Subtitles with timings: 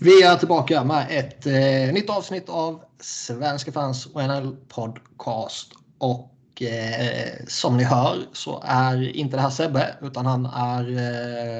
[0.00, 5.72] Vi är tillbaka med ett eh, nytt avsnitt av Svenska fans och NL-podcast.
[5.98, 10.82] Och eh, som ni hör så är inte det här Sebbe utan han är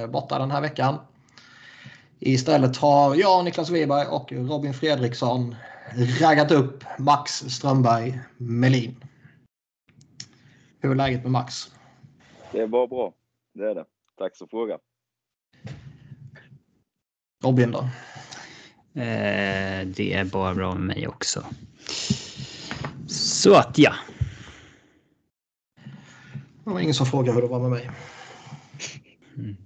[0.03, 0.99] eh, borta den här veckan.
[2.19, 5.57] Istället har jag, Niklas Wiberg och Robin Fredriksson
[6.21, 9.05] raggat upp Max Strömberg Melin.
[10.81, 11.71] Hur är läget med Max?
[12.53, 13.13] Det är bara bra.
[13.55, 13.85] Det är det.
[14.19, 14.79] Tack så frågan.
[17.43, 17.79] Robin då?
[19.01, 21.45] Eh, det är bara bra med mig också.
[23.09, 23.95] Så att ja.
[26.65, 27.91] Det var ingen som frågade hur det var med mig.
[29.37, 29.57] Mm.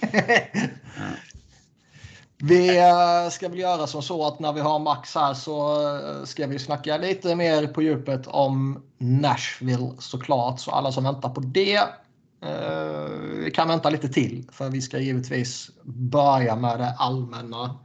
[2.44, 6.24] Vi eh, ska väl göra som så att när vi har Max här så eh,
[6.24, 10.60] ska vi snacka lite mer på djupet om Nashville såklart.
[10.60, 11.80] Så alla som väntar på det
[13.42, 17.78] vi kan vänta lite till för vi ska givetvis börja med det allmänna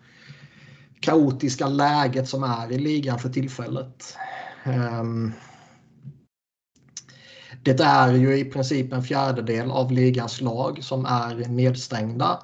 [1.00, 4.18] kaotiska läget som är i ligan för tillfället.
[4.64, 5.31] Ehm,
[7.64, 12.44] det är ju i princip en fjärdedel av ligans lag som är nedstängda.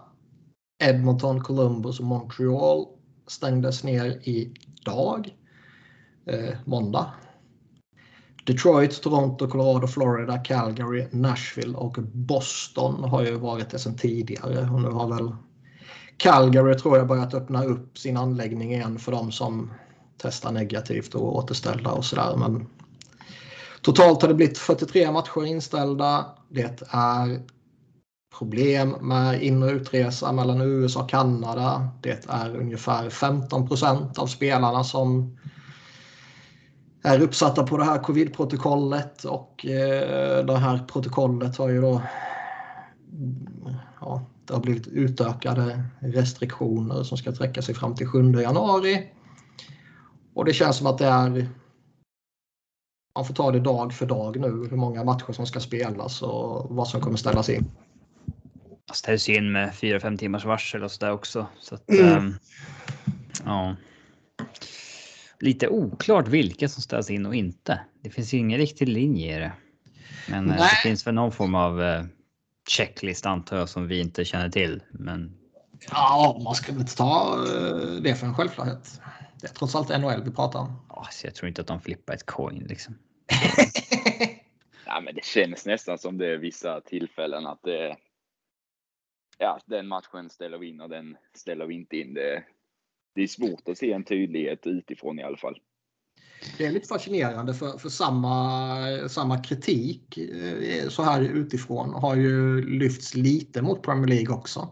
[0.84, 2.86] Edmonton, Columbus och Montreal
[3.28, 5.36] stängdes ner idag,
[6.26, 7.14] eh, måndag.
[8.44, 14.70] Detroit, Toronto, Colorado, Florida, Calgary, Nashville och Boston har ju varit det sedan tidigare.
[14.70, 15.36] Och nu har väl
[16.18, 19.72] Calgary tror jag börjat öppna upp sin anläggning igen för de som
[20.18, 22.36] testar negativt och återställda och sådär.
[22.38, 22.68] Men
[23.82, 26.26] totalt har det blivit 43 matcher inställda.
[26.50, 27.42] Det är
[28.40, 31.90] problem med in och utresa mellan USA och Kanada.
[32.02, 35.38] Det är ungefär 15 procent av spelarna som
[37.04, 42.02] är uppsatta på det här covid-protokollet och eh, det här protokollet har ju då
[44.02, 49.12] ja, det har blivit utökade restriktioner som ska sträcka sig fram till 7 januari.
[50.34, 51.50] Och det känns som att det är
[53.16, 56.76] man får ta det dag för dag nu hur många matcher som ska spelas och
[56.76, 57.72] vad som kommer ställas in.
[58.88, 61.48] Det ställs in med 4-5 timmars varsel och sådär också.
[61.60, 62.18] Så att, mm.
[62.18, 62.36] ähm,
[63.46, 63.76] ja.
[65.44, 67.80] Lite oklart vilka som ställs in och inte.
[68.02, 69.52] Det finns ju ingen riktig linje i det.
[70.30, 72.04] Men äh, det finns väl någon form av äh,
[72.70, 74.84] checklist antar jag som vi inte känner till.
[74.92, 75.38] Men...
[75.90, 79.02] Ja, man ska väl inte ta äh, det för en självklarhet.
[79.42, 80.82] Det är trots allt NHL vi pratar om.
[80.88, 82.98] Alltså, jag tror inte att de flippar ett coin liksom.
[84.86, 87.96] ja, men det känns nästan som det är vissa tillfällen att det.
[89.38, 92.14] Ja, den matchen ställer vi in och den ställer vi inte in.
[92.14, 92.44] Det,
[93.16, 95.60] det är svårt att se en tydlighet utifrån i alla fall.
[96.58, 102.66] Det är lite fascinerande för, för samma, samma kritik eh, så här utifrån har ju
[102.80, 104.70] lyfts lite mot Premier League också.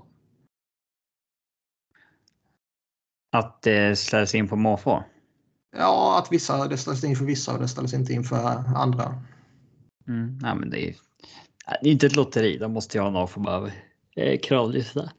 [3.32, 5.04] Att det ställs in på måfå?
[5.78, 8.38] Ja, att vissa, det ställs in för vissa och det ställs inte in för
[8.76, 9.24] andra.
[10.08, 10.96] Mm, nej, men det är,
[11.82, 12.58] det är inte ett lotteri.
[12.58, 13.72] De måste ju ha någon form av
[14.16, 15.12] eh, kravlista.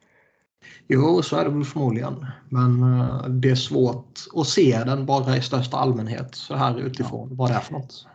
[0.88, 2.26] Jo, så är det väl förmodligen.
[2.48, 7.28] Men uh, det är svårt att se den bara i största allmänhet så här utifrån
[7.30, 7.36] ja.
[7.38, 8.06] vad det är för något.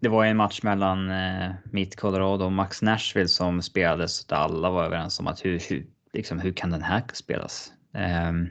[0.00, 4.70] Det var en match mellan uh, mitt Colorado och Max Nashville som spelades där alla
[4.70, 7.72] var överens om att hur, hur, liksom, hur kan den här spelas?
[8.28, 8.50] Um,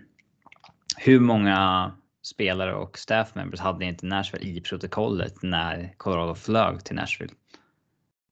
[0.97, 1.91] hur många
[2.23, 7.33] spelare och staff members hade inte Nashville i protokollet när Colorado flög till Nashville?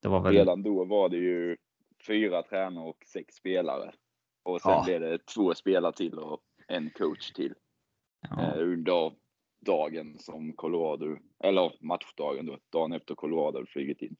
[0.01, 0.33] Det var väl...
[0.33, 1.57] Redan då var det ju
[2.07, 3.91] fyra tränare och sex spelare.
[4.43, 4.83] Och sen ja.
[4.85, 7.53] blev det två spelare till och en coach till.
[8.29, 8.41] Ja.
[8.41, 9.11] Eh, under
[9.65, 14.15] dagen som Colorado, eller matchdagen då, dagen efter Colorado flugit in.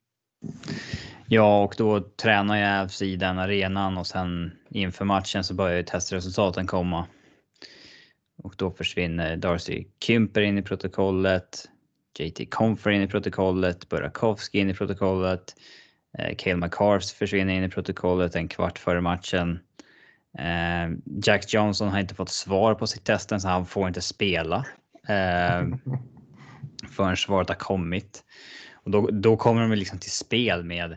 [1.28, 5.82] Ja, och då tränar jag i den arenan och sen inför matchen så börjar ju
[5.82, 7.06] testresultaten komma.
[8.42, 11.70] Och då försvinner Darcy Kymper in i protokollet.
[12.18, 15.54] JT Comfer in i protokollet, Burakovsky in i protokollet.
[16.18, 19.58] Eh, Cale McCarrs försvinner in i protokollet en kvart före matchen.
[20.38, 24.66] Eh, Jack Johnson har inte fått svar på sitt testen så han får inte spela
[25.08, 25.62] eh,
[26.90, 28.24] förrän svaret har kommit.
[28.72, 30.96] Och då, då kommer de liksom till spel med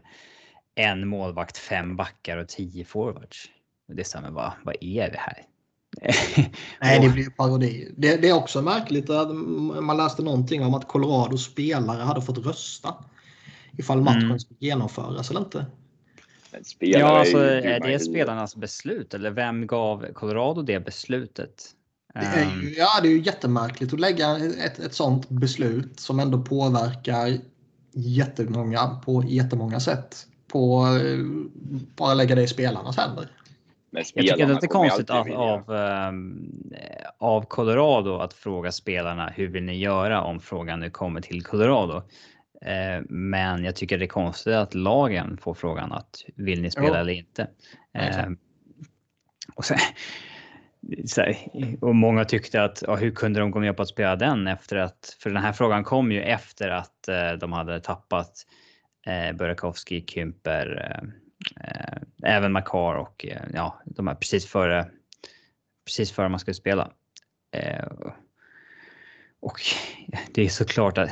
[0.75, 3.45] en målvakt, fem backar och tio forwards.
[3.87, 5.43] Det stämmer bara, vad är det här?
[6.81, 7.93] Nej, det blir parodi.
[7.97, 9.35] Det, det, är också märkligt att
[9.83, 12.95] man läste någonting om att Colorados spelare hade fått rösta
[13.77, 14.39] ifall matchen mm.
[14.39, 15.65] skulle genomföras eller inte.
[16.79, 21.73] Ja, alltså, är det spelarnas beslut eller vem gav Colorado det beslutet?
[22.13, 22.73] Det är ju, ehm.
[22.77, 27.37] ja, det är ju jättemärkligt att lägga ett, ett sånt beslut som ändå påverkar
[27.93, 30.27] jättemånga på jättemånga sätt.
[30.47, 30.85] På
[31.95, 33.31] bara lägga det i spelarnas händer.
[33.91, 36.73] jag tycker det är konstigt av, av, ehm,
[37.17, 42.03] av Colorado att fråga spelarna hur vill ni göra om frågan nu kommer till Colorado.
[42.61, 46.87] Eh, men jag tycker det är konstigt att lagen får frågan att vill ni spela
[46.87, 46.93] jo.
[46.93, 47.47] eller inte.
[47.93, 48.29] Eh,
[49.55, 49.75] och, så,
[51.05, 51.37] så här,
[51.81, 54.77] och många tyckte att ja, hur kunde de gå med på att spela den efter
[54.77, 58.45] att för den här frågan kom ju efter att eh, de hade tappat
[59.07, 60.99] eh, Burakovsky, Kymper,
[61.61, 64.85] eh, även Makar och ja, de här precis före
[65.87, 66.91] precis före man skulle spela.
[67.51, 67.85] Eh,
[69.39, 69.61] och
[70.33, 71.09] det är såklart att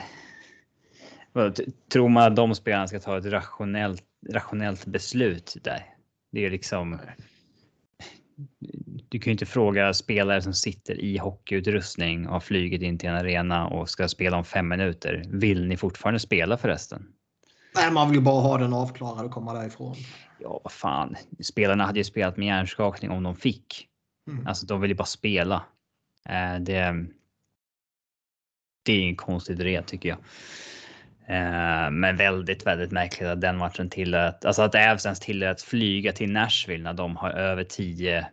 [1.91, 5.85] Tror man att de spelarna ska ta ett rationellt, rationellt beslut där?
[6.31, 6.99] Det är liksom.
[9.09, 13.09] Du kan ju inte fråga spelare som sitter i hockeyutrustning och har flugit in till
[13.09, 15.23] en arena och ska spela om fem minuter.
[15.27, 17.07] Vill ni fortfarande spela förresten?
[17.75, 19.95] Nej, man vill ju bara ha den avklarad och komma därifrån.
[20.39, 21.15] Ja, vad fan.
[21.39, 23.87] Spelarna hade ju spelat med hjärnskakning om de fick.
[24.31, 24.47] Mm.
[24.47, 25.65] Alltså, de vill ju bara spela.
[26.29, 27.05] Eh, det.
[28.85, 30.17] Det är en konstig idé tycker jag.
[31.27, 36.11] Eh, men väldigt, väldigt märkligt att den matchen tillät, alltså att Avs ens tillät flyga
[36.11, 38.27] till Nashville när de har över 10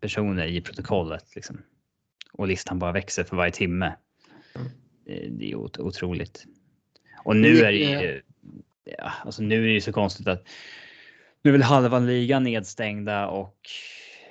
[0.00, 1.34] personer i protokollet.
[1.34, 1.62] Liksom.
[2.32, 3.94] Och listan bara växer för varje timme.
[4.54, 5.38] Mm.
[5.38, 6.44] Det är otroligt.
[7.24, 8.22] Och nu är det ju,
[8.98, 10.48] ja, alltså nu är det ju så konstigt att
[11.42, 13.56] nu är väl halva ligan nedstängda och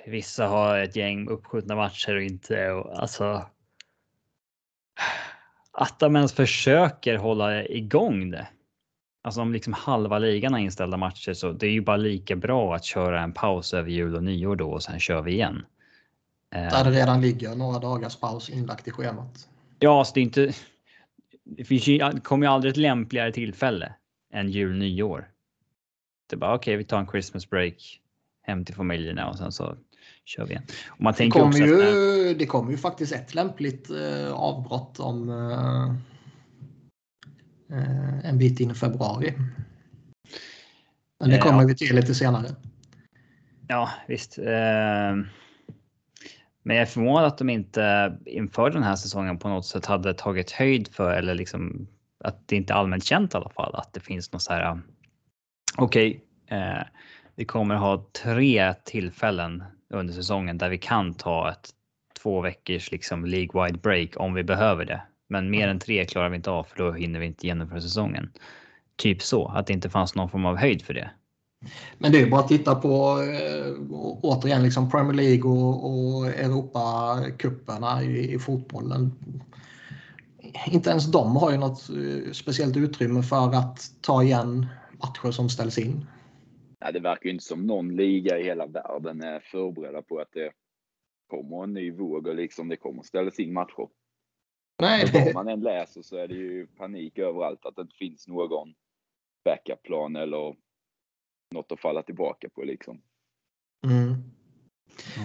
[0.06, 2.70] vissa har ett gäng uppskjutna matcher och inte.
[2.70, 3.46] Och alltså,
[5.80, 8.48] att de ens försöker hålla igång det.
[9.22, 12.74] Alltså om liksom halva ligan har inställda matcher så det är ju bara lika bra
[12.74, 15.66] att köra en paus över jul och nyår då och sen kör vi igen.
[16.50, 19.48] Där det redan ligger några dagars paus inlagt i schemat.
[19.78, 20.52] Ja, så det är inte.
[21.44, 23.94] Det finns ju, kommer ju aldrig ett lämpligare tillfälle
[24.32, 25.30] än jul nyår.
[26.26, 28.00] Det är bara okej, okay, vi tar en Christmas break
[28.42, 29.76] hem till familjerna och sen så
[30.28, 30.64] kör vi igen.
[30.88, 32.34] Och man det, kommer ju, när...
[32.34, 35.94] det kommer ju faktiskt ett lämpligt eh, avbrott om eh,
[37.78, 39.34] eh en bit in i februari.
[41.20, 41.66] Men det kommer ja.
[41.66, 42.48] vi till lite senare.
[43.68, 44.38] Ja, visst.
[44.38, 45.14] Eh,
[46.62, 50.14] men jag är förvånad att de inte inför den här säsongen på något sätt hade
[50.14, 51.88] tagit höjd för eller liksom
[52.24, 54.80] att det inte är allmänt känt i alla fall att det finns något så här.
[55.76, 56.82] Okej, okay, eh,
[57.34, 59.64] vi kommer ha tre tillfällen
[59.94, 61.70] under säsongen där vi kan ta ett
[62.22, 65.02] två veckors liksom League-wide break om vi behöver det.
[65.28, 68.32] Men mer än tre klarar vi inte av för då hinner vi inte genomföra säsongen.
[68.96, 71.10] Typ så, att det inte fanns någon form av höjd för det.
[71.98, 73.72] Men det är bara att titta på äh,
[74.22, 79.12] återigen liksom Premier League och, och Europacuperna i, i fotbollen.
[80.66, 84.66] Inte ens de har ju något eh, speciellt utrymme för att ta igen
[84.98, 86.06] matcher som ställs in.
[86.80, 90.32] Nej, det verkar ju inte som någon liga i hela världen är förberedda på att
[90.32, 90.52] det
[91.26, 93.88] kommer en ny våg och liksom det kommer ställas in matcher.
[94.82, 95.10] Nej.
[95.12, 98.74] Vad man än läser så är det ju panik överallt att det inte finns någon
[99.44, 100.56] backup-plan eller
[101.54, 103.02] något att falla tillbaka på liksom.
[103.86, 104.14] Mm.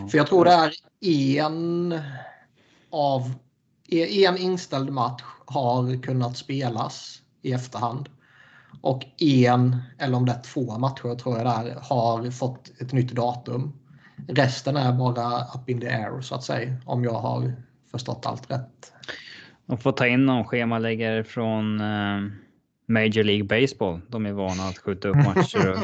[0.10, 1.94] För jag tror det är en
[2.90, 3.22] av
[3.90, 8.10] en inställd match har kunnat spelas i efterhand.
[8.84, 13.12] Och en, eller om det är två matcher tror jag där, har fått ett nytt
[13.12, 13.74] datum.
[14.28, 17.54] Resten är bara up in the air så att säga, om jag har
[17.92, 18.94] förstått allt rätt.
[19.66, 22.32] De får ta in någon schemaläggare från uh,
[22.88, 24.02] Major League Baseball.
[24.08, 25.78] De är vana att skjuta upp matcher och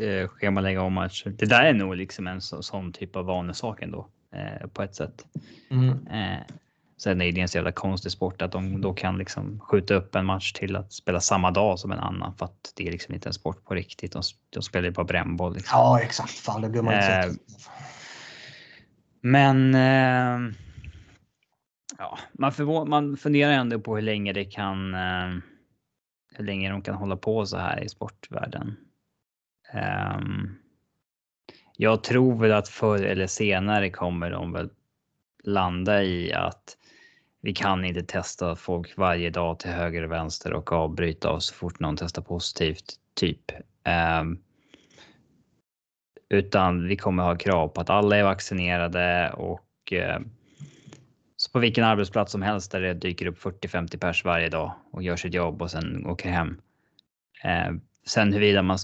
[0.00, 1.34] uh, schemalägga om matcher.
[1.38, 4.94] Det där är nog liksom en så, sån typ av vanesak ändå uh, på ett
[4.94, 5.26] sätt.
[5.70, 6.06] Mm.
[7.02, 10.14] Sen är det en så jävla konstig sport att de då kan liksom skjuta upp
[10.14, 13.14] en match till att spela samma dag som en annan för att det är liksom
[13.14, 14.12] inte en sport på riktigt.
[14.12, 15.54] De, de spelar ju bara brännboll.
[15.54, 15.78] Liksom.
[15.78, 16.30] Ja, exakt.
[16.30, 17.32] Fan, det blir man eh,
[19.20, 19.74] Men.
[19.74, 20.54] Eh,
[21.98, 24.94] ja, man, förvå- man funderar ändå på hur länge det kan.
[24.94, 25.30] Eh,
[26.34, 28.76] hur länge de kan hålla på så här i sportvärlden.
[29.74, 30.58] Um,
[31.76, 34.70] jag tror väl att förr eller senare kommer de väl
[35.44, 36.76] landa i att
[37.42, 41.54] vi kan inte testa folk varje dag till höger och vänster och avbryta oss så
[41.54, 43.52] fort någon testar positivt, typ.
[44.20, 44.38] Um,
[46.28, 50.26] utan vi kommer ha krav på att alla är vaccinerade och uh,
[51.36, 55.02] så på vilken arbetsplats som helst där det dyker upp 40-50 pers varje dag och
[55.02, 56.60] gör sitt jobb och sen åker hem.
[57.44, 58.78] Uh, sen huruvida man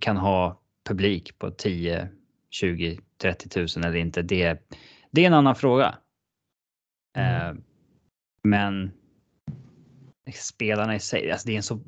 [0.00, 2.08] kan ha publik på 10,
[2.50, 4.68] 20, 30 tusen eller inte, det,
[5.10, 5.94] det är en annan fråga.
[7.16, 7.62] Mm.
[8.46, 8.90] Men
[10.34, 11.80] spelarna i sig, alltså det är en så.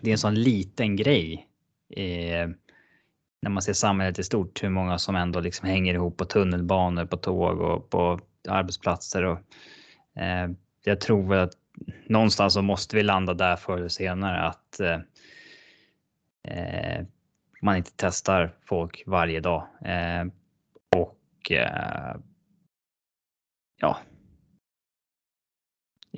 [0.00, 1.48] Det är en sån liten grej.
[1.96, 2.48] Eh,
[3.42, 7.04] när man ser samhället i stort, hur många som ändå liksom hänger ihop på tunnelbanor,
[7.06, 9.22] på tåg och på arbetsplatser.
[9.24, 9.38] Och,
[10.22, 10.50] eh,
[10.84, 11.54] jag tror väl att
[12.06, 15.00] någonstans så måste vi landa där förr eller senare att eh,
[16.48, 17.06] eh,
[17.62, 19.66] man inte testar folk varje dag.
[19.84, 20.24] Eh,
[20.96, 22.16] och eh,
[23.76, 23.98] ja.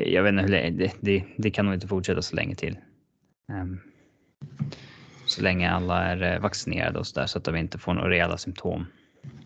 [0.07, 2.79] Jag vet inte hur länge, det, det, det, kan nog inte fortsätta så länge till.
[3.53, 3.81] Um,
[5.27, 8.11] så länge alla är eh, vaccinerade och så där så att de inte får några
[8.11, 8.87] reella symptom.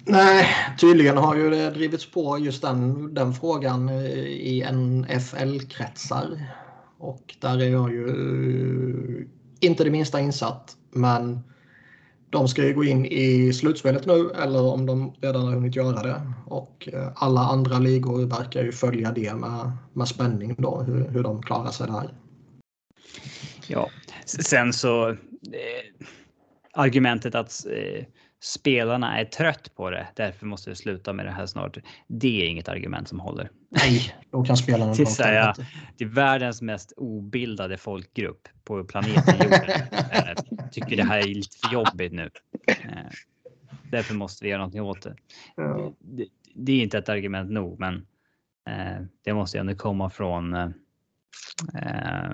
[0.04, 0.46] Nej,
[0.80, 6.46] tydligen har ju det drivits på just den, den frågan i NFL-kretsar.
[6.98, 9.28] Och där är jag ju
[9.60, 10.76] inte det minsta insatt.
[10.90, 11.40] Men
[12.32, 16.02] de ska ju gå in i slutspelet nu eller om de redan har hunnit göra
[16.02, 16.20] det.
[16.46, 21.22] Och eh, alla andra ligor verkar ju följa det med, med spänning då, hur, hur
[21.22, 22.14] de klarar sig där.
[23.66, 23.90] Ja,
[24.24, 25.16] sen så eh,
[26.72, 28.04] argumentet att eh,
[28.42, 31.76] spelarna är trött på det, därför måste vi sluta med det här snart.
[32.06, 33.50] Det är inget argument som håller.
[33.68, 35.54] Nej, då kan spelarna det, säga,
[35.96, 39.70] det är världens mest obildade folkgrupp på planeten jorden.
[40.10, 42.30] Eh, tycker det här är lite för jobbigt nu.
[42.66, 42.76] Eh,
[43.90, 45.16] därför måste vi göra någonting åt det.
[46.00, 46.26] Det.
[46.54, 48.06] Det, är inte ett argument nog, men
[48.68, 50.74] eh, det måste ju ändå komma från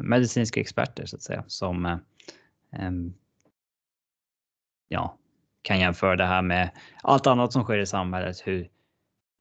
[0.00, 2.00] medicinska experter så att säga som
[4.88, 5.17] ja,
[5.68, 6.70] kan jämföra det här med
[7.02, 8.36] allt annat som sker i samhället.
[8.44, 8.68] Hur,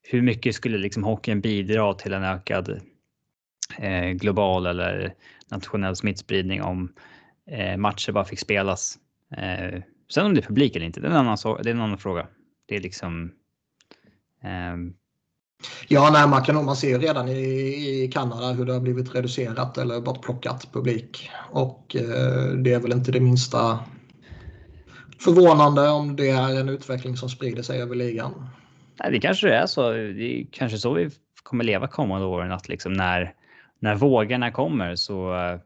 [0.03, 2.81] hur mycket skulle liksom hockeyn bidra till en ökad
[3.77, 5.13] eh, global eller
[5.51, 6.93] nationell smittspridning om
[7.51, 8.97] eh, matcher bara fick spelas?
[9.37, 11.81] Eh, sen om det är publik eller inte, det är en annan, det är en
[11.81, 12.27] annan fråga.
[12.65, 13.31] Det är liksom.
[15.87, 17.33] Ja, nej, man, kan, man ser redan i,
[18.03, 21.29] i Kanada hur det har blivit reducerat eller bortplockat publik.
[21.51, 23.79] Och eh, det är väl inte det minsta
[25.19, 28.49] förvånande om det är en utveckling som sprider sig över ligan.
[28.99, 29.91] Nej, det kanske är så.
[29.91, 31.09] Det är kanske så vi
[31.43, 33.33] kommer leva kommande åren att liksom när,
[33.79, 35.59] när vågorna kommer så uh,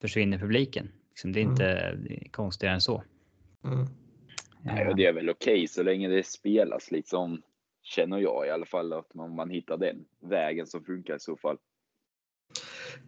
[0.00, 0.88] försvinner publiken.
[1.10, 1.52] Liksom, det är mm.
[1.52, 3.02] inte konstigare än så.
[3.64, 3.86] Mm.
[4.62, 7.42] Nej, det är väl okej okay, så länge det spelas liksom,
[7.82, 11.36] känner jag i alla fall, att man, man hittar den vägen som funkar i så
[11.36, 11.56] fall.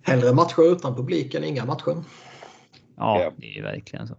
[0.02, 2.04] Hellre matcher utan publik än inga matcher.
[2.96, 4.16] Ja, det är verkligen så.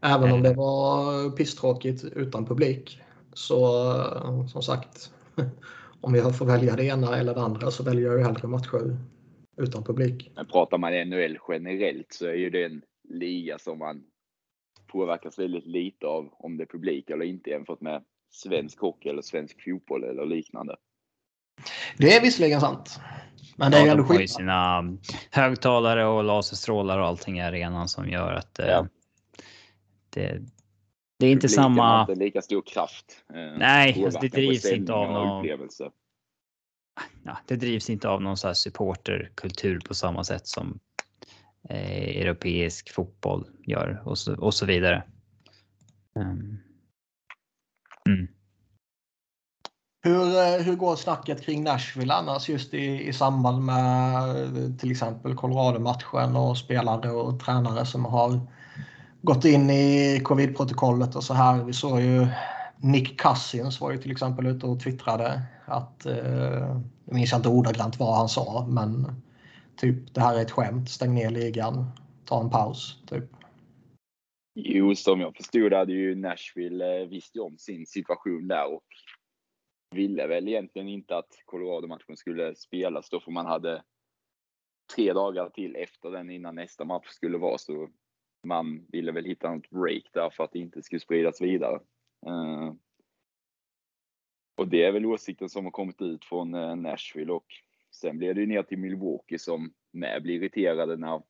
[0.00, 0.56] Även om det eh.
[0.56, 3.00] var pisstråkigt utan publik.
[3.32, 3.82] Så
[4.48, 5.12] som sagt,
[6.00, 8.96] om jag får välja det ena eller det andra så väljer jag ju hellre matcher
[9.56, 10.30] utan publik.
[10.36, 14.02] Men pratar man NHL generellt så är ju det en liga som man
[14.86, 19.22] påverkas väldigt lite av om det är publik eller inte jämfört med svensk hockey eller
[19.22, 20.76] svensk fotboll eller liknande.
[21.98, 23.00] Det är visserligen sant.
[23.56, 24.30] Men det är ja, ändå skillnad.
[24.30, 24.96] sina
[25.30, 28.86] högtalare och laserstrålar och allting i arenan som gör att eh, ja
[30.16, 30.42] det,
[31.18, 31.82] det är inte samma...
[31.82, 33.24] Har inte lika stor kraft.
[33.34, 35.46] Eh, Nej, alltså det drivs inte av någon...
[37.24, 40.78] Ja, det drivs inte av någon så här supporterkultur på samma sätt som
[41.68, 45.02] eh, europeisk fotboll gör och så, och så vidare.
[46.14, 46.58] Um.
[48.08, 48.28] Mm.
[50.02, 55.34] Hur, eh, hur går snacket kring Nashville annars just i, i samband med till exempel
[55.34, 58.40] Colorado-matchen och spelare och tränare som har
[59.22, 61.64] gått in i covid-protokollet och så här.
[61.64, 62.26] Vi såg ju
[62.82, 67.98] Nick Cousins var ju till exempel ute och twittrade att, eh, jag minns inte ordagrant
[67.98, 69.06] vad han sa, men
[69.76, 71.84] typ det här är ett skämt, stäng ner ligan,
[72.24, 73.24] ta en paus, typ.
[74.54, 78.84] Jo, som jag förstod hade ju Nashville visste visst om sin situation där och
[79.94, 83.82] ville väl egentligen inte att Colorado-matchen skulle spelas då för man hade
[84.94, 87.88] tre dagar till efter den innan nästa match skulle vara så
[88.46, 91.80] man ville väl hitta något break där för att det inte skulle spridas vidare.
[92.26, 92.74] Eh,
[94.56, 97.46] och det är väl åsikten som har kommit ut från eh, Nashville och
[97.90, 101.22] sen blev det ju ner till Milwaukee som med blev irriterade när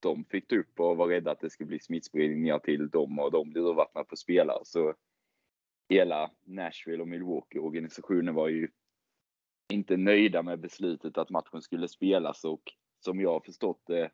[0.00, 3.30] de fick upp och var rädda att det skulle bli smittspridning ner till dem och
[3.30, 4.60] de blev urvattnade på spelare.
[4.64, 4.94] Så
[5.88, 8.68] hela Nashville och Milwaukee organisationen var ju
[9.72, 12.62] inte nöjda med beslutet att matchen skulle spelas och
[13.00, 14.10] som jag har förstått det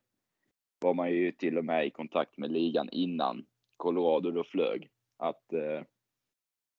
[0.85, 3.45] var man ju till och med i kontakt med ligan innan
[3.77, 4.91] Colorado då flög.
[5.19, 5.83] Att eh,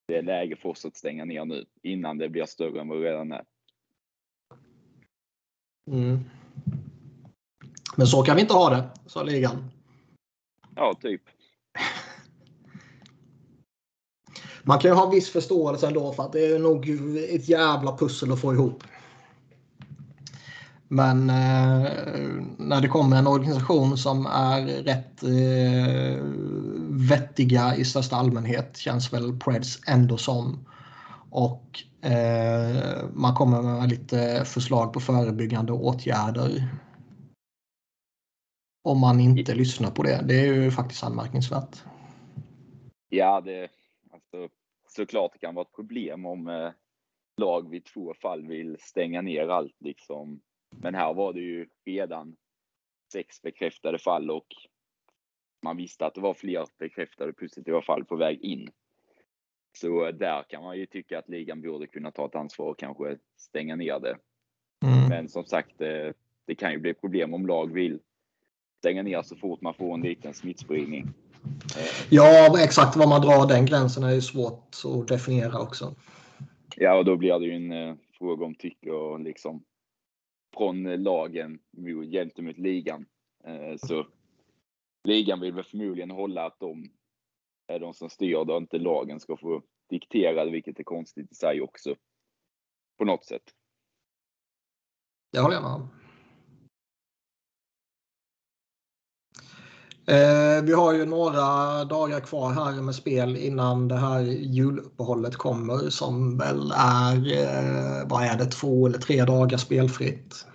[0.08, 2.98] det är läge för oss att stänga ner nu innan det blir större än vad
[2.98, 3.46] det redan är.
[5.92, 6.20] Mm.
[7.98, 9.72] Men så kan vi inte ha det, sa ligan.
[10.76, 11.22] Ja, typ.
[14.64, 16.90] Man kan ju ha viss förståelse ändå för att det är nog
[17.30, 18.84] ett jävla pussel att få ihop.
[20.88, 21.92] Men eh,
[22.58, 26.24] när det kommer en organisation som är rätt eh,
[27.10, 30.68] vettiga i största allmänhet känns väl Preds ändå som.
[31.30, 36.68] Och eh, man kommer med lite förslag på förebyggande åtgärder.
[38.84, 39.56] Om man inte I...
[39.56, 40.22] lyssnar på det.
[40.28, 41.84] Det är ju faktiskt anmärkningsvärt.
[43.10, 43.70] Ja, det
[44.12, 44.56] alltså,
[44.88, 46.72] såklart det kan vara ett problem om eh,
[47.38, 50.42] lag vid två fall vill stänga ner allt liksom
[50.82, 52.36] men här var det ju redan
[53.14, 54.48] sex bekräftade fall och
[55.64, 58.70] man visste att det var fler bekräftade positiva fall på väg in.
[59.78, 63.18] Så där kan man ju tycka att ligan borde kunna ta ett ansvar och kanske
[63.38, 64.18] stänga ner det.
[64.86, 65.10] Mm.
[65.10, 66.14] Men som sagt, det,
[66.46, 68.00] det, kan ju bli problem om lag vill
[68.80, 71.08] stänga ner så fort man får en liten smittspridning.
[72.10, 75.96] Ja, exakt var man drar den gränsen är ju svårt att definiera också.
[76.76, 79.64] Ja, och då blir det ju en eh, fråga om tycke och liksom
[80.58, 81.60] från lagen
[82.12, 83.06] gentemot ligan.
[83.44, 84.08] Eh, så
[85.04, 86.90] ligan vill väl förmodligen hålla att de
[87.68, 91.36] är de som styr och inte lagen ska få diktera det, vilket är konstigt i
[91.36, 91.96] sig också.
[92.98, 93.44] På något sätt.
[95.32, 96.05] Det håller jag med om.
[100.08, 105.90] Eh, vi har ju några dagar kvar här med spel innan det här juluppehållet kommer
[105.90, 110.46] som väl är, eh, vad är det, två eller tre dagar spelfritt.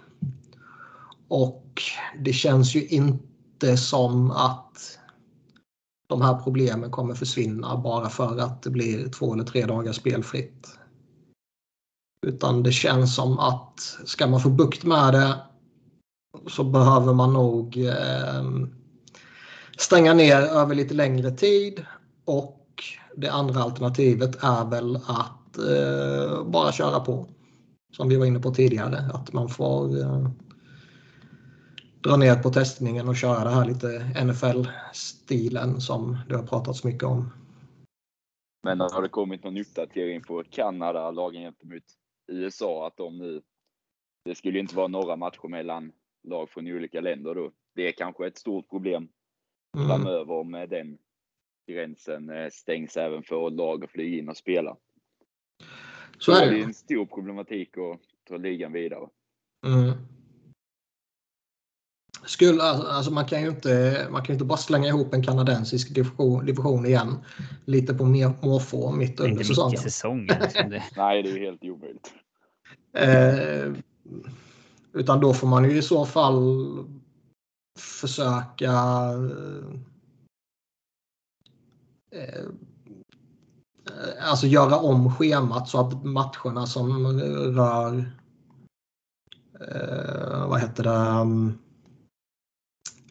[1.28, 1.82] Och
[2.24, 4.98] det känns ju inte som att
[6.08, 10.68] de här problemen kommer försvinna bara för att det blir två eller tre dagar spelfritt.
[12.26, 15.36] Utan det känns som att ska man få bukt med det
[16.46, 18.42] så behöver man nog eh,
[19.80, 21.86] stänga ner över lite längre tid
[22.24, 22.84] och
[23.16, 27.26] det andra alternativet är väl att eh, bara köra på.
[27.92, 30.28] Som vi var inne på tidigare, att man får eh,
[32.04, 33.86] dra ner på testningen och köra det här lite
[34.24, 37.30] NFL-stilen som det har pratats mycket om.
[38.62, 41.82] Men har det kommit någon uppdatering på Kanada, lagen gentemot
[42.32, 43.42] USA, att de nu,
[44.24, 45.92] det skulle inte vara några matcher mellan
[46.28, 47.50] lag från olika länder då.
[47.74, 49.08] Det är kanske ett stort problem
[49.76, 49.88] mm.
[49.88, 50.98] framöver om den
[51.66, 54.76] gränsen eh, stängs även för lag att flyga in och spela.
[56.18, 56.52] Så, är det.
[56.52, 59.08] det är en stor problematik att ta ligan vidare.
[59.66, 59.92] Mm.
[62.24, 66.46] Skulle, alltså man kan ju inte, man kan inte bara slänga ihop en kanadensisk division,
[66.46, 67.16] division igen.
[67.64, 68.04] Lite på
[68.42, 69.70] måfå mitt under säsongen.
[69.70, 72.12] Mitt säsongen liksom Nej, det är helt omöjligt.
[72.92, 73.72] Eh,
[74.92, 76.64] utan då får man ju i så fall
[77.78, 78.72] försöka
[82.10, 82.46] eh,
[84.30, 87.06] alltså göra om schemat så att matcherna som
[87.56, 88.12] rör
[89.60, 91.58] eh, vad heter det mm,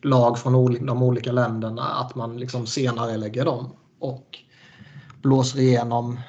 [0.02, 3.70] lag från de olika länderna att man liksom senare lägger dem
[4.00, 4.40] och
[5.22, 6.20] blåser igenom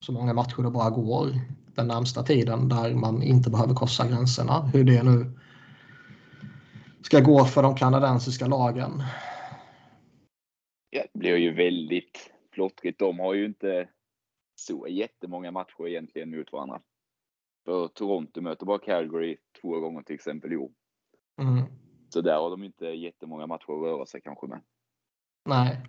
[0.00, 1.40] så många matcher det bara går
[1.74, 4.62] den närmsta tiden där man inte behöver korsa gränserna.
[4.62, 5.32] Hur det nu
[7.06, 9.02] ska gå för de kanadensiska lagen.
[10.90, 12.98] Ja, det blir ju väldigt plottrigt.
[12.98, 13.88] De har ju inte
[14.54, 16.80] så jättemånga matcher egentligen mot varandra.
[17.64, 20.70] För Toronto möter bara Calgary två gånger till exempel i år.
[21.40, 21.64] Mm.
[22.08, 24.60] Så där har de inte jättemånga matcher att röra sig kanske med.
[25.48, 25.80] Nej.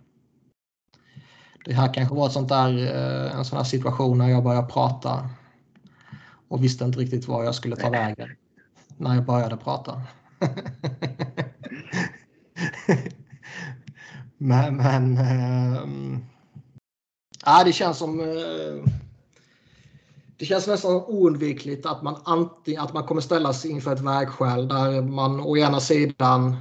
[1.65, 5.30] Det här kanske var sånt där, eh, en sån här situation när jag började prata
[6.47, 8.30] och visste inte riktigt var jag skulle ta vägen
[8.97, 10.01] när jag började prata.
[14.38, 15.17] men men
[17.45, 18.26] äh, det känns som äh,
[20.38, 25.02] det känns nästan oundvikligt att man, antingen, att man kommer ställas inför ett vägskäl där
[25.02, 26.56] man å ena sidan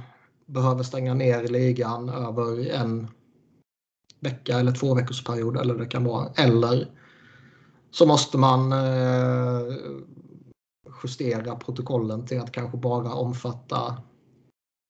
[0.45, 3.07] behöver stänga ner ligan över en
[4.19, 6.29] vecka eller två veckors period eller det kan vara.
[6.35, 6.87] Eller
[7.91, 9.73] så måste man eh,
[11.03, 14.03] justera protokollen till att kanske bara omfatta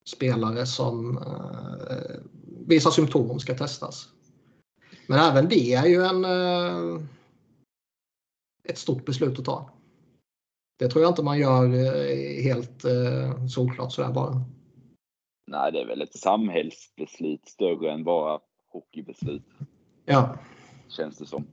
[0.07, 2.15] spelare som eh,
[2.67, 4.09] visar symptom ska testas.
[5.07, 7.03] Men även det är ju en eh,
[8.63, 9.69] ett stort beslut att ta.
[10.79, 14.41] Det tror jag inte man gör eh, helt eh, solklart sådär bara.
[15.47, 19.45] Nej, det är väl ett samhällsbeslut större än bara hockeybeslut.
[20.05, 20.37] Ja.
[20.87, 21.47] Känns det som.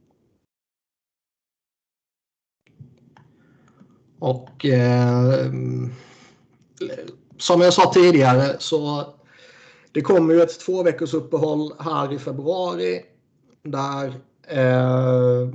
[4.25, 5.53] Och eh,
[7.39, 9.07] som jag sa tidigare så
[9.93, 13.01] det kommer ju ett två veckors uppehåll här i februari
[13.63, 14.15] där
[14.49, 15.49] eh,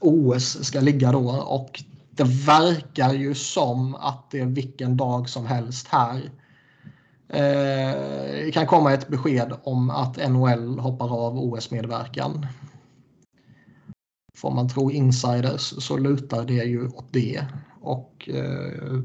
[0.00, 5.46] OS ska ligga då och det verkar ju som att det är vilken dag som
[5.46, 6.16] helst här.
[7.28, 12.46] Eh, det kan komma ett besked om att NHL hoppar av OS-medverkan.
[14.36, 17.46] Får man tro insiders så lutar det ju åt det.
[17.80, 19.02] Och eh,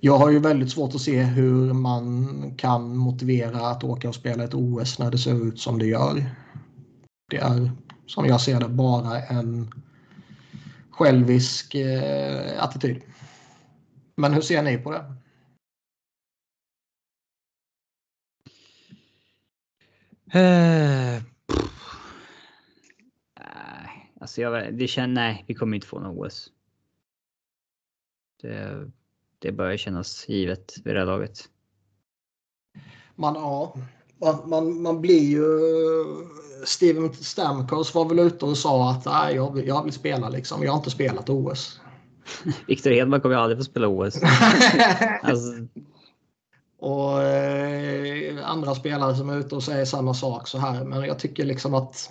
[0.00, 4.44] jag har ju väldigt svårt att se hur man kan motivera att åka och spela
[4.44, 6.24] ett OS när det ser ut som det gör.
[7.30, 7.70] Det är
[8.06, 9.70] som jag ser det bara en
[10.90, 13.02] självisk eh, attityd.
[14.16, 15.14] Men hur ser ni på det?
[20.32, 21.22] Eh,
[24.30, 26.48] alltså jag, det känner, nej, vi kommer inte få något OS.
[28.42, 28.90] Det,
[29.38, 31.44] det börjar kännas givet vid det här laget.
[33.14, 33.74] Man, ja,
[34.20, 35.44] man, man, man blir ju...
[36.64, 40.62] Steven Stamkos var väl ute och sa att nej, jag, vill, jag vill spela liksom.
[40.62, 41.80] Jag har inte spelat OS.
[42.66, 44.22] Viktor Hedman kommer ju aldrig få spela OS.
[45.22, 45.52] alltså.
[46.78, 50.84] Och eh, andra spelare som är ute och säger samma sak så här.
[50.84, 52.10] Men jag tycker liksom att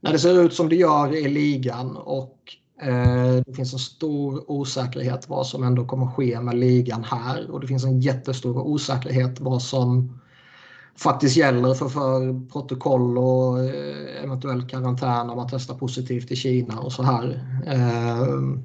[0.00, 2.38] när det ser ut som det gör i ligan och
[2.82, 7.60] Eh, det finns en stor osäkerhet vad som ändå kommer ske med ligan här och
[7.60, 10.20] det finns en jättestor osäkerhet vad som
[10.96, 16.78] faktiskt gäller för, för protokoll och eh, eventuell karantän om man testar positivt i Kina
[16.78, 17.44] och så här.
[17.66, 18.60] Eh,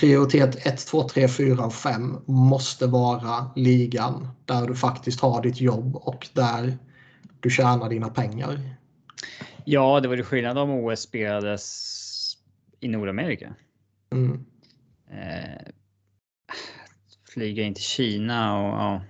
[0.00, 5.60] prioritet 1, 2, 3, 4 och 5 måste vara ligan där du faktiskt har ditt
[5.60, 6.78] jobb och där
[7.40, 8.60] du tjänar dina pengar.
[9.64, 12.36] Ja, det var ju skillnad om OS spelades
[12.80, 13.54] i Nordamerika.
[14.12, 14.44] Mm.
[15.10, 15.72] Eh,
[17.34, 19.02] flyga in till Kina och ja.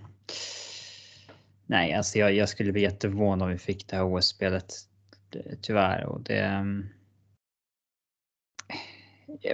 [1.66, 4.74] Nej, alltså jag, jag skulle bli jätteförvånad om vi fick det här OS-spelet.
[5.62, 6.04] Tyvärr.
[6.04, 6.88] Och det, mm,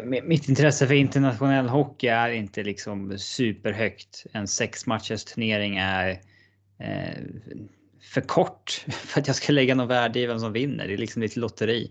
[0.04, 4.26] mitt intresse för internationell hockey är inte liksom superhögt.
[4.32, 6.20] En sex matchers turnering är
[6.78, 7.22] eh,
[8.06, 10.86] för kort för att jag ska lägga något värde i vem som vinner.
[10.88, 11.90] Det är liksom lite lotteri.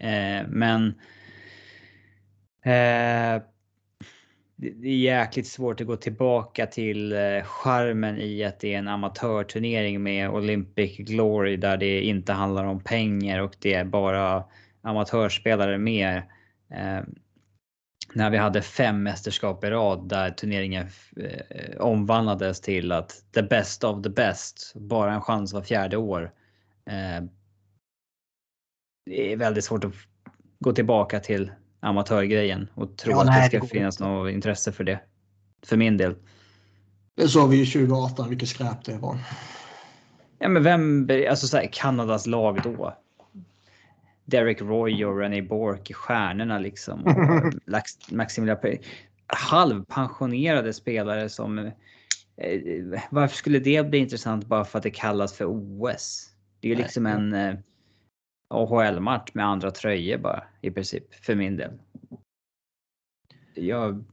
[0.00, 0.88] Eh, men
[2.64, 3.42] eh,
[4.58, 8.88] det är jäkligt svårt att gå tillbaka till eh, charmen i att det är en
[8.88, 14.44] amatörturnering med Olympic Glory där det inte handlar om pengar och det är bara
[14.82, 16.22] amatörspelare med.
[16.70, 17.00] Eh,
[18.16, 23.84] när vi hade fem mästerskap i rad där turneringen eh, omvandlades till att the best
[23.84, 26.32] of the best, bara en chans var fjärde år.
[26.86, 27.24] Eh,
[29.06, 29.92] det är väldigt svårt att
[30.58, 34.72] gå tillbaka till amatörgrejen och tro ja, att nej, det ska det finnas något intresse
[34.72, 35.00] för det.
[35.66, 36.14] För min del.
[37.16, 39.18] Det såg vi ju 2018 vilket skräp det var.
[40.38, 42.96] Ja men vem, alltså så här, Kanadas lag då.
[44.26, 47.14] Derek Roy och René Bork, stjärnorna liksom.
[48.10, 48.58] Maximilian
[49.26, 51.72] halvpensionerade spelare som eh,
[53.10, 56.30] varför skulle det bli intressant bara för att det kallas för OS?
[56.60, 57.54] Det är ju liksom en eh,
[58.48, 61.72] AHL-match med andra tröjor bara i princip för min del.
[63.54, 64.04] Jag.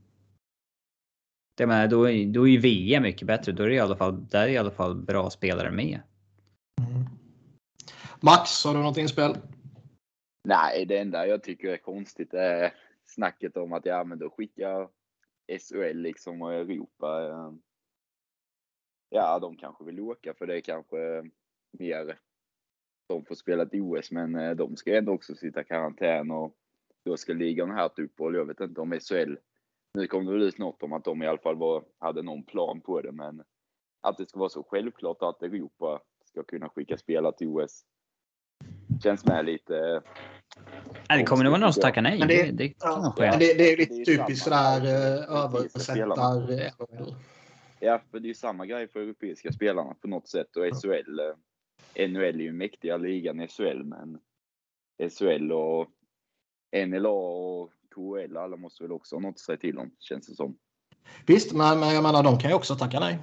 [1.58, 3.52] Jag menar, då, då är ju VM mycket bättre.
[3.52, 6.00] Då är det i alla fall, där är i alla fall bra spelare med.
[6.82, 7.06] Mm.
[8.20, 9.38] Max, har du något inspel?
[10.44, 12.74] Nej, det enda jag tycker är konstigt är
[13.06, 14.90] snacket om att ja, men då skickar
[15.60, 17.54] SHL liksom och Europa.
[19.10, 21.30] Ja, de kanske vill åka för det är kanske
[21.72, 22.20] mer
[23.08, 26.58] de får spela ett OS, men eh, de ska ändå också sitta i karantän och
[27.04, 28.36] då ska ligan ha ett uppehåll.
[28.36, 29.36] Jag vet inte om SHL.
[29.94, 32.44] Nu kom det väl ut något om att de i alla fall var, hade någon
[32.44, 33.44] plan på det, men
[34.02, 37.86] att det ska vara så självklart att Europa ska kunna skicka spelare till OS
[39.02, 40.02] känns med lite.
[41.10, 42.20] Nej, det kommer nog vara någon som tackar nej.
[42.20, 46.74] Men det, det, det, ja, det, det är lite typiskt sådär eh, översättar
[47.80, 51.20] Ja, för det är ju samma grej för europeiska spelarna på något sätt och SHL.
[51.20, 54.20] Eh, NHL är ju mäktiga ligan i SHL, men
[55.10, 55.88] SHL och
[56.88, 60.36] NLA och KHL, alla måste väl också ha något att säga till om, känns det
[60.36, 60.58] som.
[61.26, 63.20] Visst, men, men jag menar, de kan ju också tacka nej.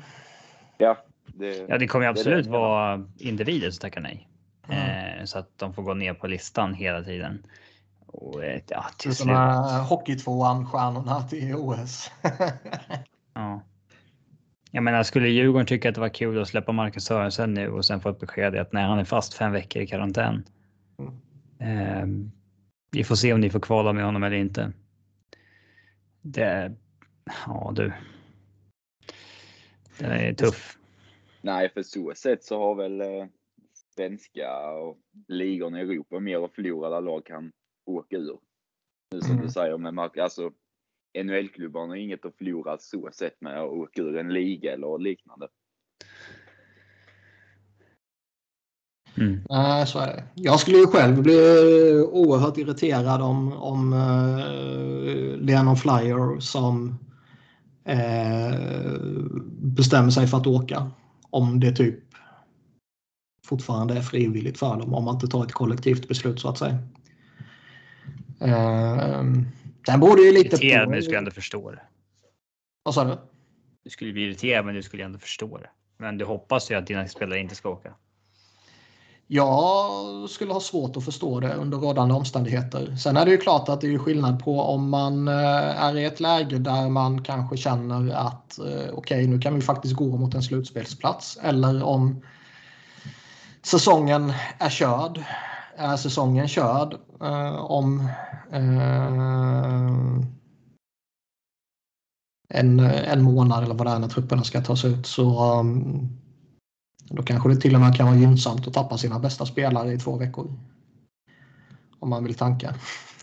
[0.79, 4.29] Ja, det, ja, det kommer ju absolut vara individer som tackar nej.
[4.69, 5.00] Mm.
[5.27, 7.47] Så att de får gå ner på listan hela tiden.
[8.07, 9.37] Och, eh, ja, till slut.
[9.89, 12.11] Hockeytvåan-stjärnorna till OS.
[13.35, 13.63] ja.
[14.71, 17.85] Jag menar, skulle Djurgården tycka att det var kul att släppa Marcus Sörensen nu och
[17.85, 20.45] sen få ett besked att nej, han är fast fem veckor i karantän.
[20.99, 21.11] Mm.
[21.61, 22.31] Eh,
[22.93, 24.73] vi får se om ni får kvala med honom eller inte.
[26.23, 26.77] Det,
[27.47, 27.93] ja du.
[29.99, 30.77] Det är tuff.
[31.43, 33.01] Nej, för så sätt så har väl
[33.95, 34.99] svenska och
[35.29, 37.53] ligorna i Europa mer att förlora där lag kan
[37.87, 38.39] åka ur.
[39.13, 39.43] Nu som mm.
[39.43, 40.51] du säger med Mark, alltså
[41.19, 45.49] NHL-klubbarna har inget att förlora så sett med att åka ur en liga eller liknande.
[49.17, 49.41] Mm.
[49.49, 50.25] Nej, så är det.
[50.35, 51.39] Jag skulle ju själv bli
[52.13, 56.99] oerhört irriterad om, om uh, det är någon flyer som
[57.89, 59.01] uh,
[59.63, 60.91] bestämmer sig för att åka.
[61.31, 62.10] Om det typ
[63.51, 66.79] fortfarande är frivilligt för dem om man inte tar ett kollektivt beslut så att säga.
[68.43, 69.43] Uh,
[69.87, 70.57] sen borde ju lite...
[70.57, 71.83] Irriterad men du skulle ändå förstå det.
[72.83, 73.19] Vad sa du?
[73.85, 75.71] Du skulle bli irriterad men du skulle ändå förstå det.
[75.99, 77.95] Men du hoppas ju att dina spelare inte ska åka.
[79.27, 82.97] Jag skulle ha svårt att förstå det under rådande omständigheter.
[82.97, 86.05] Sen är det ju klart att det är skillnad på om man eh, är i
[86.05, 90.17] ett läge där man kanske känner att eh, okej, okay, nu kan vi faktiskt gå
[90.17, 91.39] mot en slutspelsplats.
[91.43, 92.23] Eller om
[93.63, 95.25] säsongen är körd.
[95.77, 98.09] Är säsongen körd eh, om
[98.53, 99.11] eh,
[102.49, 106.09] en, en månad eller vad det är när trupperna ska tas ut så um,
[107.11, 109.99] då kanske det till och med kan vara gynnsamt att tappa sina bästa spelare i
[109.99, 110.53] två veckor.
[111.99, 112.75] Om man vill tanka.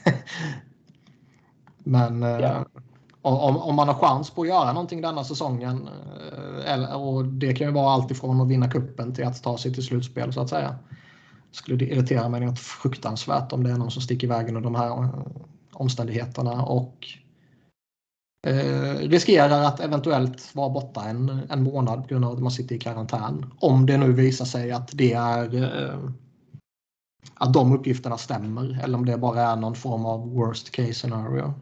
[1.78, 2.66] Men eh, ja
[3.34, 5.90] om, om man har chans på att göra någonting denna säsongen
[6.32, 9.58] eh, Eller, och det kan ju vara allt ifrån att vinna kuppen till att ta
[9.58, 10.76] sig till slutspel så att säga.
[11.52, 14.76] Skulle det irritera mig något fruktansvärt om det är någon som sticker iväg under de
[14.76, 15.10] här eh,
[15.74, 17.08] omständigheterna och
[18.48, 22.76] eh, riskerar att eventuellt vara borta en, en månad på grund av att man sitter
[22.76, 23.54] i karantän.
[23.60, 26.00] Om det nu visar sig att det är eh,
[27.34, 31.54] att de uppgifterna stämmer eller om det bara är någon form av worst case scenario.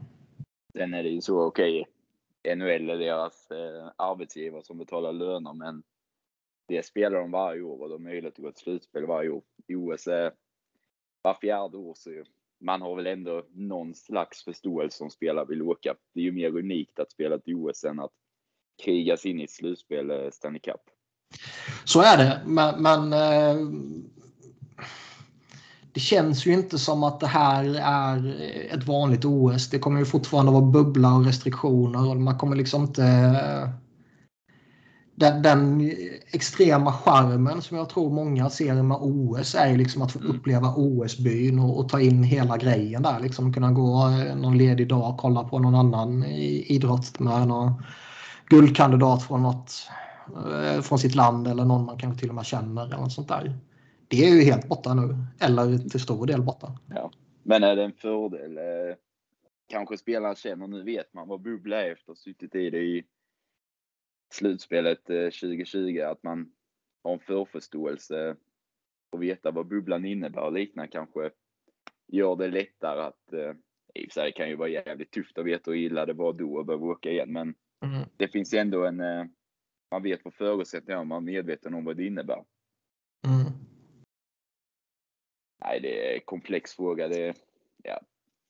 [0.77, 5.53] Sen är det ju så, okej, okay, NHL är deras eh, arbetsgivare som betalar löner,
[5.53, 5.83] men
[6.67, 9.43] det spelar de varje år och de har möjlighet att gå till slutspel varje år.
[9.67, 10.31] I OS är
[11.21, 12.23] var fjärde år så
[12.59, 15.95] man har väl ändå någon slags förståelse som spelare vill åka.
[16.13, 18.11] Det är ju mer unikt att spela till OS än att
[18.83, 20.81] krigas in i ett slutspel eh, Stanley Cup.
[21.85, 23.57] Så är det, men, men eh,
[25.95, 28.35] det känns ju inte som att det här är
[28.73, 29.69] ett vanligt OS.
[29.69, 33.03] Det kommer ju fortfarande vara bubbla och restriktioner och man kommer liksom inte
[35.15, 35.91] den, den,
[36.31, 40.35] extrema charmen som jag tror många ser med OS är ju liksom att få mm.
[40.35, 43.19] uppleva OS-byn och, och, ta in hela grejen där.
[43.19, 47.83] Liksom kunna gå någon ledig dag och kolla på någon annan idrott med någon
[48.49, 49.89] guldkandidat från, något,
[50.35, 53.27] eh, från sitt land eller någon man kanske till och med känner eller något sånt
[53.27, 53.59] där.
[54.07, 56.79] Det är ju helt borta nu, eller till stor del borta.
[56.89, 57.11] Ja.
[57.43, 58.57] Men är det en fördel?
[58.57, 58.95] Eh,
[59.67, 63.05] kanske spelarna känner, nu vet man vad bubbla är efter suttit i det i
[64.33, 66.51] slutspelet 2020 eh, att man
[67.03, 68.35] har en förförståelse
[69.11, 71.29] och veta vad bubblan innebär och liknande kanske
[72.07, 73.53] gör det lättare att eh,
[73.93, 76.33] i och för sig kan ju vara jävligt tufft att veta hur illa det var
[76.33, 78.03] då och behöva åka igen men mm.
[78.17, 79.01] det finns ändå en
[79.91, 82.43] man vet vad förutsättningarna är man är medveten om vad det innebär.
[83.25, 83.64] Mm.
[85.65, 87.07] Nej, det är en komplex fråga.
[87.07, 87.33] Det,
[87.83, 87.99] ja.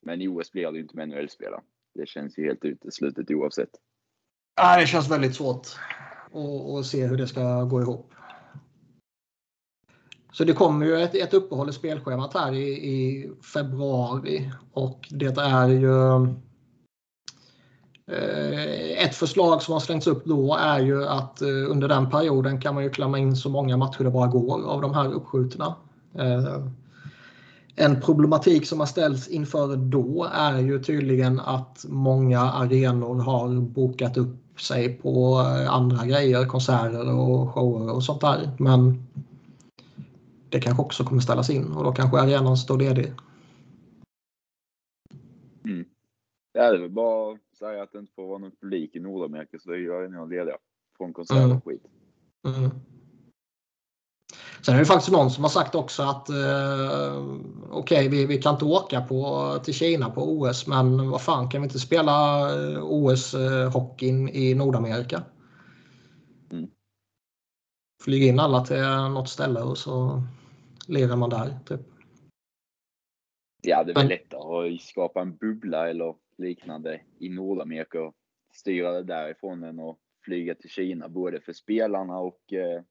[0.01, 1.61] Men i OS blir det ju inte med NHL-spelare.
[1.93, 3.69] Det känns ju helt uteslutet oavsett.
[4.61, 5.67] Nej, det känns väldigt svårt
[6.79, 8.13] att se hur det ska gå ihop.
[10.31, 15.37] Så det kommer ju ett, ett uppehåll i spelschemat här i, i februari och det
[15.37, 16.23] är ju
[18.11, 22.61] eh, ett förslag som har slängts upp då är ju att eh, under den perioden
[22.61, 25.75] kan man ju klämma in så många matcher det bara går av de här uppskjutna.
[26.15, 26.65] Eh,
[27.75, 33.61] Eh, en problematik som har ställts inför då är ju tydligen att många arenor har
[33.61, 35.37] bokat upp sig på
[35.69, 38.51] andra grejer, konserter och shower och sånt där.
[38.59, 39.07] Men
[40.49, 43.13] det kanske också kommer ställas in och då kanske arenan står ledig.
[45.65, 45.85] Mm.
[46.53, 48.99] Ja, det är väl bara att säga att det inte får vara någon publik i
[48.99, 50.57] Nordamerika så är ju arenorna lediga
[50.97, 51.83] från konserter och skit.
[52.47, 52.69] Mm.
[54.65, 57.17] Sen är det faktiskt någon som har sagt också att eh,
[57.71, 61.49] okej, okay, vi, vi kan inte åka på, till Kina på OS, men vad fan
[61.49, 65.23] kan vi inte spela eh, OS-hockeyn eh, i Nordamerika?
[66.51, 66.69] Mm.
[68.03, 68.81] Flyga in alla till
[69.13, 70.23] något ställe och så
[70.87, 71.59] lirar man där.
[71.65, 71.81] Typ.
[73.61, 78.13] Ja, det är väl lättare att skapa en bubbla eller liknande i Nordamerika och
[78.53, 82.81] styra det därifrån än att flyga till Kina, både för spelarna och eh,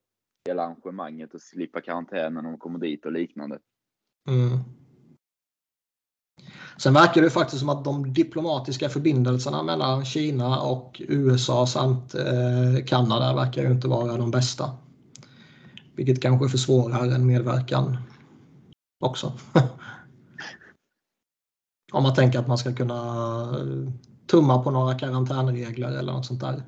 [0.49, 3.59] hela arrangemanget och slippa karantän när de kommer dit och liknande.
[4.29, 4.59] Mm.
[6.77, 12.85] Sen verkar det faktiskt som att de diplomatiska förbindelserna mellan Kina och USA samt eh,
[12.87, 14.71] Kanada verkar ju inte vara de bästa.
[15.97, 17.97] Vilket kanske försvårar en medverkan
[19.01, 19.33] också.
[21.93, 23.57] Om man tänker att man ska kunna
[24.27, 26.63] tumma på några karantänregler eller något sånt där.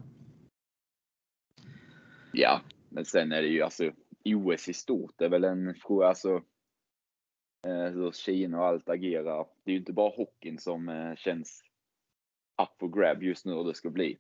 [2.33, 2.61] Ja,
[2.97, 3.93] men sen är det ju alltså
[4.25, 6.43] OS i stort det är väl en fråga alltså
[7.67, 9.47] eh, hur Kina och allt agerar.
[9.65, 11.65] Det är ju inte bara hockeyn som eh, känns
[12.63, 14.19] up for grab just nu hur det ska bli.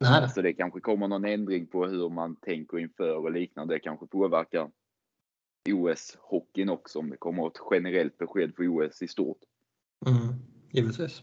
[0.00, 0.28] Nej.
[0.28, 3.74] Så det kanske kommer någon ändring på hur man tänker inför och liknande.
[3.74, 4.70] Det kanske påverkar
[5.68, 9.40] OS-hockeyn också om det kommer ett generellt besked för OS i stort.
[10.06, 10.34] Mm,
[10.72, 11.22] givetvis.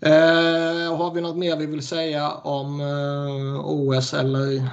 [0.00, 4.70] Eh, har vi något mer vi vill säga om eh, OS eller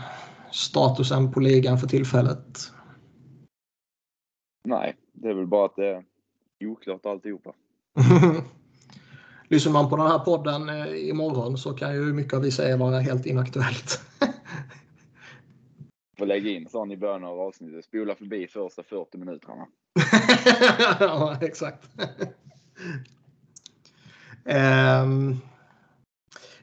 [0.52, 2.72] statusen på ligan för tillfället?
[4.64, 6.04] Nej, det är väl bara att det är
[6.66, 7.54] oklart alltihopa.
[9.50, 12.78] Lyssnar man på den här podden eh, imorgon så kan ju mycket av vi säga
[12.78, 14.02] vara helt inaktuellt.
[16.18, 17.86] Får lägga in sån i början av avsnittet.
[17.86, 19.68] Spola förbi första 40 minuterna.
[21.00, 21.90] ja, exakt.
[24.46, 25.06] Eh,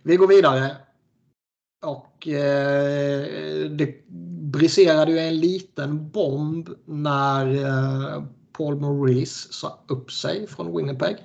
[0.02, 0.76] vi går vidare.
[1.82, 4.06] Och eh, det
[4.52, 11.16] briserade ju en liten bomb när eh, Paul Maurice sa upp sig från Winnipeg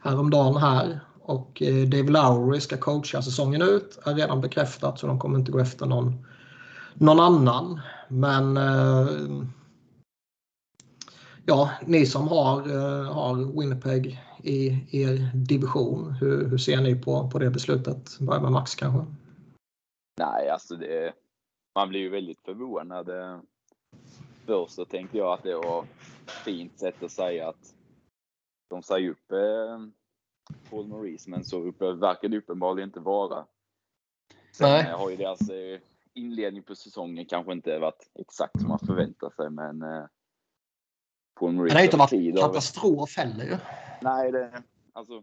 [0.00, 1.00] häromdagen här.
[1.22, 3.98] Och eh, Dave Lowry ska coacha säsongen ut.
[4.04, 6.26] Är redan bekräftat så de kommer inte gå efter någon
[6.94, 7.80] någon annan.
[8.08, 9.06] Men eh,
[11.46, 17.30] ja, ni som har, eh, har Winnipeg i er division, hur, hur ser ni på,
[17.30, 18.18] på det beslutet?
[18.20, 19.14] Börja med Max kanske.
[20.18, 21.12] Nej, alltså det,
[21.74, 23.10] man blir ju väldigt förvånad.
[24.46, 25.82] Först så tänkte jag att det var
[26.24, 27.74] ett fint sätt att säga att
[28.70, 29.78] de säger upp eh,
[30.70, 33.46] Paul Maurice, men så verkar det uppenbarligen inte vara.
[34.52, 34.92] Sen Nej.
[34.92, 35.40] har ju deras
[36.14, 39.82] inledning på säsongen kanske inte varit exakt som man förväntar sig, men
[41.40, 43.56] på en Det har inte varit katastrof heller ju.
[44.02, 45.22] Nej, det, alltså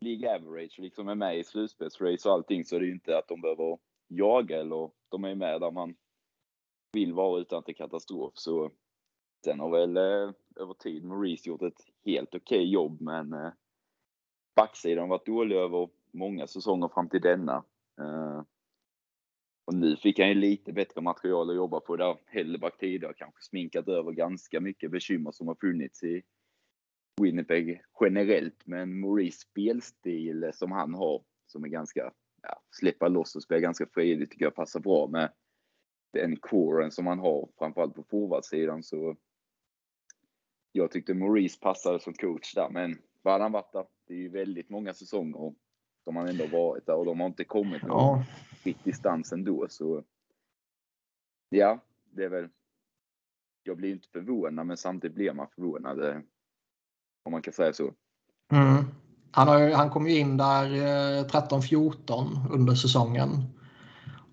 [0.00, 3.28] League average liksom är med i slutspelsrace och allting så är det ju inte att
[3.28, 5.94] de behöver jaga eller de är med där man
[6.92, 8.32] vill vara utan att det är katastrof.
[8.34, 8.70] Så
[9.44, 13.50] sen har väl eh, över tid Maurice gjort ett helt okej okay jobb, men eh,
[14.56, 17.64] backsidan har varit dålig över många säsonger fram till denna.
[18.00, 18.42] Eh,
[19.64, 23.42] och nu fick han ju lite bättre material att jobba på där Hellback tidigare kanske
[23.42, 26.22] sminkat över ganska mycket bekymmer som har funnits i
[27.20, 28.66] Winnipeg generellt.
[28.66, 33.86] Men Maurice spelstil som han har, som är ganska, ja, släppa loss och spela ganska
[33.86, 35.32] frejdigt tycker jag passar bra med
[36.12, 39.16] den coren som han har, framförallt på forwardsidan så
[40.72, 43.86] jag tyckte Maurice passade som coach där, men vad hade han varit där?
[44.06, 45.54] Det är ju väldigt många säsonger
[46.04, 48.24] som han ändå varit där och de har inte kommit någon ja.
[48.84, 49.66] Distans ändå.
[49.68, 50.02] Så
[51.48, 51.78] ja,
[52.10, 52.48] det är väl.
[53.62, 56.04] Jag blir inte förvånad, men samtidigt blir man förvånad.
[56.04, 56.16] Eh,
[57.24, 57.92] om man kan säga så.
[58.52, 58.84] Mm.
[59.30, 60.66] Han, har, han kom ju in där
[61.24, 63.28] 13-14 eh, under säsongen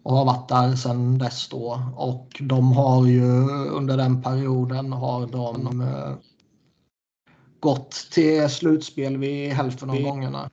[0.03, 1.81] och har varit där sedan dess då.
[1.95, 6.15] Och de har ju under den perioden har de eh,
[7.59, 10.49] gått till slutspel vid hälften av gångerna.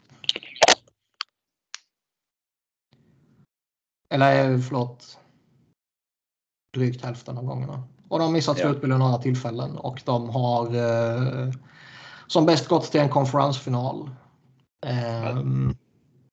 [4.08, 5.18] Eller eh, förlåt.
[6.74, 7.82] Drygt hälften av gångerna.
[8.08, 8.64] Och de har missat ja.
[8.64, 11.52] slutspel några tillfällen och de har eh,
[12.26, 14.10] som bäst gått till en konferensfinal.
[14.86, 15.42] Eh,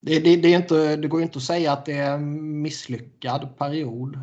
[0.02, 3.58] det, det, det, är inte, det går inte att säga att det är en misslyckad
[3.58, 4.20] period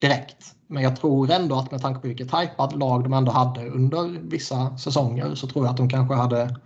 [0.00, 0.54] direkt.
[0.66, 4.20] Men jag tror ändå att med tanke på vilket hypat lag de ändå hade under
[4.20, 6.56] vissa säsonger så tror jag att de kanske hade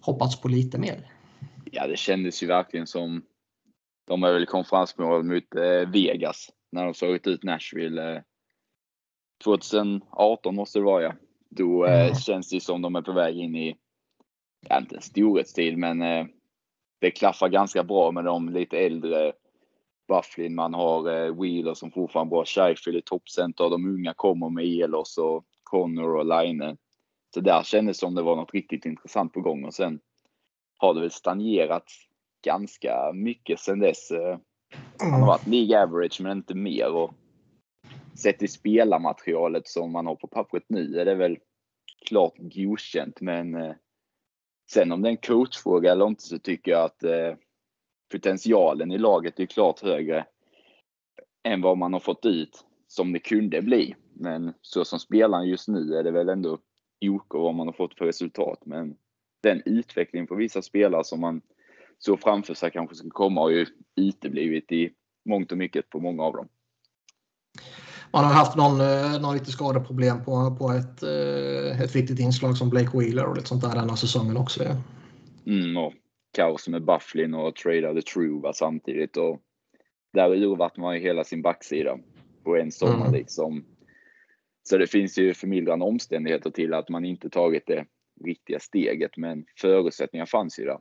[0.00, 1.10] hoppats på lite mer.
[1.64, 3.22] Ja, det kändes ju verkligen som
[4.06, 8.16] de är väl konferensmål mot eh, Vegas när de slagit ut Nashville.
[8.16, 8.22] Eh,
[9.44, 11.12] 2018 måste det vara ja.
[11.48, 12.14] Då eh, mm.
[12.14, 13.76] känns det som de är på väg in i,
[14.68, 16.26] ja, inte en storhetstid, men eh,
[17.00, 19.32] det klaffar ganska bra med de lite äldre.
[20.08, 22.44] Bufflin, man har eh, Wheeler som fortfarande bra.
[22.44, 23.70] Sheffield i toppcenter.
[23.70, 26.76] De unga kommer med Elos och Connor och Line.
[27.34, 30.00] Så där kändes det som det var något riktigt intressant på gång och sen
[30.78, 31.84] har det väl stagnerat
[32.46, 34.10] ganska mycket sedan dess.
[34.10, 34.38] Eh,
[34.98, 36.92] han har varit League average men inte mer.
[36.92, 37.14] Och
[38.14, 41.38] sett i spelarmaterialet som man har på pappret nu är det väl
[42.06, 43.20] klart godkänt.
[43.20, 43.74] Men eh,
[44.70, 47.34] sen om det är en coachfråga eller inte så tycker jag att eh,
[48.12, 50.26] potentialen i laget är klart högre
[51.44, 53.94] än vad man har fått ut som det kunde bli.
[54.12, 56.58] Men så som spelaren just nu är det väl ändå
[57.06, 58.62] OK vad man har fått för resultat.
[58.66, 58.96] Men
[59.42, 61.40] den utveckling för vissa spelare som man
[61.98, 63.66] så framför sig kanske ska komma har ju
[63.96, 64.90] uteblivit i
[65.28, 66.48] mångt och mycket på många av dem.
[68.12, 72.56] Man har haft någon, eh, någon lite skadeproblem på, på ett, eh, ett viktigt inslag
[72.56, 74.64] som Blake Wheeler och lite sånt där denna säsongen också.
[74.64, 74.76] Ja.
[75.46, 75.92] Mm, och
[76.36, 79.16] kaos med Bufflin och tradade Truva samtidigt.
[79.16, 79.40] Och
[80.12, 81.98] där urvattnar man ju hela sin backsida
[82.44, 83.12] på en sommar mm.
[83.12, 83.64] liksom.
[84.62, 87.84] Så det finns ju förmildrande omständigheter till att man inte tagit det
[88.24, 90.78] riktiga steget, men förutsättningar fanns ju där.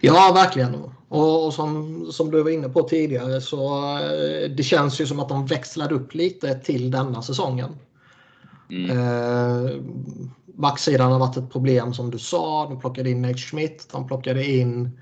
[0.00, 0.74] Ja, verkligen.
[1.08, 5.28] Och, som, som du var inne på tidigare så eh, det känns ju som att
[5.28, 7.70] de växlade upp lite till denna säsongen.
[8.70, 8.90] Mm.
[8.90, 9.70] Eh,
[10.46, 12.66] backsidan har varit ett problem som du sa.
[12.68, 13.88] De plockade in Nate Schmidt.
[13.92, 14.98] De plockade in...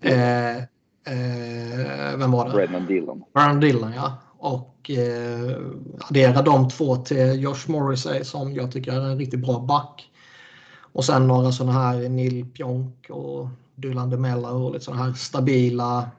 [0.00, 2.52] Eh, eh, vem var det?
[2.52, 3.24] Brennan Dillon.
[3.34, 4.18] Brennan Dillon, ja.
[4.38, 5.56] Och eh,
[6.10, 10.10] addera de två till Josh Morrissey som jag tycker är en riktigt bra back.
[10.92, 16.10] Och sen några sådana här Neil Pionk och Dylan DeMella och lite sådana här stabila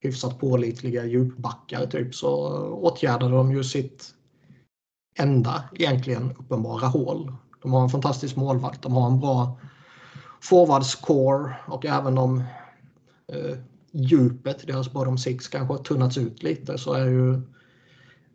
[0.00, 4.14] hyfsat pålitliga djupbackar typ så åtgärdade de ju sitt
[5.18, 7.32] enda egentligen uppenbara hål.
[7.62, 9.58] De har en fantastisk målvakt, de har en bra
[10.40, 12.38] forwardscore och även om
[13.32, 13.58] eh,
[13.92, 17.40] djupet, deras bottom six kanske har tunnats ut lite så är ju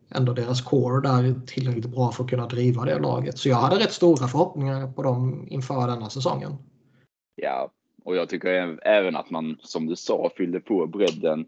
[0.08, 3.38] ändå deras core där tillräckligt bra för att kunna driva det laget.
[3.38, 6.56] Så jag hade rätt stora förhoppningar på dem inför denna säsongen.
[7.34, 7.70] Ja,
[8.04, 11.46] och jag tycker även att man, som du sa, fyllde på bredden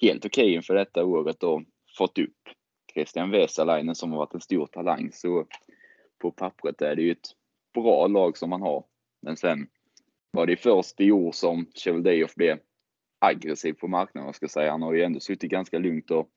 [0.00, 1.62] helt okej okay inför detta året och
[1.98, 2.48] fått upp
[2.94, 5.10] Christian Vesalainen som har varit en stor talang.
[5.12, 5.46] Så
[6.18, 7.28] på pappret är det ju ett
[7.74, 8.84] bra lag som man har.
[9.22, 9.66] Men sen
[10.30, 12.58] var det först i år som Cheveldayoff blev
[13.18, 14.70] aggressiv på marknaden, ska säga.
[14.70, 16.28] Han har ju ändå suttit ganska lugnt och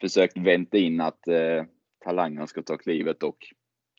[0.00, 1.64] försökt vänta in att eh,
[2.04, 3.36] talangerna ska ta klivet och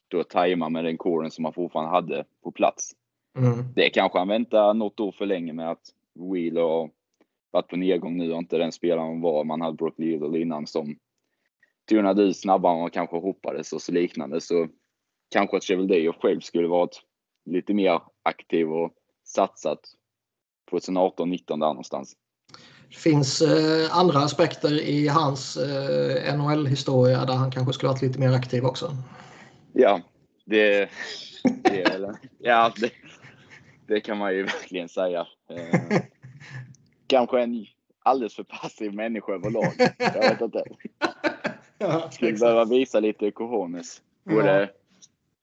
[0.07, 2.91] då tajma med den kåren som han fortfarande hade på plats.
[3.37, 3.65] Mm.
[3.75, 5.93] Det kanske han väntar något år för länge med att
[6.33, 6.89] Wheeler har
[7.51, 9.43] varit på nedgång nu och inte den spelaren var.
[9.43, 10.97] Man hade Brock Lidl innan som
[11.89, 14.41] tonade ut snabbare än man kanske hoppades och så liknande.
[14.41, 14.67] Så
[15.31, 17.01] kanske att Cheveldayoff själv skulle varit
[17.45, 18.93] lite mer aktiv och
[19.25, 19.79] satsat
[20.71, 22.15] 2018-19 där någonstans.
[22.89, 28.19] Det finns eh, andra aspekter i hans eh, NHL-historia där han kanske skulle varit lite
[28.19, 28.91] mer aktiv också.
[29.73, 30.01] Ja,
[30.45, 30.89] det,
[31.63, 32.91] det, är, ja, det,
[33.87, 35.27] det kan man ju verkligen säga.
[35.49, 35.79] Eh,
[37.07, 37.65] kanske en
[38.03, 39.73] alldeles för passiv människa överlag.
[39.97, 40.63] Jag vet inte.
[41.79, 44.01] Ja, Skulle behöva visa lite cojones.
[44.23, 44.69] Både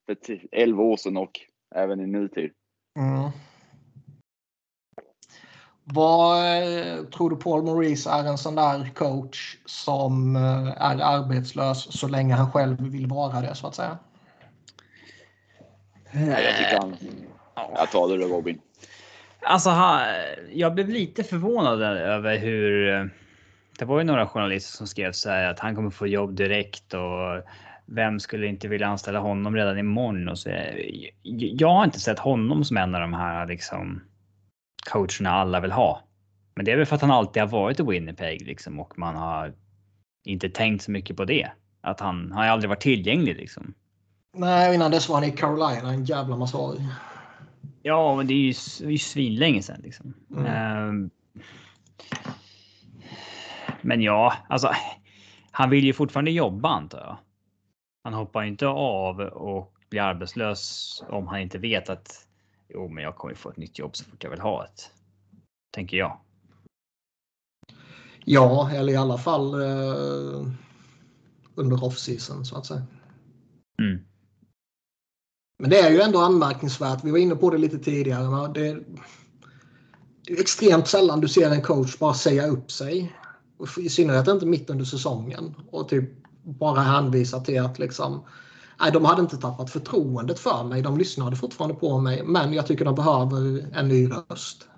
[0.06, 0.16] för
[0.52, 1.40] 11 år sedan och
[1.74, 2.50] även i nutid.
[2.98, 3.30] Mm.
[5.84, 11.98] Vad eh, tror du Paul Maurice är en sån där coach som eh, är arbetslös
[11.98, 13.98] så länge han själv vill vara det så att säga?
[16.12, 16.96] Jag tycker han...
[17.54, 18.60] Jag tar det då Robin.
[19.42, 19.70] Alltså,
[20.52, 22.88] jag blev lite förvånad över hur...
[22.88, 23.06] Eh,
[23.78, 26.94] det var ju några journalister som skrev så här att han kommer få jobb direkt
[26.94, 27.44] och
[27.86, 30.28] vem skulle inte vilja anställa honom redan imorgon?
[30.28, 30.50] Och så,
[31.22, 34.02] jag har inte sett honom som en av de här liksom
[34.90, 36.02] coacherna alla vill ha.
[36.56, 39.16] Men det är väl för att han alltid har varit i Winnipeg liksom och man
[39.16, 39.52] har
[40.24, 41.50] inte tänkt så mycket på det.
[41.80, 43.74] Att han har aldrig varit tillgänglig liksom.
[44.36, 46.76] Nej, innan dess var han i Carolina en jävla massa år.
[47.82, 50.14] Ja, men det är ju, det är ju svinlänge sedan liksom.
[50.30, 50.88] Mm.
[50.88, 51.10] Um,
[53.82, 54.70] men ja, alltså.
[55.50, 57.16] Han vill ju fortfarande jobba antar jag.
[58.04, 62.28] Han hoppar ju inte av och blir arbetslös om han inte vet att
[62.68, 64.90] jo, men jag kommer få ett nytt jobb så fort jag vill ha ett.
[65.74, 66.20] Tänker jag.
[68.24, 70.46] Ja, eller i alla fall eh,
[71.54, 72.82] under off-season så att säga.
[73.82, 74.04] Mm.
[75.58, 77.04] Men det är ju ändå anmärkningsvärt.
[77.04, 78.52] Vi var inne på det lite tidigare.
[78.52, 78.80] Det,
[80.26, 83.12] det är extremt sällan du ser en coach bara säga upp sig.
[83.78, 85.54] I synnerhet inte mitt under säsongen.
[85.70, 86.10] Och typ
[86.42, 88.24] bara hänvisa till att liksom
[88.80, 90.82] nej, de hade inte tappat förtroendet för mig.
[90.82, 94.68] De lyssnade fortfarande på mig, men jag tycker de behöver en ny röst.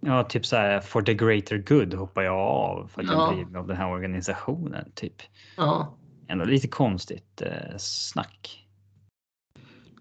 [0.00, 3.34] Ja, typ så här for the greater good hoppar jag av för att ja.
[3.36, 4.92] jag blir av den här organisationen.
[4.94, 5.14] Typ.
[5.56, 5.96] Ja.
[6.28, 8.63] Ändå lite konstigt eh, snack.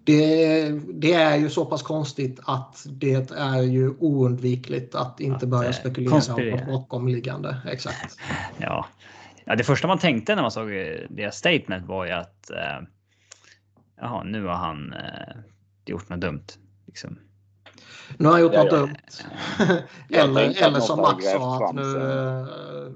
[0.05, 5.49] Det, det, är ju så pass konstigt att det är ju oundvikligt att inte att,
[5.49, 7.57] börja eh, spekulera om bakomliggande.
[7.65, 8.17] Exakt.
[8.57, 8.85] ja.
[9.45, 10.69] ja, det första man tänkte när man såg
[11.09, 12.87] deras statement var ju att eh,
[14.01, 15.35] jaha, nu har han eh,
[15.85, 16.47] gjort något dumt.
[16.85, 17.19] Liksom.
[18.17, 18.95] Nu har han gjort något dumt.
[20.09, 22.45] eller, eller som Max sa, att nu, eh,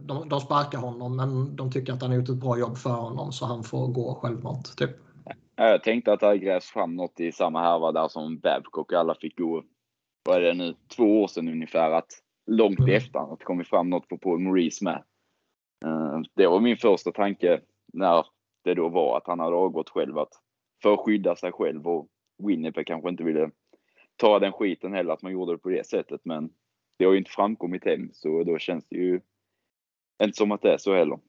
[0.01, 2.89] de, de sparkar honom men de tycker att han har gjort ett bra jobb för
[2.89, 4.78] honom så han får gå självmant.
[4.78, 5.07] Typ.
[5.60, 8.99] Jag tänkte att det hade grävts fram något i samma härva där som Babcock och
[8.99, 9.64] alla fick gå.
[10.24, 10.76] Vad är det nu?
[10.95, 11.91] Två år sedan ungefär.
[11.91, 12.12] Att
[12.45, 12.95] långt mm.
[12.95, 15.03] efter att det kommit fram något på Paul Maurice med.
[15.86, 17.62] Uh, det var min första tanke
[17.93, 18.26] när
[18.64, 20.18] det då var att han hade avgått själv.
[20.18, 20.34] Att
[20.84, 22.08] för att skydda sig själv och
[22.43, 23.51] Winnipeg kanske inte ville
[24.16, 26.22] ta den skiten heller att man gjorde det på det sättet.
[26.24, 26.49] Men
[26.97, 29.22] det har ju inte framkommit än så då känns det ju
[30.24, 31.20] inte som att det är så heller.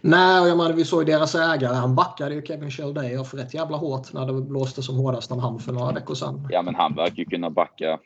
[0.00, 1.74] Nej, jag menar, vi såg deras ägare.
[1.74, 5.58] Han backade ju Kevin Shelday rätt jävla hårt när det blåste som hårdast om han
[5.58, 6.48] för några veckor sedan.
[6.50, 7.98] Ja, men han verkar ju kunna backa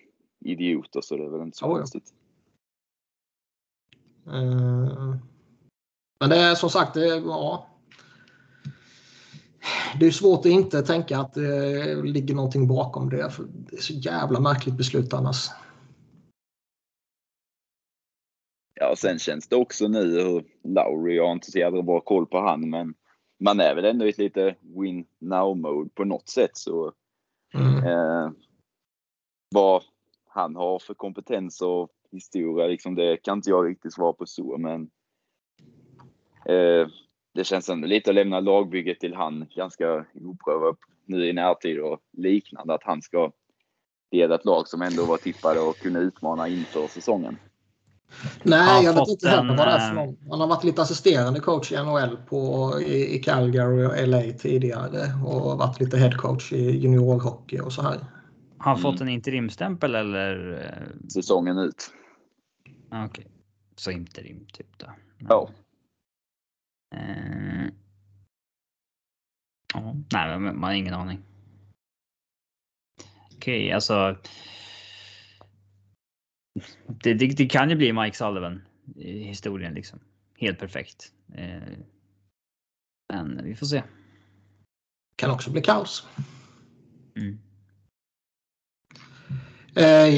[0.45, 2.13] idioter så det är väl inte så oh, konstigt.
[4.25, 4.33] Ja.
[4.33, 5.17] Uh,
[6.21, 7.67] men det är som sagt, det, ja.
[10.01, 13.31] Det är svårt att inte tänka att det ligger någonting bakom det.
[13.31, 15.51] För det är så jävla märkligt beslut annars.
[18.97, 22.27] Och sen känns det också nu hur Lowry, jag har inte så jävla bra koll
[22.27, 22.95] på han, men
[23.41, 26.93] man är väl ändå i ett lite win now mode på något sätt så.
[27.55, 27.85] Mm.
[27.85, 28.31] Eh,
[29.55, 29.83] vad
[30.29, 34.59] han har för kompetens och historia, liksom det kan inte jag riktigt svara på så,
[34.59, 34.91] men
[36.47, 36.89] eh,
[37.35, 42.01] det känns ändå lite att lämna lagbygget till han ganska oprövad nu i närtid och
[42.13, 43.33] liknande, att han ska
[44.11, 47.37] leda ett lag som ändå var tippade och kunna utmana inför säsongen.
[48.43, 50.17] Nej, jag vet inte heller vad det är för någon.
[50.31, 55.25] Han har varit lite assisterande coach i NHL på, i, i Calgary och LA tidigare
[55.25, 57.99] och varit lite headcoach i juniorhockey och så här.
[58.59, 58.83] Har han mm.
[58.83, 60.63] fått en interimstämpel eller?
[61.13, 61.91] Säsongen ut.
[62.87, 63.25] Okej, okay.
[63.77, 64.87] så interim typ då.
[65.19, 65.49] Ja.
[66.95, 67.69] Uh,
[69.75, 71.23] ja, nej, man har ingen aning.
[73.37, 74.17] Okej, okay, alltså
[76.87, 78.63] det, det, det, kan ju bli Mike Sullivan
[78.97, 79.99] i historien liksom.
[80.39, 81.13] Helt perfekt.
[81.35, 81.79] Eh,
[83.13, 83.83] men vi får se.
[85.17, 86.07] Kan också bli kaos.
[87.17, 87.39] Mm.
[89.77, 90.09] Eh,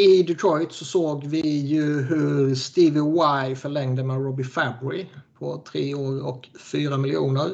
[0.00, 5.06] I Detroit så såg vi ju hur Stevie Y förlängde med Robbie Fabry
[5.38, 7.50] på tre år och fyra miljoner.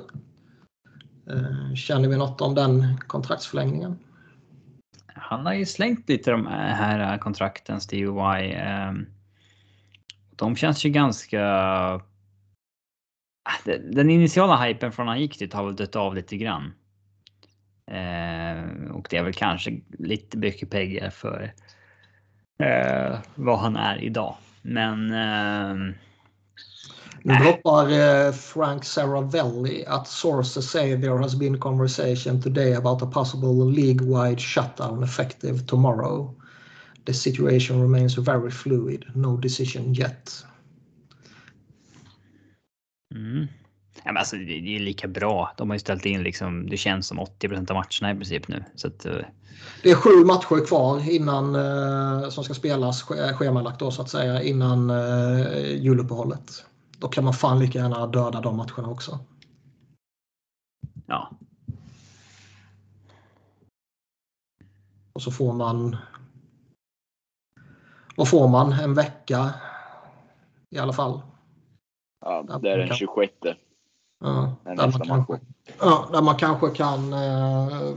[1.31, 3.99] Eh, känner vi något om den kontraktsförlängningen?
[5.15, 8.53] Han har ju slängt lite de här eh, kontrakten, Steve Y.
[8.53, 9.07] Ehm,
[10.37, 11.43] de känns ju ganska...
[13.45, 16.73] Ah, den initiala hypen från han gick dit har väl dött av lite grann.
[17.91, 21.53] Ehm, och det är väl kanske lite mycket pengar för
[22.59, 24.37] eh, vad han är idag.
[24.63, 25.95] Men ehm,
[27.25, 33.07] nu droppar eh, Frank Saravelli att sources say there has been conversation today about a
[33.07, 36.35] possible league-wide shutdown effective tomorrow.
[37.05, 39.05] The situation remains very fluid.
[39.15, 40.45] No decision yet.
[43.15, 43.47] Mm.
[44.05, 45.53] Ja, men alltså, det är lika bra.
[45.57, 48.65] De har ju ställt in liksom, det känns som 80% av matcherna i princip nu.
[48.75, 49.13] Så att, uh...
[49.83, 54.43] Det är sju matcher kvar innan uh, som ska spelas schemalagt då så att säga
[54.43, 56.65] innan uh, juluppehållet.
[57.03, 59.19] Då kan man fan lika gärna döda de matcherna också.
[61.07, 61.31] Ja.
[65.13, 65.97] Och så får man.
[68.17, 68.73] Vad får man?
[68.73, 69.55] En vecka
[70.71, 71.21] i alla fall.
[72.25, 73.33] Ja, det är den 26.
[74.21, 75.41] Ja, där man, kanske,
[75.81, 77.97] ja, där man kanske kan eh,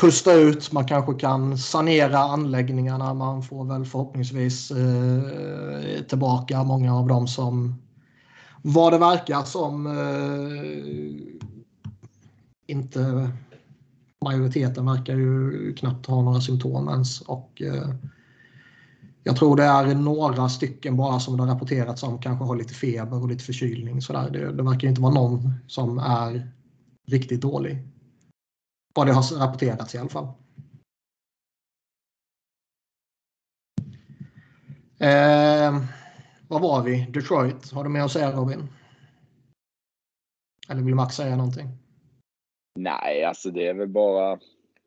[0.00, 0.72] pusta ut.
[0.72, 3.14] Man kanske kan sanera anläggningarna.
[3.14, 7.74] Man får väl förhoppningsvis eh, tillbaka många av dem som
[8.62, 9.92] vad det verkar som eh,
[12.66, 13.30] inte
[14.24, 17.20] majoriteten verkar ju knappt ha några symptom ens.
[17.20, 17.88] Och, eh,
[19.22, 22.74] jag tror det är några stycken bara som det har rapporterats om kanske har lite
[22.74, 24.02] feber och lite förkylning.
[24.02, 24.30] Så där.
[24.30, 26.50] Det, det verkar inte vara någon som är
[27.06, 27.78] riktigt dålig.
[28.98, 30.24] Vad det har rapporterats i alla fall.
[35.00, 35.82] Eh,
[36.48, 37.06] vad var vi?
[37.10, 37.72] Detroit.
[37.72, 38.68] Har du med att säga Robin?
[40.68, 41.68] Eller vill Max säga någonting?
[42.74, 44.38] Nej, alltså det är väl bara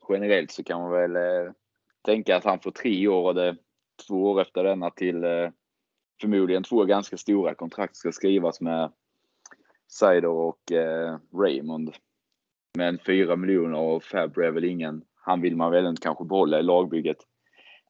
[0.09, 1.51] generellt så kan man väl eh,
[2.05, 3.57] tänka att han får tre år och det
[4.07, 5.49] två år efter denna till eh,
[6.21, 8.91] förmodligen två ganska stora kontrakt ska skrivas med
[9.99, 11.95] Seider och eh, Raymond.
[12.77, 16.59] Men 4 miljoner och Fabry är väl ingen, han vill man väl inte kanske behålla
[16.59, 17.17] i lagbygget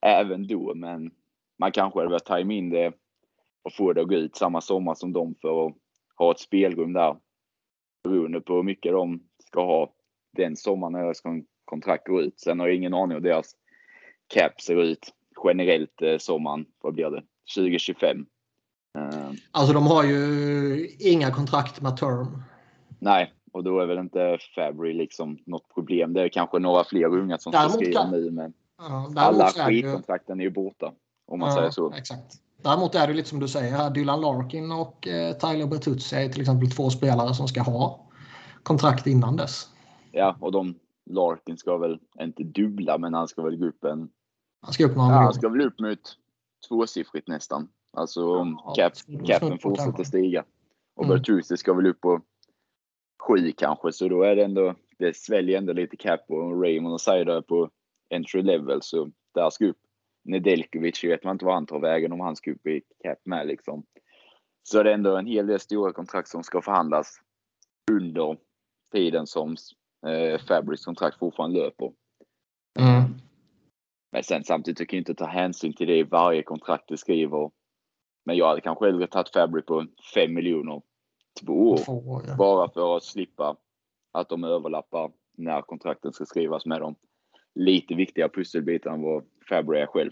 [0.01, 1.11] även då, men
[1.59, 2.93] man kanske hade velat tajma in det
[3.63, 5.73] och få det att gå ut samma sommar som dem för att
[6.17, 7.17] ha ett spelrum där.
[8.03, 9.93] Beroende på hur mycket de ska ha
[10.37, 11.21] den sommaren när deras
[11.65, 12.39] kontrakt går ut.
[12.39, 13.55] Sen har jag ingen aning hur deras
[14.33, 15.13] cap ser ut
[15.43, 17.23] generellt eh, sommaren, vad blir det,
[17.55, 18.17] 2025.
[18.97, 22.43] Uh, alltså de har ju inga kontrakt med term.
[22.99, 26.13] Nej, och då är väl inte Fabry liksom något problem.
[26.13, 28.11] Det är kanske några fler unga som ska skriva kan...
[28.11, 30.93] nu, men ja, alla skitkontrakten är ju borta.
[31.27, 31.93] Om man ja, säger så.
[31.93, 32.33] Exakt.
[32.63, 36.41] Däremot är det lite som du säger, Dylan Larkin och eh, Tyler Bertuzzi är till
[36.41, 38.05] exempel två spelare som ska ha
[38.63, 39.69] kontrakt innan dess.
[40.11, 40.75] Ja, och de,
[41.09, 44.09] Larkin ska väl inte dubbla, men han ska väl gå upp en...
[44.61, 46.17] Han ska upp några ja, Han ska väl upp mot
[46.67, 47.67] tvåsiffrigt nästan.
[47.97, 48.93] Alltså om ja, cap,
[49.27, 50.43] capen fortsätter stiga.
[50.95, 51.17] Och mm.
[51.17, 52.19] Bertuzzi ska väl upp och
[53.27, 57.01] sju kanske, så då är det ändå, det sväljer ändå lite cap och Raymond och
[57.01, 57.69] Saida är på
[58.13, 59.77] entry level, så där ska upp
[60.23, 63.47] Nedeljkovic, vet man inte vad han tar vägen om han ska upp i cap med
[63.47, 63.83] liksom.
[64.63, 67.19] Så det är ändå en hel del stora kontrakt som ska förhandlas
[67.91, 68.37] under
[68.91, 69.55] tiden som
[70.07, 71.91] eh, Fabrics kontrakt fortfarande löper.
[72.79, 73.03] Mm.
[74.11, 77.51] Men sen samtidigt tycker jag inte ta hänsyn till det i varje kontrakt du skriver.
[78.25, 80.81] Men jag hade kanske hellre tagit Fabric på 5 miljoner
[81.39, 81.77] två år.
[81.77, 82.35] Två år ja.
[82.35, 83.55] Bara för att slippa
[84.11, 86.95] att de överlappar när kontrakten ska skrivas med dem.
[87.55, 90.11] Lite viktigare pusselbitar än vad Fabry är själv.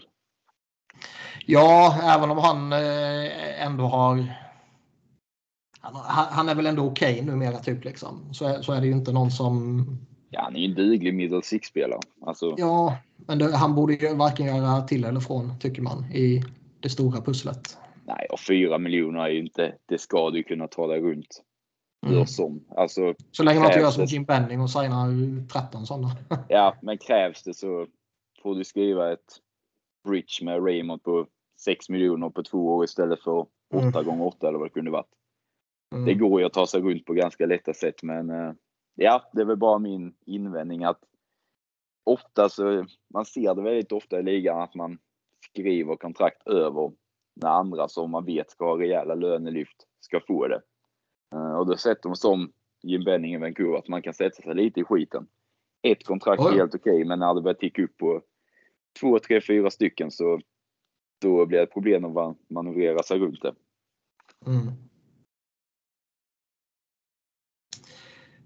[1.46, 4.24] Ja, även om han eh, ändå har
[5.80, 8.34] han, är väl ändå okej okay numera typ liksom.
[8.34, 9.84] Så är, så är det ju inte någon som...
[10.30, 12.00] Ja, han är ju en duglig middle six-spelare.
[12.26, 12.54] Alltså...
[12.58, 16.44] Ja, men det, han borde ju varken göra till eller från tycker man i
[16.80, 17.78] det stora pusslet.
[18.16, 21.42] Nej, och fyra miljoner är ju inte, det ska du kunna ta dig runt.
[22.06, 22.26] Mm.
[22.26, 22.64] som.
[22.76, 26.08] Alltså, så länge man inte gör som Jim Benning och signar 13 sådana.
[26.48, 27.86] ja, men krävs det så
[28.42, 29.40] får du skriva ett
[30.08, 31.26] bridge med Raymond på
[31.60, 33.48] 6 miljoner på två år istället för 8
[33.78, 34.04] mm.
[34.04, 35.12] gånger 8 eller vad det kunde varit.
[35.94, 36.04] Mm.
[36.04, 38.52] Det går ju att ta sig runt på ganska lätta sätt, men eh,
[38.94, 41.00] ja, det är väl bara min invändning att
[42.04, 44.98] ofta så, man ser det väldigt ofta i ligan att man
[45.50, 46.92] skriver kontrakt över
[47.42, 50.62] när andra som man vet ska ha rejäla lönelyft ska få det.
[51.34, 54.54] Eh, och då sätter man som Jim Benning i Vancouver att man kan sätta sig
[54.54, 55.26] lite i skiten.
[55.82, 58.22] Ett kontrakt är helt okej, okay, men när det börjar ticka upp på
[59.00, 60.40] två, tre, fyra stycken så
[61.20, 63.54] då blir det problem att manövrera sig runt det.
[64.46, 64.89] Mm.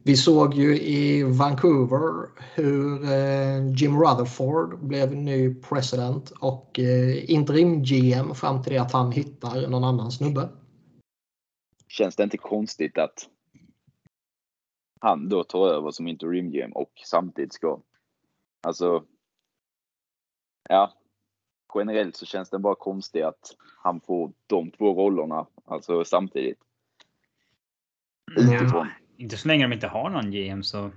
[0.06, 7.82] Vi såg ju i Vancouver hur eh, Jim Rutherford blev ny president och eh, interim
[7.82, 10.48] GM fram till det att han hittar någon annan snubbe.
[11.88, 13.28] Känns det inte konstigt att
[15.00, 17.80] han då tar över som interim GM och samtidigt ska...
[18.62, 19.04] Alltså...
[20.68, 20.92] Ja.
[21.74, 26.58] Generellt så känns det bara konstigt att han får de två rollerna alltså samtidigt.
[28.36, 28.86] Utifrån.
[28.88, 29.03] Ja.
[29.16, 30.90] Inte så länge de inte har någon GM så.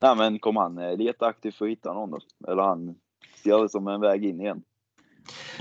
[0.00, 2.18] Nej men kom han eh, leta aktivt för att hitta någon då?
[2.48, 2.94] Eller han
[3.42, 4.62] ser det som en väg in igen?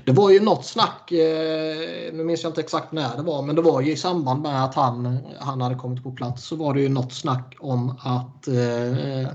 [0.05, 3.55] Det var ju något snack, eh, nu minns jag inte exakt när det var, men
[3.55, 6.73] det var ju i samband med att han, han hade kommit på plats så var
[6.73, 9.27] det ju något snack om att eh,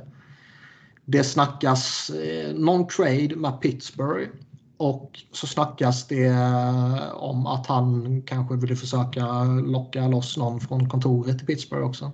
[1.04, 4.30] det snackas eh, någon trade med Pittsburgh
[4.76, 6.32] och så snackas det
[7.14, 12.12] om att han kanske ville försöka locka loss någon från kontoret i Pittsburgh också.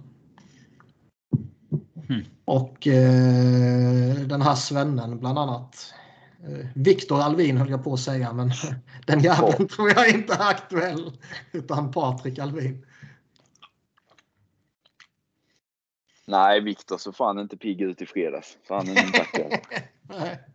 [2.08, 2.24] Mm.
[2.44, 5.94] Och eh, den här svennen bland annat.
[6.42, 8.52] Eh, Viktor Alvin höll jag på att säga men
[9.06, 11.12] den jäveln tror jag inte är aktuell.
[11.52, 12.86] Utan Patrik Alvin.
[16.26, 18.58] Nej, Viktor så fan inte pigg ut i fredags.
[18.68, 19.60] Så han är inte
[20.10, 20.51] Eh,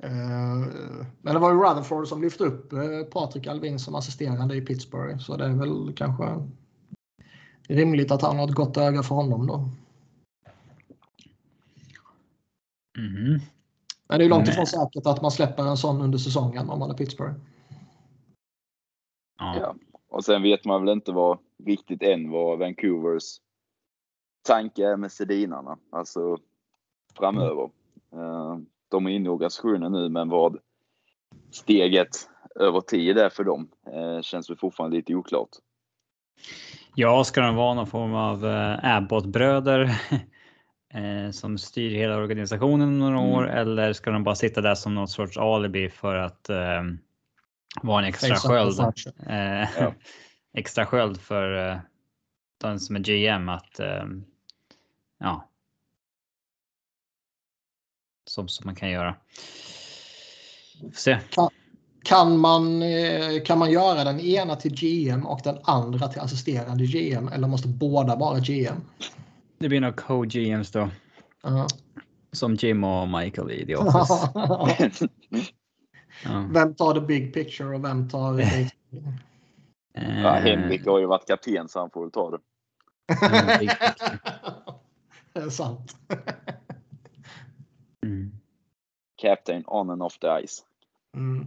[0.00, 5.18] men det var ju Rutherford som lyfte upp eh, Patrik Alvin som assisterande i Pittsburgh.
[5.18, 6.48] Så det är väl kanske
[7.68, 9.54] rimligt att han har ett gott öga för honom då.
[12.98, 13.40] Mm.
[14.08, 16.90] Men det är långt ifrån säkert att man släpper en sån under säsongen om man
[16.90, 17.34] är Pittsburgh.
[19.38, 19.56] Ja.
[19.60, 19.74] ja.
[20.08, 23.40] Och sen vet man väl inte vad riktigt än vad Vancouvers
[24.42, 25.78] tanke är med Sedinarna.
[25.90, 26.38] Alltså
[27.14, 27.70] framöver.
[28.12, 28.66] Mm.
[28.88, 30.58] De är inne i organisationen nu, men vad
[31.50, 32.08] steget
[32.60, 35.48] över tid är för dem eh, känns väl fortfarande lite oklart.
[36.94, 39.82] Ja, ska de vara någon form av eh, Abbott-bröder
[40.94, 43.30] eh, som styr hela organisationen några mm.
[43.30, 46.82] år eller ska de bara sitta där som något sorts alibi för att eh,
[47.82, 48.80] vara en extra sköld?
[49.26, 49.94] Eh, ja.
[50.54, 51.78] extra sköld för eh,
[52.60, 54.04] den som är GM att eh,
[55.18, 55.48] ja,
[58.28, 59.16] som, som man kan göra.
[60.94, 61.18] se.
[61.30, 61.48] Kan,
[62.04, 66.86] kan, man, eh, kan man göra den ena till GM och den andra till assisterande
[66.86, 68.80] GM eller måste båda vara GM?
[69.58, 70.80] Det blir nog co-GMs då.
[70.80, 70.88] Uh
[71.42, 71.66] -huh.
[72.32, 73.76] Som Jim och Michael i The
[74.46, 75.08] Office.
[76.24, 76.48] ja.
[76.50, 78.38] Vem tar the big picture och vem tar...
[80.22, 82.38] ja, Henrik har ju varit kapten så han får väl ta det.
[85.32, 85.96] det är sant.
[89.18, 90.62] Captain on and off the ice.
[91.16, 91.46] Mm.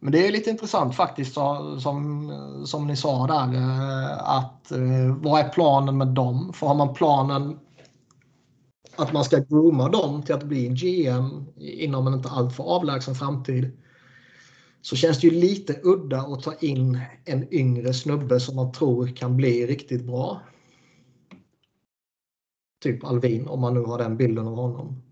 [0.00, 1.34] Men det är lite intressant faktiskt
[1.78, 3.54] som, som ni sa där.
[3.54, 6.52] Eh, att eh, vad är planen med dem?
[6.52, 7.58] För har man planen
[8.96, 13.70] att man ska grooma dem till att bli GM inom en inte alltför avlägsen framtid
[14.82, 19.06] så känns det ju lite udda att ta in en yngre snubbe som man tror
[19.06, 20.40] kan bli riktigt bra.
[22.82, 25.03] Typ Alvin, om man nu har den bilden av honom.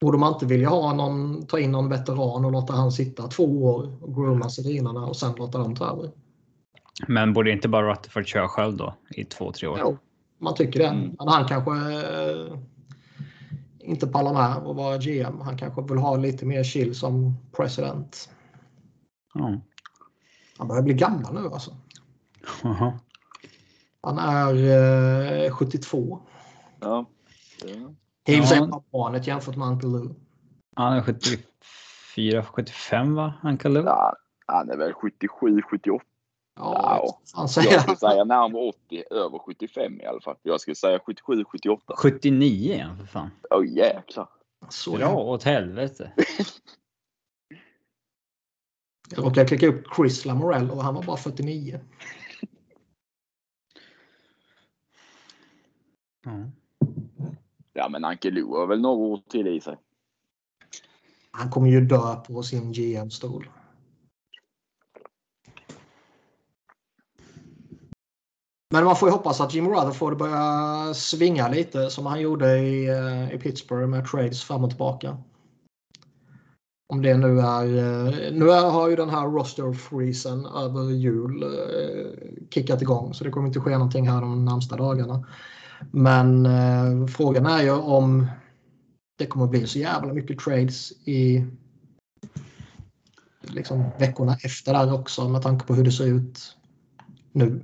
[0.00, 3.64] Borde man inte vilja ha någon, ta in någon veteran och låta han sitta två
[3.64, 6.10] år och grooma serinerna och sen låta dem ta över?
[7.08, 9.78] Men borde inte bara Rutherford köra själv då i två, tre år?
[9.80, 9.98] Jo,
[10.38, 10.86] man tycker det.
[10.86, 11.16] Mm.
[11.18, 12.58] Men han kanske eh,
[13.78, 15.40] inte pallar med att vara GM.
[15.40, 18.30] Han kanske vill ha lite mer chill som president.
[19.38, 19.60] Mm.
[20.58, 21.76] Han börjar bli gammal nu alltså.
[22.62, 22.92] Uh-huh.
[24.00, 24.54] Han är
[25.44, 26.20] eh, 72.
[26.80, 27.06] Ja.
[27.62, 27.94] Det
[28.32, 30.14] är i och för sig barnet jämfört med Uncle Lou.
[30.76, 33.34] Han är 74, 75 va?
[33.44, 33.82] Uncle Lou?
[33.84, 34.16] Ja,
[34.46, 36.04] han är väl 77, 78.
[36.56, 37.14] Ja, wow.
[37.36, 40.36] Jag skulle säga närmare 80, över 75 i alla fall.
[40.42, 41.94] Jag skulle säga 77, 78.
[41.96, 43.30] 79 ja, för fan.
[43.50, 44.28] Åh oh, jäklar.
[44.68, 46.12] Så Bra åt helvete.
[49.16, 51.80] Jag råkade klicka upp Chris Lamorell och han var bara 49.
[56.26, 56.52] Mm.
[57.80, 59.76] Ja, men Anke Lou har väl några år till i sig.
[61.30, 63.48] Han kommer ju dö på sin GM-stol.
[68.70, 72.88] Men man får ju hoppas att Jim Rutherford börjar svinga lite som han gjorde i,
[72.88, 75.18] eh, i Pittsburgh med trades fram och tillbaka.
[76.92, 77.64] Om det nu är...
[77.64, 83.30] Eh, nu har ju den här roster freezen över jul eh, kickat igång så det
[83.30, 85.26] kommer inte ske någonting här de närmsta dagarna.
[85.90, 88.26] Men eh, frågan är ju om
[89.18, 91.46] det kommer bli så jävla mycket trades i
[93.42, 96.56] liksom, veckorna efter där också med tanke på hur det ser ut
[97.32, 97.62] nu.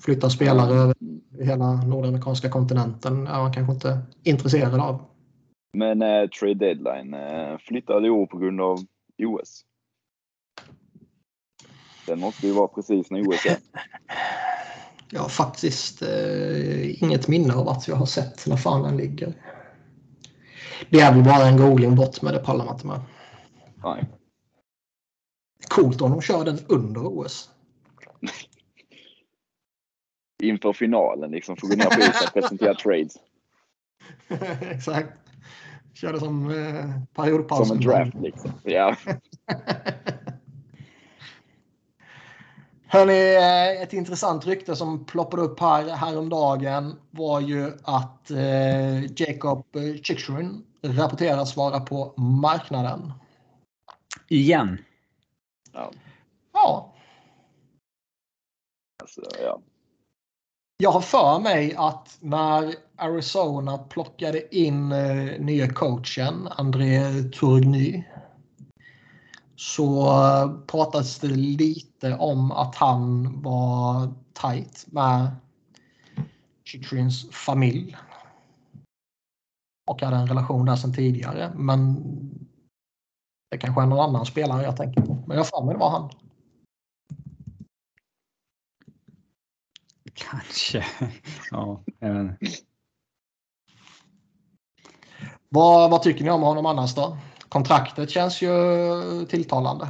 [0.00, 0.94] Flytta spelare över
[1.40, 5.04] hela nordamerikanska kontinenten är man kanske inte intresserad av.
[5.72, 8.78] Men eh, trade deadline eh, flyttade i år på grund av
[9.18, 9.64] OS.
[12.06, 13.56] Den måste ju vara precis när OS är.
[15.12, 19.34] Jag har faktiskt eh, inget minne av att jag har sett när fan den ligger.
[20.90, 23.00] Det är väl bara en googling bort med det pallar man inte med.
[23.84, 24.08] Nej.
[25.68, 27.50] Coolt om de kör den under OS.
[30.42, 33.16] Inför finalen liksom, får gå ner på isen och presentera trades.
[34.60, 35.12] Exakt.
[35.94, 37.68] Kör det som eh, periodpaus.
[37.68, 38.50] Som en draft liksom.
[38.64, 38.96] Ja.
[42.92, 49.64] Hörni, eh, ett intressant rykte som ploppade upp här häromdagen var ju att eh, Jacob
[50.02, 53.12] Chichrin rapporteras vara på marknaden.
[54.28, 54.78] Igen?
[55.72, 55.90] Ja.
[56.52, 56.94] Ja.
[59.02, 59.60] Alltså, ja.
[60.76, 68.04] Jag har för mig att när Arizona plockade in eh, nya coachen, André Tourigny,
[69.60, 70.12] så
[70.66, 75.36] pratades det lite om att han var tajt med
[76.64, 77.96] Chitrins familj.
[79.90, 81.52] Och hade en relation där sedan tidigare.
[81.54, 81.96] Men
[83.50, 85.24] det kanske är någon annan spelare jag tänker på.
[85.26, 86.10] Men jag mig det var han.
[90.14, 90.84] Kanske.
[91.50, 92.36] Ja, även.
[95.48, 97.16] Vad, vad tycker ni om honom annars då?
[97.50, 98.50] Kontraktet känns ju
[99.28, 99.88] tilltalande.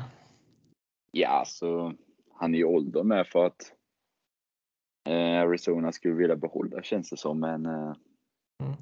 [1.10, 1.92] Ja, alltså
[2.34, 3.72] han är ju ålder med för att
[5.08, 7.40] eh, Arizona skulle vilja behålla känns det som.
[7.40, 7.94] Men eh,
[8.62, 8.76] mm.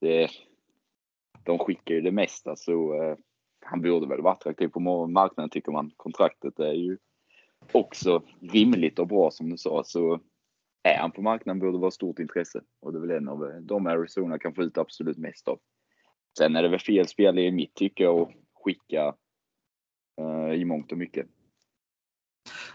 [0.00, 0.28] det,
[1.42, 3.16] de skickar ju det mesta så eh,
[3.64, 5.90] han borde väl vara attraktiv på marknaden tycker man.
[5.96, 6.98] Kontraktet är ju
[7.72, 9.84] också rimligt och bra som du sa.
[9.84, 10.20] Så
[10.82, 12.60] är han på marknaden borde det vara stort intresse.
[12.80, 15.58] Och det är väl en av de Arizona kan få ut absolut mest av.
[16.38, 18.28] Sen är det väl fel spel i mitt tycke att
[18.64, 19.14] skicka
[20.20, 21.26] uh, i mångt och mycket.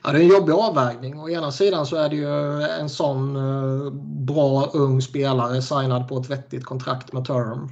[0.03, 1.19] Ja, det är en jobbig avvägning.
[1.19, 3.93] Å ena sidan så är det ju en sån uh,
[4.25, 7.67] bra ung spelare signad på ett vettigt kontrakt med term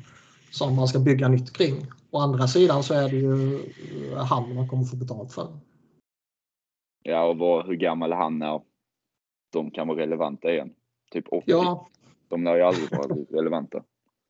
[0.52, 1.76] som man ska bygga nytt kring.
[2.12, 5.60] Å andra sidan så är det ju uh, han man kommer få betalt för.
[7.04, 8.62] Ja, och vad, hur gammal han är
[9.52, 10.74] de kan vara relevanta igen.
[11.12, 11.44] Typ 80.
[11.46, 11.88] Ja.
[12.28, 13.84] De lär ju aldrig vara relevanta.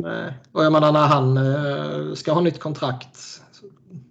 [0.04, 0.34] Nej.
[0.52, 3.42] Och jag menar när han eh, ska ha nytt kontrakt.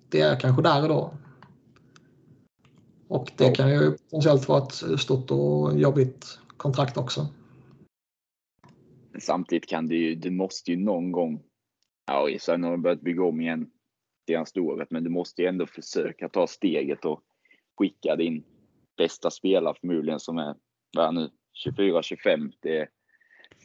[0.09, 1.15] Det är kanske där och då.
[3.09, 7.27] Och det kan ju potentiellt vara ett stort och jobbigt kontrakt också.
[9.21, 11.43] Samtidigt kan det ju, det måste ju någon gång,
[12.07, 13.71] ja sen har de börjat bygga om igen.
[14.27, 17.23] senaste året, men du måste ju ändå försöka ta steget och
[17.79, 18.45] skicka din
[18.97, 20.55] bästa spelare förmodligen som är,
[20.97, 21.31] vad är nu,
[21.67, 22.53] 24-25.
[22.61, 22.89] Det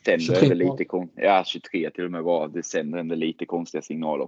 [0.05, 4.27] sänder ändå lite, ja 23 till och med var, det sänder ändå lite konstiga signaler.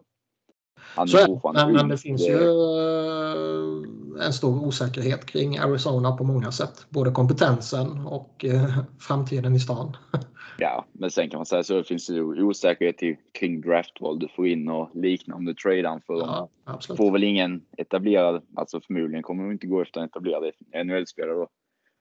[0.80, 6.51] Han så, men, men det finns ju eh, en stor osäkerhet kring Arizona på många
[6.51, 6.86] sätt.
[6.89, 9.97] Både kompetensen och eh, framtiden i stan.
[10.57, 14.47] Ja, men sen kan man säga så det finns ju osäkerhet kring draftval du får
[14.47, 16.19] in och liknande tradar för.
[16.19, 16.97] Ja, absolut.
[16.97, 20.51] Får väl ingen etablerad, alltså förmodligen kommer de inte gå efter en etablerad
[20.86, 21.47] NHL-spelare då.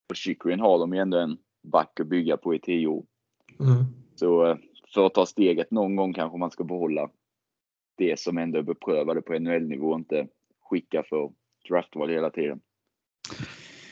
[0.08, 1.36] På Chikrin har de ju ändå en
[1.72, 3.04] back att bygga på i tio år.
[3.60, 3.84] Mm.
[4.14, 4.58] Så
[4.94, 7.10] för att ta steget någon gång kanske man ska behålla
[7.96, 10.26] det som ändå är beprövade på NHL-nivå och inte
[10.70, 11.30] skicka för
[11.68, 12.60] draftval hela tiden.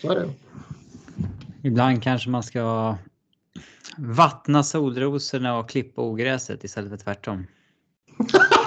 [0.01, 0.31] Så är det.
[1.63, 2.97] Ibland kanske man ska
[3.99, 7.47] vattna solrosorna och klippa ogräset istället för tvärtom.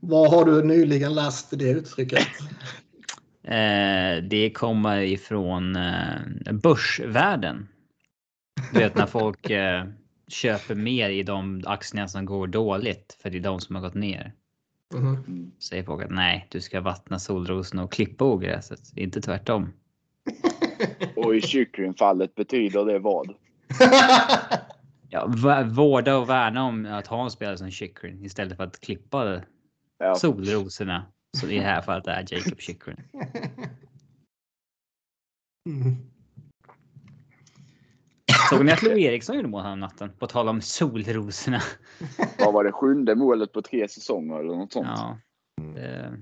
[0.00, 2.26] Vad har du nyligen läst det uttrycket?
[3.50, 7.68] Eh, det kommer ifrån eh, börsvärlden.
[8.72, 9.84] Du vet när folk eh,
[10.28, 13.94] köper mer i de aktierna som går dåligt för det är de som har gått
[13.94, 14.32] ner.
[14.94, 15.52] Mm.
[15.58, 19.72] Säger folk att nej, du ska vattna solrosorna och klippa ogräset, inte tvärtom.
[21.16, 23.34] och i kycklingfallet betyder det vad?
[25.08, 25.26] ja,
[25.64, 29.40] vårda och värna om att ha en spelare som kyckling istället för att klippa
[29.98, 30.14] ja.
[30.14, 31.06] solrosorna.
[31.38, 33.02] Så i det här fallet är Jacob Chychrun.
[35.68, 35.96] Mm.
[38.50, 40.12] Såg ni att Lou Eriksson gjorde mål natten?
[40.18, 41.60] På tal om solrosorna.
[42.38, 42.72] Vad var det?
[42.72, 44.88] Sjunde målet på tre säsonger eller något sånt?
[44.88, 45.18] Ja.
[45.74, 46.20] Det...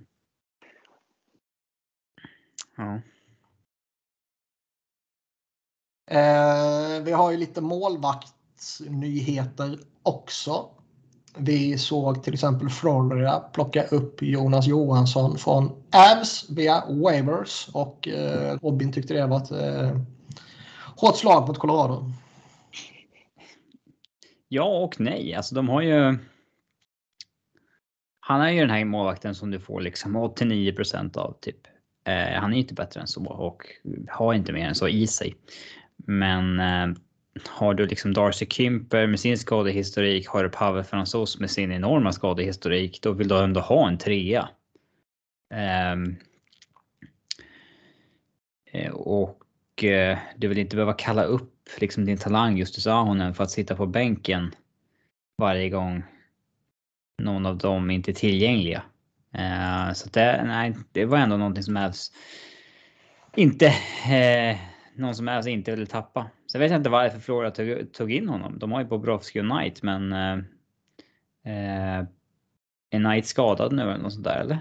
[2.76, 3.00] Ja.
[6.11, 10.70] Eh, vi har ju lite målvaktsnyheter också.
[11.39, 18.59] Vi såg till exempel Florida plocka upp Jonas Johansson från Avs via waivers och eh,
[18.62, 20.01] Robin tyckte det var ett eh,
[20.97, 22.12] hårt slag mot Colorado.
[24.49, 25.34] Ja och nej.
[25.34, 26.18] Alltså de har ju.
[28.20, 31.66] Han är ju den här målvakten som du får liksom 89% av typ.
[32.05, 33.62] Eh, han är inte bättre än så och
[34.09, 35.36] har inte mer än så i sig.
[35.97, 36.97] Men eh,
[37.47, 42.12] har du liksom Darcy Kimper med sin skadehistorik, har du Pavel Fransos med sin enorma
[42.12, 44.49] skadehistorik, då vill du ändå ha en trea.
[45.95, 46.16] Um,
[48.93, 49.45] och
[49.85, 53.51] uh, du vill inte behöva kalla upp liksom din talang just i Ahonen för att
[53.51, 54.55] sitta på bänken
[55.39, 56.03] varje gång
[57.22, 58.83] någon av dem inte är tillgängliga.
[59.35, 62.12] Uh, så det, nej, det var ändå någonting som Elfs
[63.37, 64.59] inte, uh,
[64.95, 66.31] någon som Elfs inte ville tappa.
[66.53, 68.59] Sen vet jag inte varför Flora tog, tog in honom.
[68.59, 70.12] De har ju Bobrovski och Knight, men...
[70.12, 70.38] Eh,
[71.44, 72.05] eh,
[72.90, 74.59] är Knight skadad nu eller något sånt där, eller?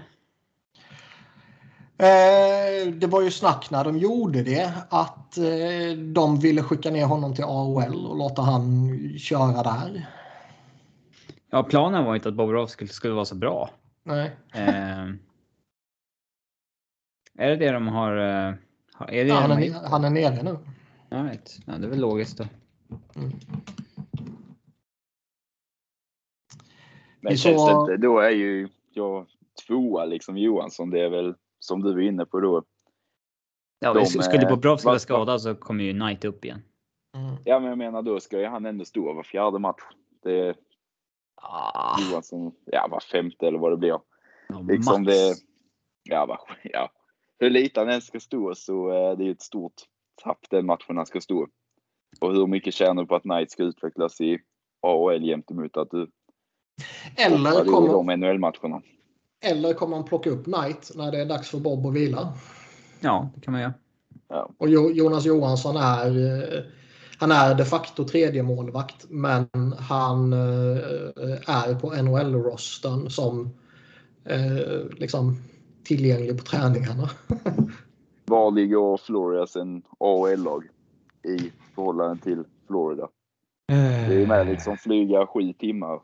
[2.00, 7.06] Eh, det var ju snack när de gjorde det att eh, de ville skicka ner
[7.06, 10.06] honom till AHL och låta han köra där.
[11.50, 13.70] Ja, planen var inte att Bobrovski skulle vara så bra.
[14.02, 14.36] Nej.
[14.54, 15.04] Eh,
[17.38, 18.16] är det det de har?
[18.16, 18.54] Eh,
[18.98, 20.58] är det ja, han, är, han är nere nu.
[21.10, 21.58] Right.
[21.66, 22.44] Ja, det är väl logiskt då.
[23.16, 23.30] Mm.
[27.20, 27.42] Men så...
[27.42, 29.26] känns det inte, då är ju jag
[29.66, 30.90] tvåa liksom Johansson.
[30.90, 32.64] Det är väl som du var inne på då.
[33.80, 36.62] Ja, de, skulle Bobrovski vara skadad så kommer ju Knight upp igen.
[37.16, 37.36] Mm.
[37.44, 39.82] Ja, men jag menar då ska ju han ändå stå var fjärde match.
[40.22, 40.56] Det är
[41.34, 42.00] ah.
[42.00, 44.00] Johansson, ja var femte eller vad det blir.
[44.48, 45.14] Ja, liksom max.
[45.14, 45.34] det,
[46.02, 46.92] ja, var, ja.
[47.38, 49.82] Hur lite han än ska stå så är det är ett stort
[50.22, 51.46] tapp den matchen han ska stå.
[52.20, 54.38] Och hur mycket tjänar du på att Knight ska utvecklas i
[54.82, 56.10] AHL gentemot att du
[57.16, 58.82] eller kommer, de NHL-matcherna.
[59.40, 62.32] Eller kommer man plocka upp Knight när det är dags för Bob att vila?
[63.00, 63.74] Ja, det kan man göra.
[64.28, 64.50] Ja.
[64.58, 66.06] Och Jonas Johansson är
[66.56, 66.64] eh,
[67.18, 69.48] han är de facto tredje målvakt men
[69.78, 70.78] han eh,
[71.46, 73.50] är på NHL-rosten som
[74.24, 75.42] eh, liksom
[75.84, 77.10] tillgänglig på träningarna.
[78.28, 80.64] Var ligger Florida sen AHL-lag
[81.24, 83.08] i förhållande till Florida?
[84.08, 86.00] Det är med liksom flyga sju timmar.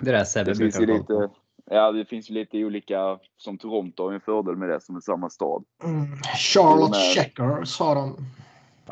[0.00, 1.30] Det där Sebbe det finns ju lite,
[1.70, 5.00] Ja, det finns ju lite olika, som Toronto har en fördel med det som är
[5.00, 5.64] samma stad.
[5.84, 6.16] Mm.
[6.36, 7.14] Charlotte med...
[7.14, 8.26] Checkers har de.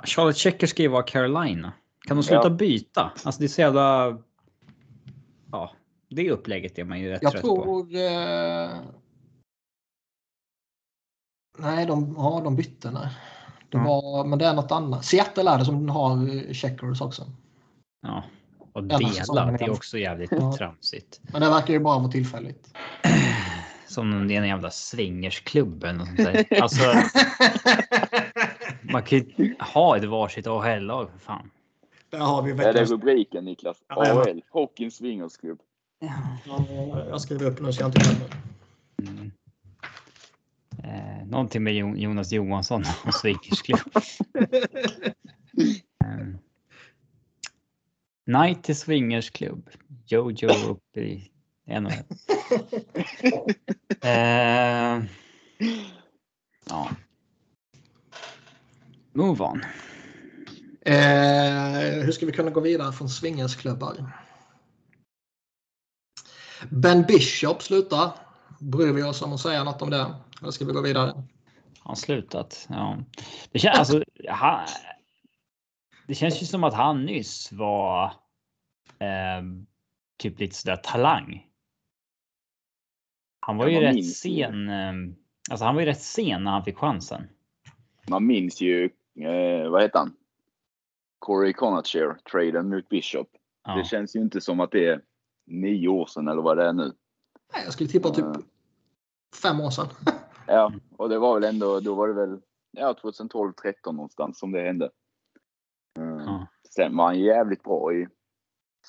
[0.05, 1.73] Charlotte Checkers ska ju vara Carolina.
[2.07, 2.51] Kan de sluta ja.
[2.51, 3.12] byta?
[3.25, 4.18] Alltså det är så jävla...
[5.53, 5.71] Ja,
[6.09, 7.97] det upplägget är man ju rätt jag trött tror, på.
[7.97, 8.99] Eh,
[11.61, 12.91] Nej, de, ja, de bytte.
[12.91, 13.09] Nej.
[13.69, 13.89] Det mm.
[13.89, 15.05] var, men det är något annat.
[15.05, 17.27] Seattle är det som har checkers också.
[18.03, 18.25] Ja.
[18.73, 20.53] Och dela, det är också jävligt ja.
[20.53, 21.21] tramsigt.
[21.33, 22.75] Men det verkar ju bara vara tillfälligt.
[23.87, 26.01] Som det är en jävla swingersklubben.
[26.63, 26.83] Alltså,
[28.93, 31.51] man kan ju ha ett varsitt AHL-lag för fan.
[32.11, 33.77] Där har vi Är det rubriken Niklas?
[33.87, 35.59] AHL, Hockeyns swingersklubb.
[36.47, 36.67] Ja.
[37.09, 38.27] Jag skriver upp nu så jag inte glömmer.
[39.09, 39.31] Mm.
[40.85, 43.81] Eh, någonting med Jonas Johansson och swingersklubb.
[46.05, 46.39] um.
[48.26, 49.70] Night till swingersklubb.
[50.07, 51.31] Jojo upp i
[51.66, 51.91] NHL.
[54.03, 55.05] eh,
[56.68, 56.91] ja.
[59.12, 59.62] Move on.
[60.81, 64.12] Eh, hur ska vi kunna gå vidare från swingersklubbar?
[66.70, 68.12] Ben Bishop slutar.
[68.61, 70.14] Bryr vi oss om att säga något om det?
[70.41, 71.22] Eller ska vi gå vidare?
[71.78, 72.66] Han slutat.
[72.70, 72.99] Ja.
[73.53, 74.66] Det, känns, alltså, han,
[76.07, 78.05] det känns ju som att han nyss var
[78.99, 79.43] eh,
[80.18, 81.47] typ lite sådär talang.
[83.41, 84.68] Han var ju rätt sen.
[84.68, 84.93] Eh,
[85.51, 87.28] alltså han var ju rätt sen när han fick chansen.
[88.09, 88.84] Man minns ju,
[89.20, 90.16] eh, vad heter han?
[91.18, 93.28] Corey Conacher, traden mot Bishop.
[93.64, 93.76] Ja.
[93.76, 95.01] Det känns ju inte som att det är
[95.47, 96.93] nio år sedan eller vad det är nu.
[97.55, 98.36] Nej, jag skulle tippa typ uh,
[99.43, 99.86] fem år sedan.
[100.51, 102.40] ja, och det var väl ändå, då var det väl
[102.70, 104.90] ja, 2012, 13 någonstans som det hände.
[105.98, 106.46] Uh, ja.
[106.74, 108.07] Sen var han jävligt bra i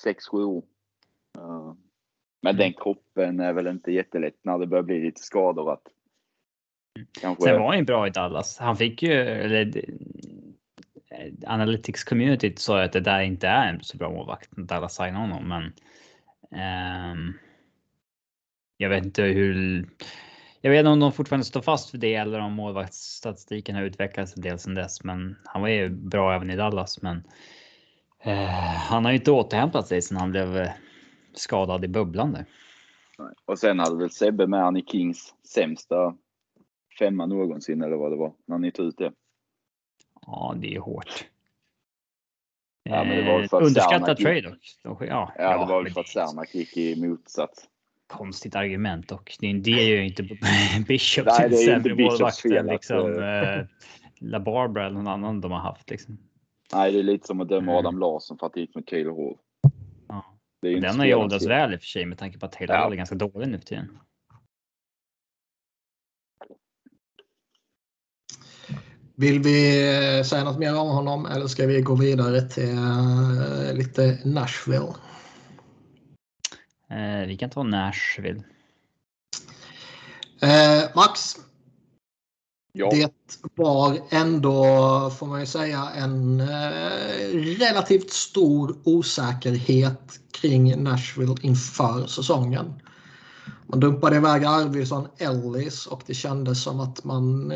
[0.05, 0.63] 6-7 år.
[1.37, 1.73] Uh,
[2.41, 5.87] men den kroppen är väl inte jättelätt när det börjar bli lite skador att
[7.21, 7.43] Kanske...
[7.43, 8.57] Sen var han ju bra i Dallas.
[8.57, 9.85] Han fick ju, eller
[11.47, 14.51] Analytics community sa att det där inte är en så bra målvakt.
[14.51, 15.63] Dallas signar honom, men.
[17.11, 17.33] Um,
[18.77, 19.85] jag vet inte hur.
[20.61, 24.35] Jag vet inte om de fortfarande står fast för det eller om målvaktsstatistiken har utvecklats
[24.35, 25.03] en del sedan dess.
[25.03, 27.01] Men han var ju bra även i Dallas.
[27.01, 27.17] Men
[28.25, 28.33] uh,
[28.89, 30.69] han har ju inte återhämtat sig sedan han blev uh,
[31.33, 32.45] skadad i bubblan där.
[33.45, 36.15] Och sen hade väl Sebbe med han i Kings sämsta
[36.99, 39.13] femma någonsin eller vad det var när ni tog ut det.
[40.21, 41.25] Ja, det är hårt.
[42.83, 44.77] Ja, men det var för att Underskattad trade dock.
[44.83, 47.67] Ja, ja, det var väl för att Cernak gick i motsats.
[48.11, 50.23] Konstigt argument och det, är ju inte
[50.87, 53.65] Bishop Nej, det är än liksom äh,
[54.19, 55.89] La Barbara eller någon annan de har haft.
[55.89, 56.17] Liksom.
[56.73, 57.75] Nej, det är lite som att döma mm.
[57.75, 59.37] Adam Larsson för att det gick med Taylor Hall.
[60.07, 60.25] Ja.
[60.61, 62.81] Den har ju åldrats väl i och för sig med tanke på att Taylor ja.
[62.81, 63.97] Hall är ganska dålig nu för tiden.
[69.15, 69.87] Vill vi
[70.17, 74.93] eh, säga något mer om honom eller ska vi gå vidare till uh, lite Nashville?
[76.91, 78.43] Uh, vi kan ta Nashville.
[80.43, 81.35] Uh, Max.
[82.73, 82.89] Ja.
[82.91, 83.11] Det
[83.55, 84.53] var ändå,
[85.19, 86.41] får man ju säga, en
[87.57, 92.73] relativt stor osäkerhet kring Nashville inför säsongen.
[93.67, 97.53] Man dumpade iväg Arvidsson Ellis och det kändes som att man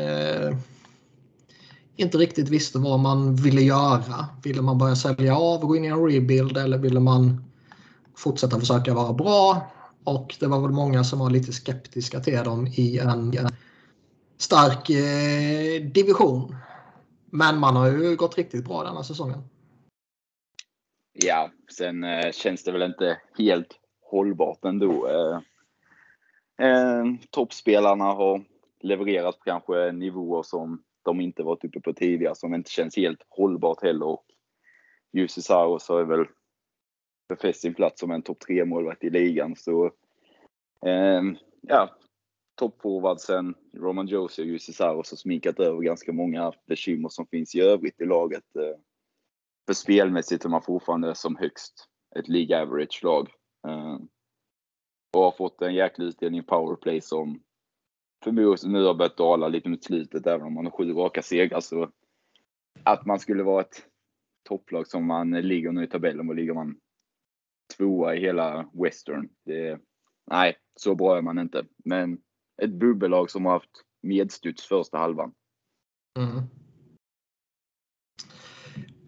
[1.96, 4.26] inte riktigt visste vad man ville göra.
[4.42, 7.44] Ville man börja sälja av och gå in i en rebuild eller ville man
[8.16, 9.70] fortsätta försöka vara bra?
[10.04, 13.32] Och det var väl många som var lite skeptiska till dem i en
[14.36, 16.56] stark eh, division.
[17.30, 19.42] Men man har ju gått riktigt bra denna säsongen.
[21.12, 23.78] Ja, sen eh, känns det väl inte helt
[24.10, 25.08] hållbart ändå.
[25.08, 25.40] Eh,
[26.66, 28.44] eh, toppspelarna har
[28.80, 33.26] levererat på kanske nivåer som de inte varit uppe på tidigare som inte känns helt
[33.28, 34.06] hållbart heller.
[34.06, 34.24] Och
[35.12, 36.26] Jussi Saros har väl
[37.28, 39.56] befäst sin plats som en topp tre målvakt i ligan.
[39.56, 39.86] Så
[40.86, 41.22] eh,
[41.60, 41.96] ja,
[42.54, 47.60] toppforwardsen Roman Josi och Jussi Saros har sminkat över ganska många bekymmer som finns i
[47.60, 48.56] övrigt i laget.
[48.56, 48.78] Eh,
[49.66, 53.28] för spelmässigt är man fortfarande som högst ett League average-lag.
[53.68, 53.98] Eh,
[55.16, 57.40] och har fått en jäkla utdelning i powerplay som
[58.24, 61.60] förmodligen nu har börjat dala lite mot slutet, även om man har sju raka segrar.
[61.60, 61.90] Så
[62.82, 63.86] att man skulle vara ett
[64.48, 66.80] topplag som man ligger nu i tabellen, och ligger man
[67.76, 69.28] tvåa i hela Western.
[69.44, 69.80] Det,
[70.30, 71.66] nej, så bra är man inte.
[71.84, 72.18] Men
[72.62, 73.70] ett bubbellag som har haft
[74.02, 75.32] medstuds första halvan.
[76.18, 76.42] Mm.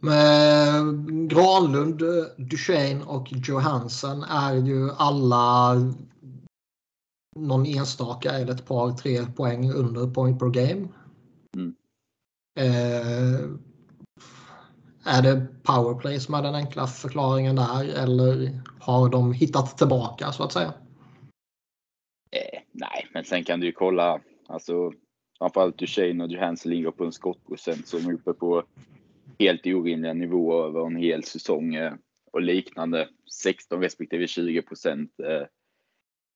[0.00, 0.84] Med
[1.30, 2.02] Granlund,
[2.36, 5.74] Duchene och Johansson är ju alla
[7.36, 10.88] någon enstaka eller ett par tre poäng under point per game.
[11.56, 11.74] Mm.
[12.58, 13.40] Eh,
[15.04, 20.42] är det powerplay som är den enkla förklaringen där eller har de hittat tillbaka så
[20.42, 20.74] att säga?
[22.30, 24.20] Eh, nej, men sen kan du ju kolla.
[24.46, 24.92] Alltså,
[25.38, 28.64] framförallt Duchene och Johansson ligger på en skottprocent som är uppe på
[29.38, 31.74] helt orimliga nivåer över en hel säsong.
[31.74, 31.92] Eh,
[32.32, 33.08] och liknande.
[33.32, 35.20] 16 respektive 20 procent.
[35.20, 35.46] Eh.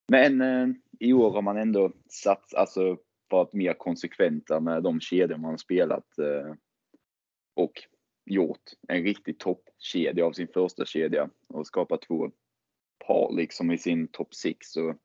[0.07, 0.67] Men eh,
[0.99, 2.97] i år har man ändå satt, alltså
[3.29, 6.55] varit mer konsekventa med de kedjor man har spelat eh,
[7.55, 7.83] och
[8.25, 12.31] gjort en riktig toppkedja av sin första kedja och skapat två
[13.07, 14.95] par liksom i sin topp 6 och,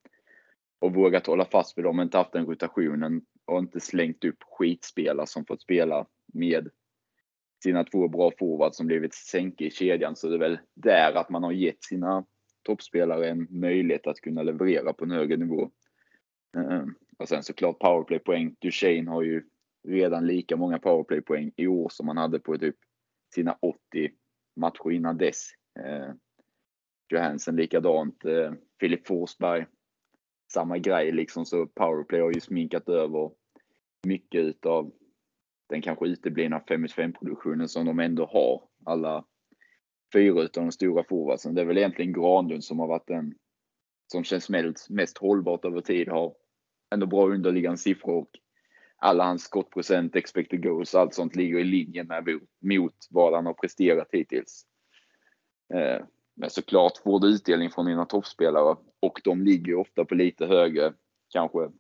[0.79, 5.27] och vågat hålla fast vid dem, inte haft den rotationen och inte slängt upp skitspelare
[5.27, 6.69] som fått spela med
[7.62, 10.16] sina två bra forwards som blivit sänke i kedjan.
[10.16, 12.25] Så det är väl där att man har gett sina
[12.62, 15.71] toppspelare en möjlighet att kunna leverera på en högre nivå.
[16.57, 18.57] Ehm, och sen såklart powerplaypoäng.
[18.61, 19.43] Duchene har ju
[19.89, 22.77] redan lika många powerplaypoäng i år som han hade på typ
[23.35, 24.11] sina 80
[24.57, 25.51] matcher innan dess.
[25.79, 26.14] Eh,
[27.09, 28.24] Johansen likadant.
[28.24, 29.66] Eh, uh, Filip Forsberg.
[30.53, 33.31] Samma grej liksom, så powerplay har ju sminkat över
[34.07, 34.93] mycket utav
[35.68, 38.62] den kanske uteblivna 5 5 produktionen som de ändå har.
[38.85, 39.24] Alla
[40.12, 41.55] fyra utav de stora forwardsen.
[41.55, 43.35] Det är väl egentligen Granlund som har varit den
[44.12, 46.09] som känns mest, mest hållbart över tid.
[46.09, 46.35] Har
[46.95, 48.31] ändå bra underliggande siffror och
[48.99, 53.55] alla hans skottprocent, expected goals, allt sånt ligger i linje med mot vad han har
[53.55, 54.66] presterat hittills.
[55.74, 60.46] Eh, men såklart får du utdelning från dina toppspelare och de ligger ofta på lite
[60.46, 60.94] högre,
[61.28, 61.70] kanske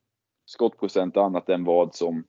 [0.44, 2.24] skottprocent och annat än vad som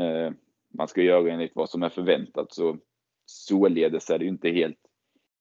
[0.00, 0.32] eh,
[0.74, 2.52] man ska göra enligt vad som är förväntat.
[2.52, 2.78] Så
[3.26, 4.78] således är det ju inte helt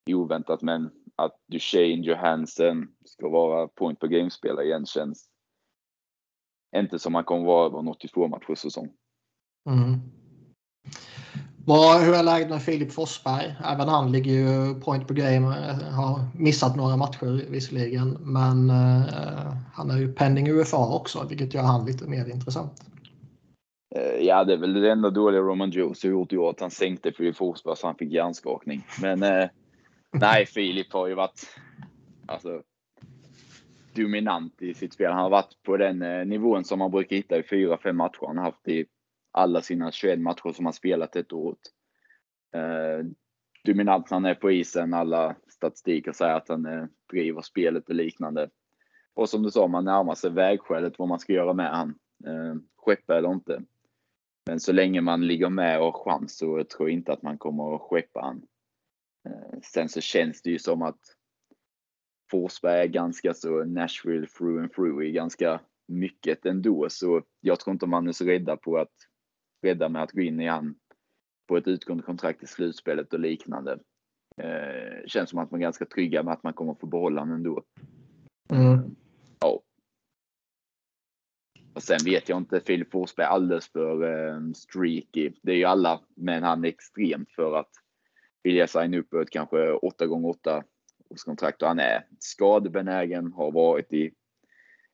[0.09, 5.29] oväntat, men att Duchene Johansen ska vara point per game-spelare igen känns
[6.76, 8.89] inte som han kommer vara över en 82 matchers säsong.
[9.70, 9.99] Mm.
[12.03, 13.55] Hur är läget med Filip Forsberg?
[13.63, 15.47] Även han ligger ju point per game.
[15.91, 18.18] Har missat några matcher visserligen.
[18.22, 22.86] Men uh, han är ju pending UFA också, vilket gör han lite mer intressant.
[23.95, 26.59] Uh, ja, det är väl det enda dåliga Roman Jones har gjort i år, att
[26.59, 28.88] han sänkte Filip Forsberg så han fick hjärnskakning.
[29.01, 29.49] Men uh,
[30.11, 31.47] nej, Filip har ju varit
[32.26, 32.61] alltså,
[33.95, 35.11] dominant i sitt spel.
[35.11, 38.27] Han har varit på den eh, nivån som man brukar hitta i fyra, fem matcher.
[38.27, 38.85] Han har haft i
[39.31, 41.55] alla sina 21 matcher som han spelat ett år.
[42.55, 43.05] Eh,
[43.65, 47.95] dominant när han är på isen, alla statistiker säger att han eh, driver spelet och
[47.95, 48.49] liknande.
[49.13, 51.95] Och som du sa, man närmar sig vägskälet vad man ska göra med han.
[52.25, 53.61] Eh, skeppa eller inte.
[54.45, 57.37] Men så länge man ligger med och har chans så tror jag inte att man
[57.37, 58.41] kommer att skeppa han.
[59.29, 61.14] Eh, sen så känns det ju som att
[62.32, 66.89] Forsberg är ganska så Nashville through and through i ganska mycket ändå.
[66.89, 68.93] Så jag tror inte man är så rädda på att
[69.61, 70.76] rädda med att gå in i han
[71.47, 73.80] på ett utgående kontrakt i slutspelet och liknande.
[74.41, 77.36] Eh, känns som att man är ganska trygga med att man kommer få behålla honom
[77.36, 77.63] ändå.
[78.49, 78.95] Mm.
[79.39, 79.61] Ja.
[81.73, 85.32] Och sen vet jag inte, Filip Forsberg är alldeles för eh, streaky.
[85.41, 87.71] Det är ju alla, men han är extremt för att
[88.43, 90.63] vilja signa upp ett kanske 8 gånger 8
[91.25, 94.13] kontrakt och han är skadebenägen, har varit i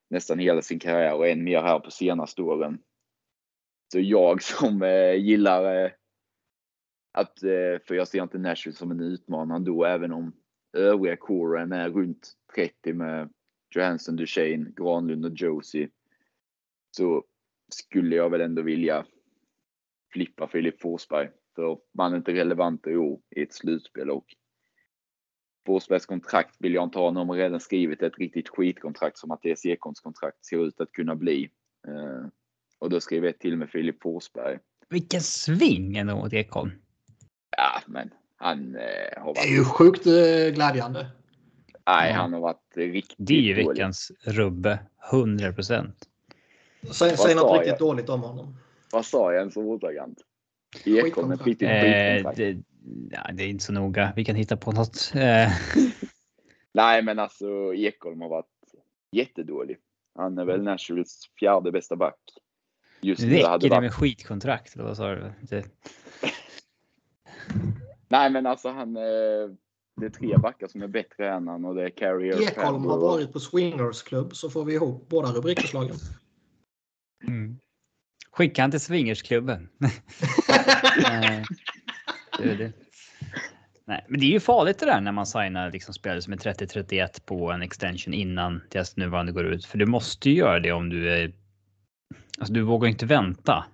[0.09, 2.79] nästan hela sin karriär och än mer här på senaste åren.
[3.91, 5.91] Så jag som eh, gillar eh,
[7.11, 10.33] att, eh, för jag ser inte Nashville som en utmanare då, även om
[10.73, 13.33] övriga coren är runt 30 med
[13.75, 15.89] Johansson, Duchene, Granlund och Josie.
[16.97, 17.25] Så
[17.69, 19.05] skulle jag väl ändå vilja
[20.13, 21.29] flippa Filip Forsberg.
[21.55, 24.25] För man är inte relevant i år i ett slutspel och
[25.65, 27.11] Forsbergs kontrakt vill jag inte ha.
[27.11, 31.15] De har redan skrivit ett riktigt skitkontrakt som Mattias Ekholms kontrakt ser ut att kunna
[31.15, 31.49] bli.
[32.79, 34.59] Och då skrev jag till med Filip Forsberg.
[34.89, 36.71] Vilken sving ändå mot Ekholm.
[37.57, 39.35] Ja, men han eh, har varit...
[39.35, 41.07] Det är ju sjukt eh, glädjande.
[41.87, 44.79] Nej, han har varit riktigt Det är ju veckans rubbe.
[45.11, 45.95] 100 procent.
[46.91, 47.79] Säg, säg något riktigt jag?
[47.79, 48.55] dåligt om honom.
[48.91, 50.17] Vad sa jag ens som ordagrant?
[50.85, 52.63] Ekholm är riktigt eh, det,
[53.11, 54.13] ja, det är inte så noga.
[54.15, 55.11] Vi kan hitta på något.
[55.15, 55.51] Eh.
[56.73, 58.45] Nej, men alltså Ekholm har varit
[59.11, 59.77] jättedålig.
[60.15, 62.19] Han är väl Nashvilles fjärde bästa back.
[63.01, 63.81] Just Räcker det, det varit...
[63.81, 64.75] med skitkontrakt?
[64.75, 65.31] Eller vad sa du?
[65.41, 65.65] Det...
[68.09, 68.97] Nej, men alltså han.
[68.97, 69.03] Eh,
[69.95, 72.41] det är tre backar som är bättre än han och det är Carrier.
[72.41, 75.95] Ekholm har varit på Swingers klubb så får vi ihop båda rubrikförslagen.
[77.27, 77.57] Mm.
[78.31, 79.69] Skicka han till Swingersklubben.
[82.37, 82.71] det, det.
[83.85, 86.37] Nej, men det är ju farligt det där när man signar liksom spelare som är
[86.37, 89.65] 30-31 på en extension innan deras nuvarande går ut.
[89.65, 91.33] För du måste ju göra det om du är
[92.39, 93.65] Alltså du vågar inte vänta.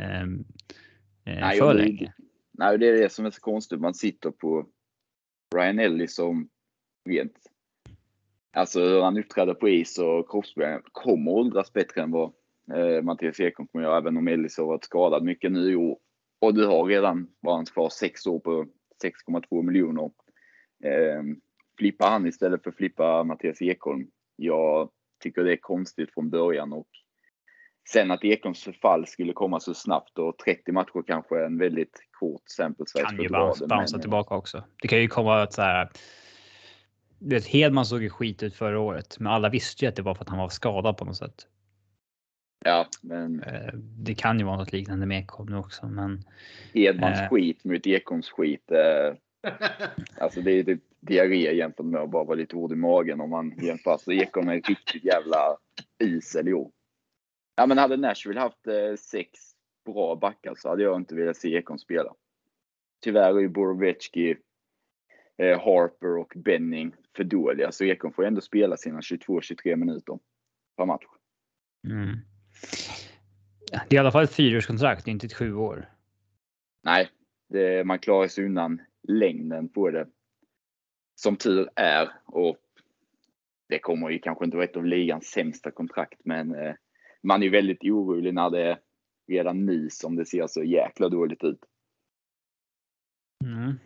[0.00, 0.26] Eh,
[1.24, 2.12] nej, för länge.
[2.52, 3.80] Nej, det är det som är så konstigt.
[3.80, 4.66] Man sitter på
[5.54, 6.48] Ryan Ellis som
[7.08, 7.32] rent
[8.56, 12.32] Alltså hur han uppträder på is och kroppsbyggnad kommer åldras bättre än vad
[12.74, 15.98] eh, Mattias Ekholm kommer göra, även om Ellis har varit skadad mycket nu i år.
[16.42, 18.66] Och du har redan, var kvar, sex år på
[19.04, 20.10] 6,2 miljoner.
[20.84, 21.22] Eh,
[21.78, 24.06] flippa han istället för flippa Mattias Ekholm.
[24.36, 24.90] Jag
[25.22, 26.88] tycker det är konstigt från början och
[27.92, 32.06] sen att Ekholms förfall skulle komma så snabbt och 30 matcher kanske är en väldigt
[32.10, 33.04] kort sample size.
[33.04, 33.28] Kan ju
[33.68, 34.64] bouncea tillbaka också.
[34.82, 35.90] Det kan ju komma att så här.
[37.18, 40.02] Du vet, Hedman såg ju skit ut förra året, men alla visste ju att det
[40.02, 41.46] var för att han var skadad på något sätt.
[42.64, 43.42] Ja, men.
[43.42, 46.24] Eh, det kan ju vara något liknande med Ekholm nu också, men.
[46.72, 48.70] Edmans eh, skit mot Ekholms skit.
[48.70, 49.16] Eh,
[50.18, 53.30] alltså det är typ diarré jämfört med att bara vara lite ord i magen om
[53.30, 53.96] man jämför.
[53.98, 55.56] Så Ekholm är riktigt jävla
[55.98, 56.70] isel i år.
[57.56, 59.30] Ja, men hade Nashville haft eh, sex
[59.84, 62.14] bra backar så hade jag inte velat se Ekholm spela.
[63.00, 64.36] Tyvärr är ju Borovetski,
[65.38, 70.18] eh, Harper och Benning för dåliga, så Ekholm får ändå spela sina 22-23 minuter
[70.76, 71.04] per match.
[71.88, 72.16] Mm.
[73.70, 75.88] Det är i alla fall ett fyraårskontrakt, inte ett sju år.
[76.82, 77.10] Nej,
[77.48, 80.08] det, man klarar sig undan längden på det.
[81.14, 82.10] Som tur är.
[82.24, 82.56] Och
[83.68, 86.74] det kommer ju kanske inte vara ett av ligans sämsta kontrakt, men eh,
[87.22, 88.78] man är väldigt orolig när det är
[89.28, 91.60] redan nu som det ser så jäkla dåligt ut.
[93.44, 93.78] Mm.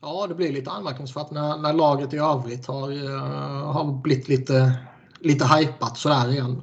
[0.00, 4.78] Ja, det blir lite anmärkningsvärt när, när laget i övrigt har, uh, har blivit lite,
[5.22, 6.62] lite hypat sådär igen.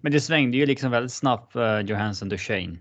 [0.00, 2.78] Men det svängde ju liksom väldigt snabbt uh, Johansson Duchene.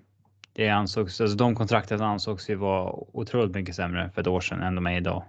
[0.54, 4.62] Det ansågs, alltså de kontrakten ansågs ju vara otroligt mycket sämre för ett år sedan
[4.62, 5.24] än de är idag.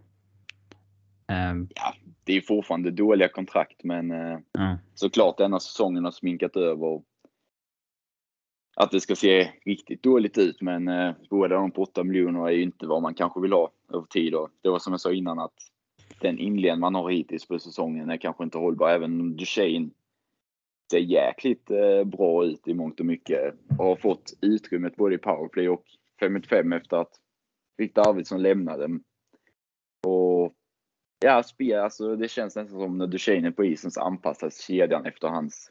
[1.33, 1.95] Um, ja,
[2.25, 4.79] det är fortfarande dåliga kontrakt, men uh, ja.
[4.95, 7.03] såklart denna säsongen har sminkat över
[8.77, 10.63] att det ska se riktigt dåligt ut.
[10.63, 13.71] Men uh, båda de på 8 miljoner är ju inte vad man kanske vill ha
[13.95, 14.35] över tid.
[14.35, 15.55] Och det var som jag sa innan att
[16.21, 18.89] den inledning man har hittills på säsongen är kanske inte hållbar.
[18.89, 19.91] Även om Duchene
[20.91, 25.19] ser jäkligt eh, bra ut i mångt och mycket och har fått utrymmet både i
[25.19, 25.85] powerplay och
[26.21, 27.21] 5 5 efter att
[27.77, 29.01] Viktor Arvidsson lämnade.
[30.07, 30.55] Och
[31.25, 35.07] ja, spel, alltså det känns nästan som när Duchene är på isen så anpassas kedjan
[35.07, 35.71] efter hans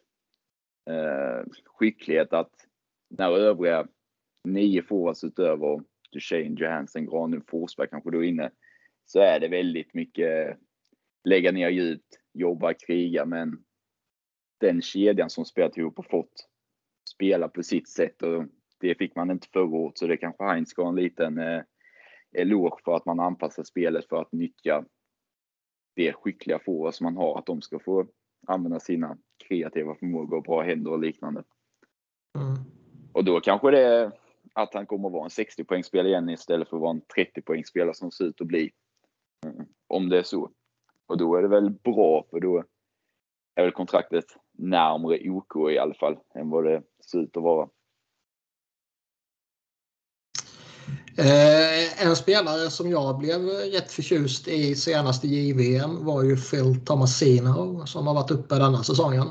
[0.89, 2.53] eh, skicklighet att
[3.09, 3.87] när övriga
[4.43, 5.81] nio forwards utöver
[6.11, 8.51] Duchene, Johansson, Granlund, Forsberg kanske då är inne
[9.05, 10.57] så är det väldigt mycket
[11.23, 13.63] lägga ner djupt, jobba, kriga men
[14.59, 16.49] den kedjan som spelat ihop och fått
[17.09, 18.45] spela på sitt sätt och
[18.79, 21.61] det fick man inte förra året så det kanske Heinz ska ha en liten eh,
[22.33, 24.85] eloge för att man anpassar spelet för att nyttja
[25.95, 28.07] det skickliga forward som man har, att de ska få
[28.47, 29.17] använda sina
[29.47, 31.43] kreativa förmågor och bra händer och liknande.
[32.37, 32.55] Mm.
[33.13, 34.11] Och då kanske det är
[34.53, 37.41] att han kommer att vara en 60 poängspelare igen istället för att vara en 30
[37.41, 38.71] poängspelare som ser ut att bli.
[39.87, 40.51] Om det är så.
[41.07, 42.63] Och då är det väl bra för då
[43.55, 44.25] är väl kontraktet
[44.57, 47.69] närmre OK i alla fall än vad det ser ut att vara.
[51.17, 57.85] Eh, en spelare som jag blev rätt förtjust i senaste JVM var ju Phil Tomasino
[57.85, 59.27] som har varit uppe denna säsongen.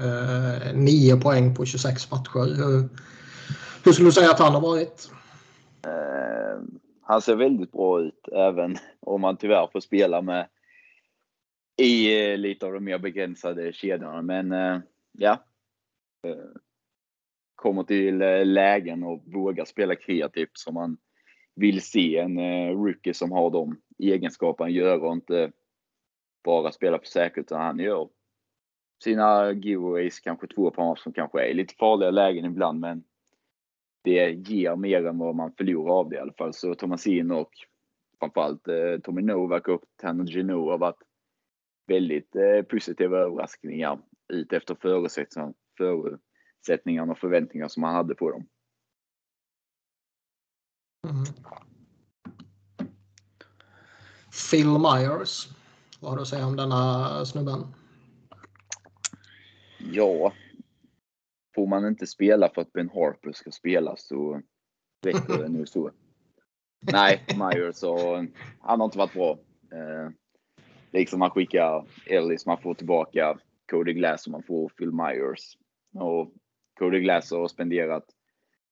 [0.00, 2.56] Eh, 9 poäng på 26 matcher.
[2.56, 2.88] Hur,
[3.84, 5.10] hur skulle du säga att han har varit?
[5.84, 6.62] Eh,
[7.10, 10.48] han ser väldigt bra ut även om han tyvärr får spela med
[11.76, 14.22] i eh, lite av de mer begränsade kedjorna.
[14.22, 14.78] Men eh,
[15.12, 15.44] ja.
[16.26, 16.60] Eh,
[17.54, 18.18] kommer till
[18.52, 20.96] lägen och vågar spela kreativt som man
[21.54, 22.38] vill se en
[22.72, 25.52] rookie som har de egenskaperna gör och inte
[26.44, 28.08] bara spela på säkert utan han gör
[29.04, 33.04] sina giveaways, kanske två på match som kanske är lite farliga lägen ibland men
[34.02, 36.54] det ger mer än vad man förlorar av det i alla fall.
[36.54, 37.50] Så Thomasin och
[38.20, 41.02] framförallt eh, Tommy Novak och Tanner Gino har varit
[41.86, 43.98] väldigt eh, positiva överraskningar
[44.28, 48.46] ut efter förutsättningarna, förutsättningarna och förväntningar som man hade på dem.
[51.04, 51.24] Mm.
[54.50, 55.48] Phil Myers.
[56.00, 57.66] Vad har du att säga om denna snubben?
[59.78, 60.32] Ja,
[61.54, 64.42] får man inte spela för att Ben Harper ska spela så
[65.06, 65.90] räcker det nu så.
[66.92, 68.24] Nej, Myers och
[68.60, 69.38] han har inte varit bra.
[69.72, 70.10] Eh,
[70.92, 73.38] liksom man skickar Ellis, man får tillbaka
[73.70, 75.56] Cody Glass och man får Phil Myers.
[75.94, 76.34] Och
[76.78, 78.04] Cody Glass har spenderat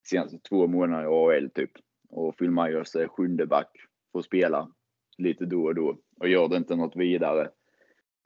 [0.06, 1.70] senaste två månader i AHL typ.
[2.08, 3.70] Och Phil Myers är sjunde back,
[4.12, 4.72] får spela
[5.18, 7.50] lite då och då och gör det inte något vidare.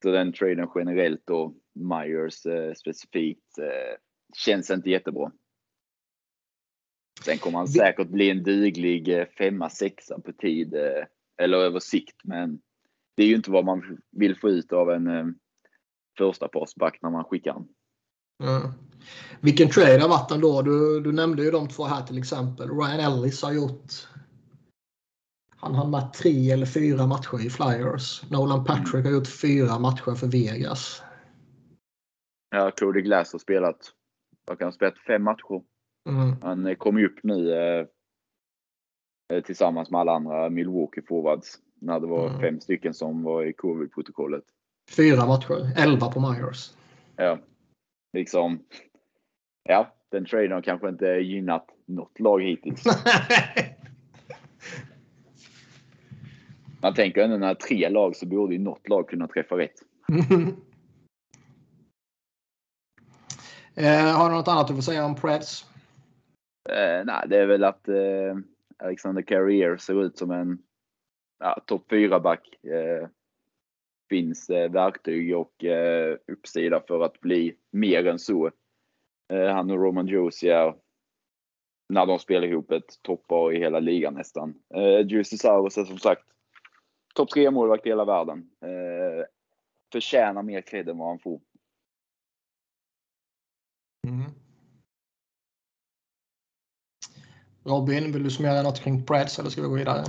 [0.02, 3.96] Så den traden generellt och Myers eh, specifikt eh,
[4.36, 5.32] känns inte jättebra.
[7.24, 11.04] Sen kommer han säkert bli en duglig eh, femma, sexa på tid eh,
[11.42, 12.60] eller över sikt, men
[13.16, 15.26] det är ju inte vad man vill få ut av en eh,
[16.18, 17.68] första parsback när man skickar den.
[18.48, 18.72] Mm.
[19.40, 20.62] Vilken trade har varit ändå?
[20.62, 22.70] Du, du nämnde ju de två här till exempel.
[22.70, 24.08] Ryan Ellis har gjort
[25.56, 28.30] Han har med tre eller fyra matcher i Flyers.
[28.30, 31.02] Nolan Patrick har gjort fyra matcher för Vegas.
[32.50, 33.92] Ja, Cody Glass har spelat,
[34.46, 35.62] vad kan han spelat, fem matcher.
[36.08, 36.36] Mm.
[36.42, 37.86] Han eh, kom ju upp nu eh,
[39.32, 41.58] eh, tillsammans med alla andra Milwaukee forwards.
[41.80, 42.40] När det var mm.
[42.40, 44.44] fem stycken som var i covid-protokollet.
[44.96, 46.70] Fyra matcher, elva på Myers.
[47.16, 47.38] Ja,
[48.12, 48.64] liksom.
[49.68, 52.84] Ja, den traden har kanske inte gynnat något lag hittills.
[56.82, 59.82] Man tänker ändå när tre lag så borde ju något lag kunna träffa rätt.
[63.76, 65.66] eh, har du något annat du vill säga om Preds?
[66.68, 68.36] Eh, nej, det är väl att eh,
[68.78, 70.58] Alexander Carrier ser ut som en
[71.38, 72.64] ja, topp 4-back.
[72.64, 73.08] Eh,
[74.08, 78.50] finns eh, verktyg och eh, uppsida för att bli mer än så.
[79.32, 80.74] Eh, han och Roman Josie är,
[81.88, 84.54] när de spelar ihop, ett toppar i hela ligan nästan.
[84.74, 86.22] Eh, Juicy Saurus är som sagt
[87.14, 88.50] topp 3 målvakt i hela världen.
[88.60, 89.24] Eh,
[89.92, 91.40] förtjänar mer cred än vad han får.
[94.06, 94.30] Mm.
[97.64, 100.04] Robin, vill du summera något kring Preds eller ska vi gå vidare?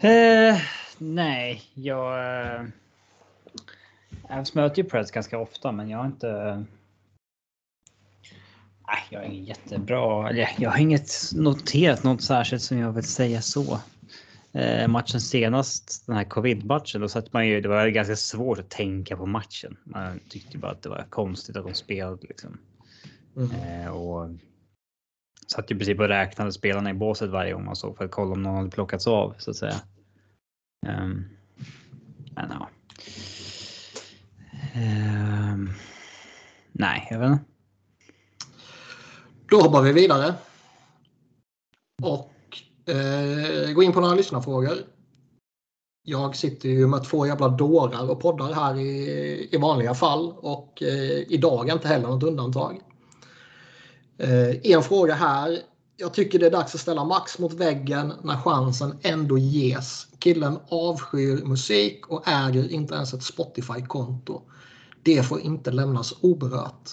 [0.00, 0.60] Eh,
[0.98, 2.18] nej, jag...
[2.18, 2.64] Eh,
[4.28, 6.64] jag möter ju Preds ganska ofta, men jag har inte...
[8.86, 10.28] Nej, jag är ingen jättebra...
[10.28, 13.80] eller Jag har inget noterat något särskilt som jag vill säga så.
[14.52, 18.70] Eh, matchen senast, den här covid-matchen, då satt man ju, det var ganska svårt att
[18.70, 19.76] tänka på matchen.
[19.84, 22.58] Man tyckte bara att det var konstigt att de spelade liksom.
[23.36, 23.50] Mm.
[23.50, 24.30] Eh, och
[25.46, 28.32] satt ju precis och räknade spelarna i båset varje gång man såg för att kolla
[28.32, 29.76] om någon hade plockats av så att säga.
[30.86, 31.28] Um,
[32.34, 32.68] men ja.
[34.74, 35.72] Um,
[36.72, 37.44] nej, jag vet inte.
[39.50, 40.34] Då hoppar vi vidare.
[42.02, 42.32] Och
[42.86, 44.74] eh, gå in på några lyssnarfrågor.
[46.02, 50.82] Jag sitter ju med två jävla dårar och poddar här i, i vanliga fall och
[50.82, 52.80] eh, idag är inte heller något undantag.
[54.18, 55.58] Eh, en fråga här.
[55.96, 60.06] Jag tycker det är dags att ställa Max mot väggen när chansen ändå ges.
[60.18, 64.42] Killen avskyr musik och äger inte ens ett Spotify-konto.
[65.02, 66.90] Det får inte lämnas oberört.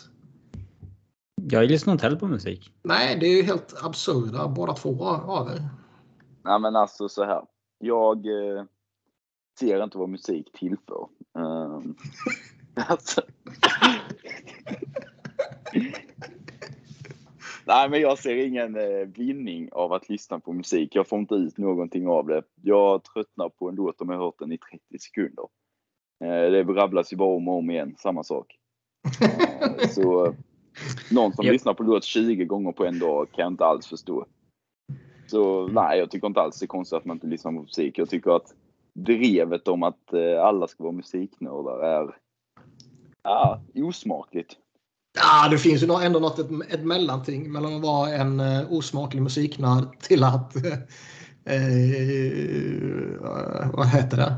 [1.42, 2.74] Jag lyssnar inte heller på musik.
[2.84, 5.62] Nej, det är ju helt absurda båda två av er.
[6.44, 7.42] Nej, men alltså så här.
[7.80, 8.64] Jag eh,
[9.60, 11.08] ser inte vad musik tillför.
[11.34, 11.96] Um,
[12.76, 13.22] alltså.
[17.66, 20.96] Nej, men jag ser ingen eh, vinning av att lyssna på musik.
[20.96, 22.44] Jag får inte ut någonting av det.
[22.62, 25.46] Jag tröttnar på en låt om jag hört den i 30 sekunder.
[26.24, 28.58] Eh, det rabblas ju bara om och om igen, samma sak.
[29.22, 30.36] Eh, så
[31.12, 34.26] någon som lyssnar på låt 20 gånger på en dag kan jag inte alls förstå.
[35.28, 37.98] Så nej, jag tycker inte alls det är konstigt att man inte lyssnar på musik.
[37.98, 38.54] Jag tycker att
[38.94, 42.16] drevet om att eh, alla ska vara musiknördar är
[43.24, 44.56] ja, osmakligt.
[45.18, 49.22] Ja, det finns ju ändå något, ett, ett mellanting mellan att vara en uh, osmaklig
[49.22, 50.64] musiknörd till att uh,
[51.54, 51.68] uh,
[53.74, 54.38] vad heter det?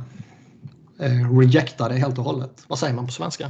[1.06, 2.66] Uh, rejecta det helt och hållet.
[2.68, 3.50] Vad säger man på svenska?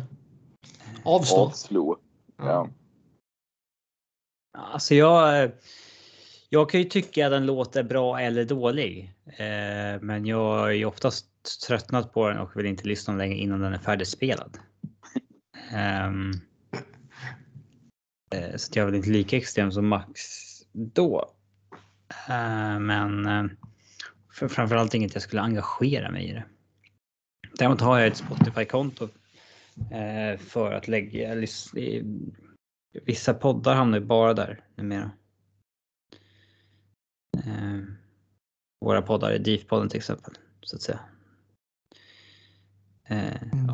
[1.03, 1.37] Avstå.
[1.37, 1.97] Avslå.
[2.37, 2.67] Ja.
[4.73, 5.51] Alltså jag,
[6.49, 9.13] jag kan ju tycka att en låt är bra eller dålig.
[9.25, 11.25] Eh, men jag är ju oftast
[11.67, 14.57] tröttnat på den och vill inte lyssna längre innan den är färdigspelad.
[16.07, 16.41] Um,
[18.35, 20.21] Eh, så jag är väl inte lika extrem som Max
[20.71, 21.31] då.
[22.29, 23.45] Eh, men eh,
[24.33, 26.45] för framförallt inget jag skulle engagera mig i det.
[27.57, 29.09] Däremot har jag ett Spotify-konto
[29.91, 31.35] eh, för att lägga
[32.91, 35.11] vissa poddar hamnar bara där numera.
[38.81, 40.99] Våra poddar DIF-podden till exempel, så att säga.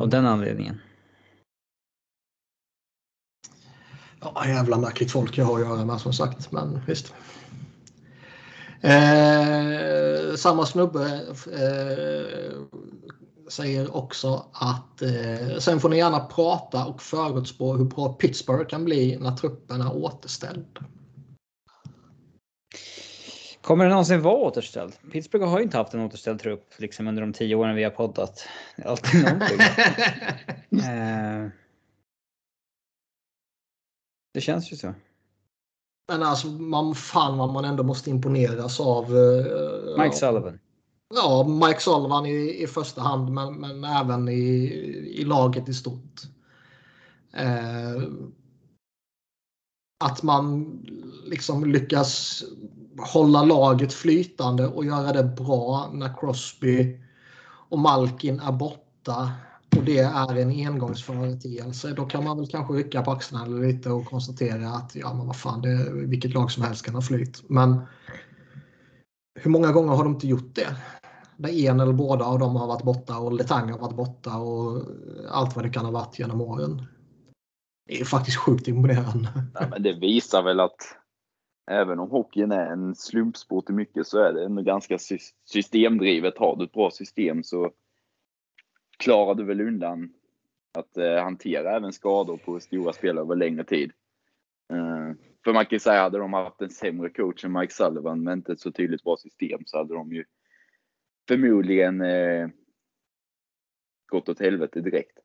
[0.00, 0.80] Av den anledningen.
[4.20, 7.14] Ja, jävla märkligt folk jag har att göra med som sagt, men visst.
[8.80, 11.04] Eh, samma snubbe
[11.52, 12.52] eh,
[13.48, 18.84] säger också att eh, sen får ni gärna prata och förutspå hur bra Pittsburgh kan
[18.84, 20.78] bli när truppen är återställd.
[23.60, 24.92] Kommer den någonsin vara återställd?
[25.12, 27.90] Pittsburgh har ju inte haft en återställd trupp liksom under de tio åren vi har
[27.90, 28.48] poddat.
[28.84, 29.60] Alltid någonting.
[30.80, 31.48] eh,
[34.34, 34.94] det känns ju så.
[36.08, 39.14] Men alltså, man, fan vad man ändå måste imponeras av.
[39.14, 40.58] Uh, Mike Sullivan.
[41.14, 44.42] Ja, Mike Sullivan i, i första hand, men, men även i,
[45.16, 46.22] i laget i stort.
[47.32, 48.02] Eh,
[50.04, 50.78] att man
[51.24, 52.42] liksom lyckas
[52.98, 57.00] hålla laget flytande och göra det bra när Crosby
[57.68, 59.32] och Malkin är borta
[59.76, 64.06] och det är en engångsföreteelse, då kan man väl kanske rycka på axlarna lite och
[64.06, 67.42] konstatera att ja, men vad fan, det, vilket lag som helst kan ha flyt.
[67.48, 67.80] Men
[69.40, 70.76] hur många gånger har de inte gjort det?
[71.36, 74.82] Där en eller båda av dem har varit borta och Letang har varit borta och
[75.30, 76.82] allt vad det kan ha varit genom åren.
[77.86, 79.28] Det är faktiskt sjukt imponerande.
[79.54, 80.96] Ja, men det visar väl att
[81.70, 84.98] även om hockeyn är en slumpsport i mycket så är det ändå ganska
[85.44, 86.38] systemdrivet.
[86.38, 87.70] Har du ett bra system så
[88.98, 90.12] klarar du väl undan
[90.78, 93.92] att eh, hantera även skador på stora spelare över längre tid.
[94.72, 98.22] Eh, för man kan ju säga, hade de haft en sämre coach än Mike Sullivan
[98.22, 100.24] med inte ett så tydligt bra system så hade de ju
[101.28, 102.48] förmodligen eh,
[104.12, 105.18] gått åt helvete direkt.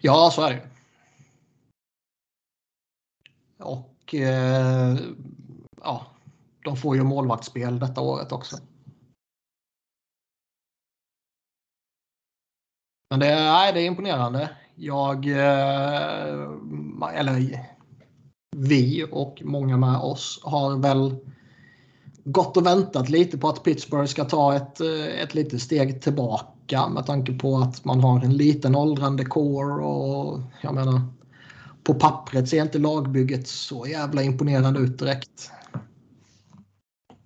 [0.00, 0.70] Ja, så är det
[3.64, 4.98] Och eh,
[5.82, 6.06] ja,
[6.64, 8.56] de får ju målvaktsspel detta året också.
[13.10, 14.56] Men det, nej, det är imponerande.
[14.74, 16.50] Jag, eh,
[17.14, 17.66] eller
[18.56, 21.16] vi och många med oss har väl
[22.24, 26.88] gått och väntat lite på att Pittsburgh ska ta ett, eh, ett litet steg tillbaka
[26.88, 31.00] med tanke på att man har en liten åldrande core och jag menar
[31.84, 35.50] på pappret ser inte lagbygget så jävla imponerande ut direkt.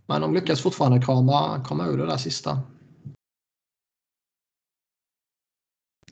[0.07, 2.61] Men de lyckas fortfarande krama, krama ur det där sista.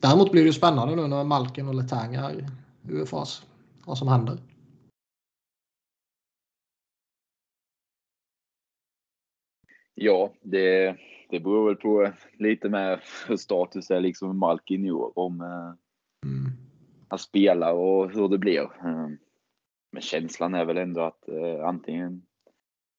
[0.01, 2.49] Däremot blir det spännande nu när Malkin och Letang är
[2.89, 3.43] UFAs.
[3.85, 4.37] Vad som händer.
[9.95, 10.97] Ja, det,
[11.29, 15.19] det beror väl på lite mer hur status är liksom med Malkin i år.
[15.19, 15.73] Om eh,
[16.29, 16.51] mm.
[17.09, 18.61] han spelar och hur det blir.
[18.61, 19.09] Eh,
[19.91, 22.21] men känslan är väl ändå att eh, antingen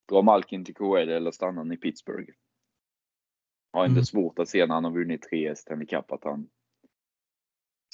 [0.09, 2.33] dra Malkin till KL eller stanna han i Pittsburgh.
[3.73, 4.05] Har inte mm.
[4.05, 6.49] svårt att se när han har vunnit tre Stanley Cup att han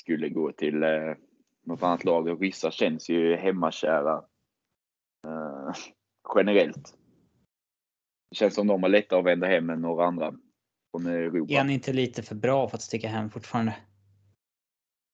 [0.00, 1.14] skulle gå till eh,
[1.62, 2.38] något annat lag.
[2.38, 4.24] Vissa känns ju hemmakära
[5.26, 5.74] eh,
[6.34, 6.99] generellt.
[8.30, 10.34] Det känns som de har lättare att vända hem än några andra
[10.90, 11.52] från Europa.
[11.52, 13.76] Är han inte lite för bra för att sticka hem fortfarande?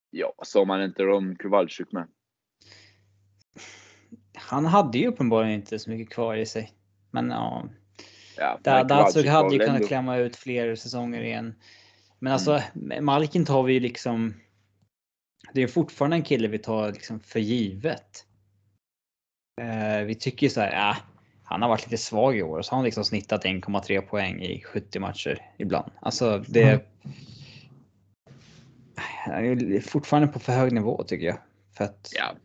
[0.09, 2.07] Ja, sa man inte om Kowalczyk med?
[4.35, 6.71] Han hade ju uppenbarligen inte så mycket kvar i sig.
[7.11, 7.69] Men ja.
[8.63, 11.55] ja Datsuk hade ju kunnat klämma ut fler säsonger igen.
[12.19, 13.05] Men alltså mm.
[13.05, 14.33] Malkin tar vi ju liksom
[15.53, 18.25] det är fortfarande en kille vi tar liksom för givet.
[19.61, 20.97] Eh, vi tycker så här, äh,
[21.49, 24.63] han har varit lite svag i år, så har han liksom snittat 1,3 poäng i
[24.63, 25.91] 70 matcher ibland.
[25.99, 26.85] Alltså det.
[29.27, 29.75] Mm.
[29.75, 31.37] är fortfarande på för hög nivå tycker jag.
[31.77, 32.09] För att...
[32.15, 32.35] Ja.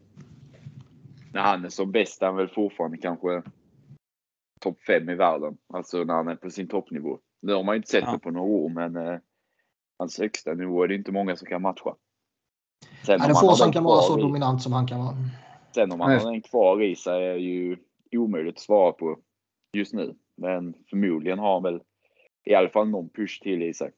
[1.32, 3.42] När han är som bäst är han väl fortfarande kanske
[4.60, 5.58] topp 5 i världen.
[5.74, 7.18] Alltså när han är på sin toppnivå.
[7.42, 8.12] Nu har man ju inte sett ja.
[8.12, 9.18] det på några år, men eh,
[9.98, 11.94] hans högsta nivå är det inte många som kan matcha.
[13.06, 15.16] Sen är det få som kan vara så i, dominant som han kan vara.
[15.74, 17.76] Sen om han har den kvar i sig är ju
[18.18, 19.18] omöjligt att svara på
[19.72, 20.14] just nu.
[20.36, 21.82] Men förmodligen har han väl
[22.44, 23.92] i alla fall någon push till i sig.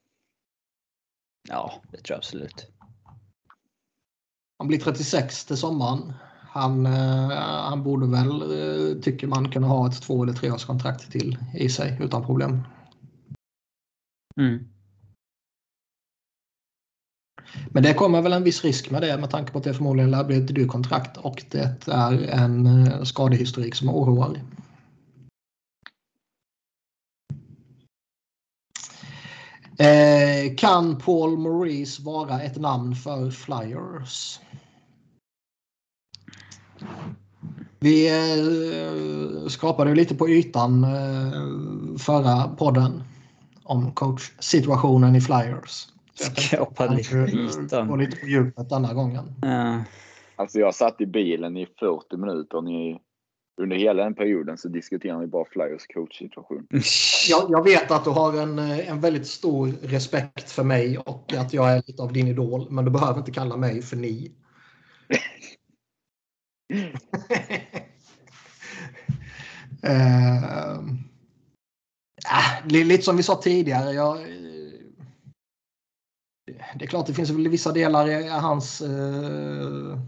[1.49, 2.71] Ja, det tror jag absolut.
[4.59, 6.13] Han blir 36 till sommaren.
[6.49, 11.39] Han, eh, han borde väl, eh, tycker man, kunna ha ett två eller treårskontrakt till
[11.55, 12.63] i sig utan problem.
[14.41, 14.74] Mm.
[17.71, 20.11] Men det kommer väl en viss risk med det med tanke på att det förmodligen
[20.11, 24.41] lär bli ett dyrt kontrakt och det är en eh, skadehistorik som oroar.
[29.79, 34.41] Eh, kan Paul Maurice vara ett namn för Flyers?
[37.79, 43.03] Vi eh, skrapade lite på ytan eh, förra podden
[43.63, 45.89] om coach-situationen i Flyers.
[46.15, 47.89] Skrapade lite på ytan.
[47.89, 49.35] Gå lite på djupet denna gången.
[49.43, 49.85] Ja.
[50.37, 52.61] Alltså jag satt i bilen i 40 minuter.
[52.61, 53.01] Ni,
[53.63, 56.67] under hela den perioden så diskuterar ni bara Flyers coach-situation.
[57.29, 61.53] Jag, jag, vet att du har en, en väldigt stor respekt för mig och att
[61.53, 62.71] jag är lite av din idol.
[62.71, 64.33] Men du behöver inte kalla mig för ni.
[66.75, 66.85] uh,
[72.65, 73.93] äh, lite som vi sa tidigare.
[73.93, 74.19] Jag,
[76.47, 79.99] det är klart det finns väl vissa delar i hans eh,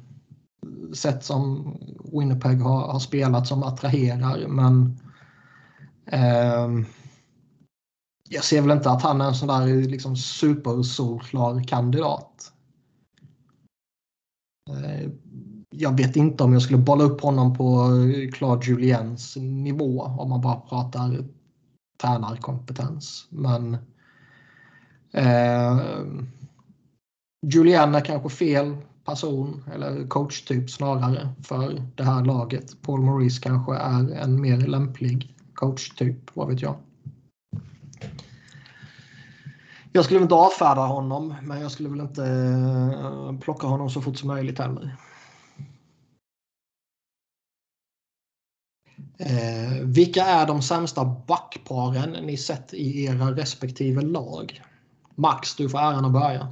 [0.95, 1.77] sätt som
[2.13, 4.99] Winnipeg har, har, spelat som attraherar men
[6.07, 6.87] eh,
[8.29, 12.53] jag ser väl inte att han är en sån där liksom supersolklar kandidat.
[14.71, 15.11] Eh,
[15.71, 17.89] jag vet inte om jag skulle bolla upp honom på
[18.33, 21.25] Claude Juliens nivå om man bara pratar
[22.03, 23.27] tränarkompetens.
[23.31, 23.77] Men
[25.17, 25.81] eh,
[27.47, 32.83] Julian är kanske fel person eller coachtyp snarare för det här laget.
[32.83, 36.77] Paul Maurice kanske är en mer lämplig coachtyp, vad vet jag.
[39.93, 44.17] Jag skulle inte avfärda honom, men jag skulle väl inte eh, plocka honom så fort
[44.17, 44.97] som möjligt heller.
[49.19, 54.63] Eh, vilka är de sämsta backparen ni sett i era respektive lag?
[55.17, 56.49] Max, du får äran att börja.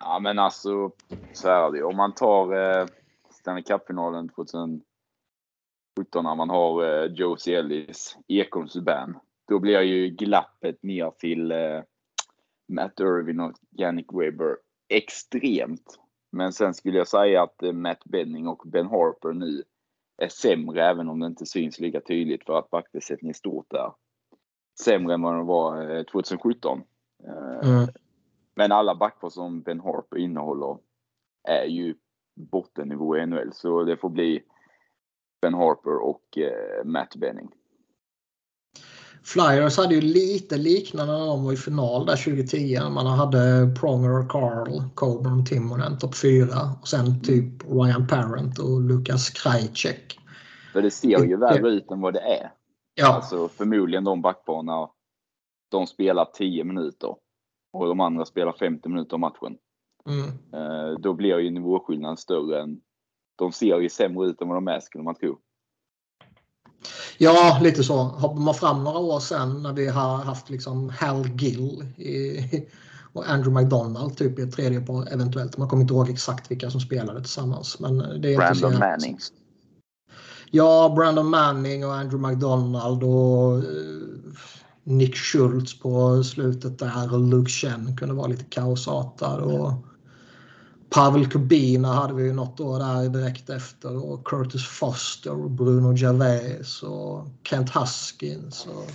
[0.00, 0.90] Ja, men alltså
[1.32, 2.86] så är det Om man tar eh,
[3.30, 4.84] Stanley Cup-finalen 2017
[6.14, 9.14] när man har eh, Josie Ellis, Ekholms band,
[9.48, 11.82] då blir ju glappet ner till eh,
[12.68, 14.56] Matt Irvin och Yannick Weber
[14.88, 15.98] extremt.
[16.32, 19.62] Men sen skulle jag säga att eh, Matt Benning och Ben Harper nu
[20.22, 23.92] är sämre, även om det inte syns lika tydligt för att backbesättningen är stort där.
[24.84, 26.82] Sämre än vad de var eh, 2017.
[27.26, 27.88] Eh, mm.
[28.54, 30.78] Men alla backpar som Ben Harper innehåller
[31.48, 31.94] är ju
[32.36, 34.42] bottennivå i NHL, så det får bli
[35.42, 37.48] Ben Harper och eh, Matt Benning.
[39.26, 42.80] Flyers hade ju lite liknande när de var i final där 2010.
[42.90, 46.56] Man hade Pronger, Carl, Coburn, Timonen topp fyra.
[46.80, 50.18] Och sen typ Ryan Parent och Lukas Krajcek.
[50.72, 52.50] För det ser ju värre ut än vad det är.
[52.94, 53.14] Ja.
[53.14, 54.88] Alltså förmodligen de backbanorna,
[55.68, 57.16] de spelar 10 minuter
[57.72, 59.58] och de andra spelar 50 minuter av matchen.
[60.08, 60.28] Mm.
[60.28, 62.80] Eh, då blir ju nivåskillnaden större än...
[63.38, 65.38] De ser ju sämre ut än vad de är skulle man tro.
[67.18, 67.94] Ja, lite så.
[67.96, 72.38] Hoppar man fram några år sen när vi har haft liksom Hal Gill i,
[73.12, 75.56] och Andrew McDonald typ i ett tredje par eventuellt.
[75.56, 77.80] Man kommer inte ihåg exakt vilka som spelade tillsammans.
[77.80, 79.18] Men det är Brandon inte Manning.
[80.50, 84.34] Ja, Brandon Manning och Andrew McDonald och uh,
[84.86, 89.40] Nick Schultz på slutet där och Luke Chen kunde vara lite kaosartad.
[89.40, 89.72] Och
[90.90, 95.96] Pavel Kubina hade vi ju något år där direkt efter och Curtis Foster och Bruno
[95.96, 98.90] Gervais och Kent Huskins och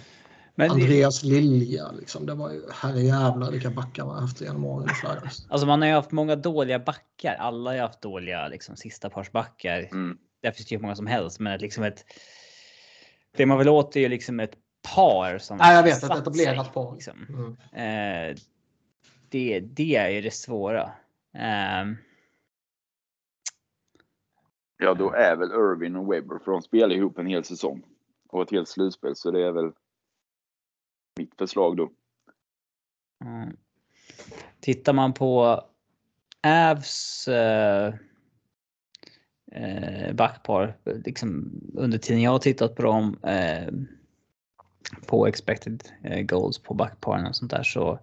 [0.56, 1.28] Men Andreas det...
[1.28, 1.92] Lilja.
[1.92, 2.26] Liksom.
[2.26, 5.46] Det var ju herrejävlar vilka backar man har haft genom åren i Flyers.
[5.50, 7.36] Alltså man har ju haft många dåliga backar.
[7.40, 9.90] Alla har ju haft dåliga liksom, sista parsbackar.
[9.92, 10.18] Mm.
[10.42, 12.06] Det finns ju hur många som helst, men liksom ett.
[13.38, 15.58] Det man vill åt är ju liksom ett par som.
[15.60, 16.94] Ja, jag vet ett etablerat par.
[16.94, 17.26] Liksom.
[17.30, 18.30] Mm.
[18.32, 18.38] Eh,
[19.30, 20.92] det, det är ju det svåra.
[21.34, 21.98] Um,
[24.78, 27.84] ja, då är väl Irvin och Webber för de spelar ihop en hel säsong
[28.30, 29.72] och ett helt slutspel, så det är väl
[31.18, 31.92] mitt förslag då.
[33.26, 33.58] Mm.
[34.60, 35.64] Tittar man på
[36.48, 37.94] Avs eh,
[39.52, 43.68] eh, backpar, liksom under tiden jag har tittat på dem eh,
[45.06, 48.00] på expected eh, goals på backparen och sånt där så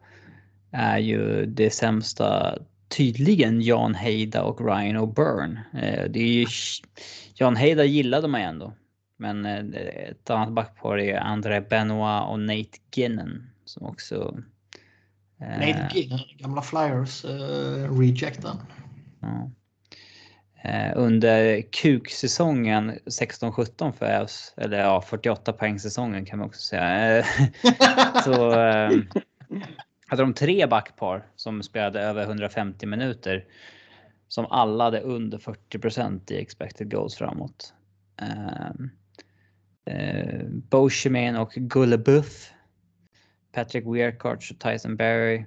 [0.70, 5.58] är ju det sämsta tydligen Jan Heida och Ryan O'Byrne.
[5.72, 6.46] Eh, det är ju,
[7.34, 8.72] Jan Heida gillade man ändå.
[9.16, 14.38] Men eh, ett annat backpar är André Benoit och Nate Ginnon som också...
[15.40, 18.56] Nate Ginnon, gamla Flyers uh, rejecten.
[19.20, 19.50] Ja.
[20.62, 27.18] Eh, under kuksäsongen 16-17 för Ävs, eller ja 48-poängsäsongen kan man också säga.
[27.18, 27.24] Eh,
[28.24, 29.06] så ehm,
[30.06, 33.44] hade de tre backpar som spelade över 150 minuter.
[34.28, 37.74] Som alla hade under 40% i expected goals framåt.
[38.16, 38.90] Ehm,
[39.84, 42.52] eh, uh, och Gullebuff.
[43.52, 45.44] Patrick Weirkarts och Tyson Berry.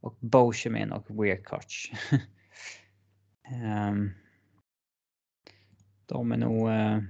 [0.00, 1.92] Och Boshemin och Weirkarts.
[3.50, 4.12] um, ehm,
[6.12, 6.68] de är nog...
[6.68, 7.02] Uh,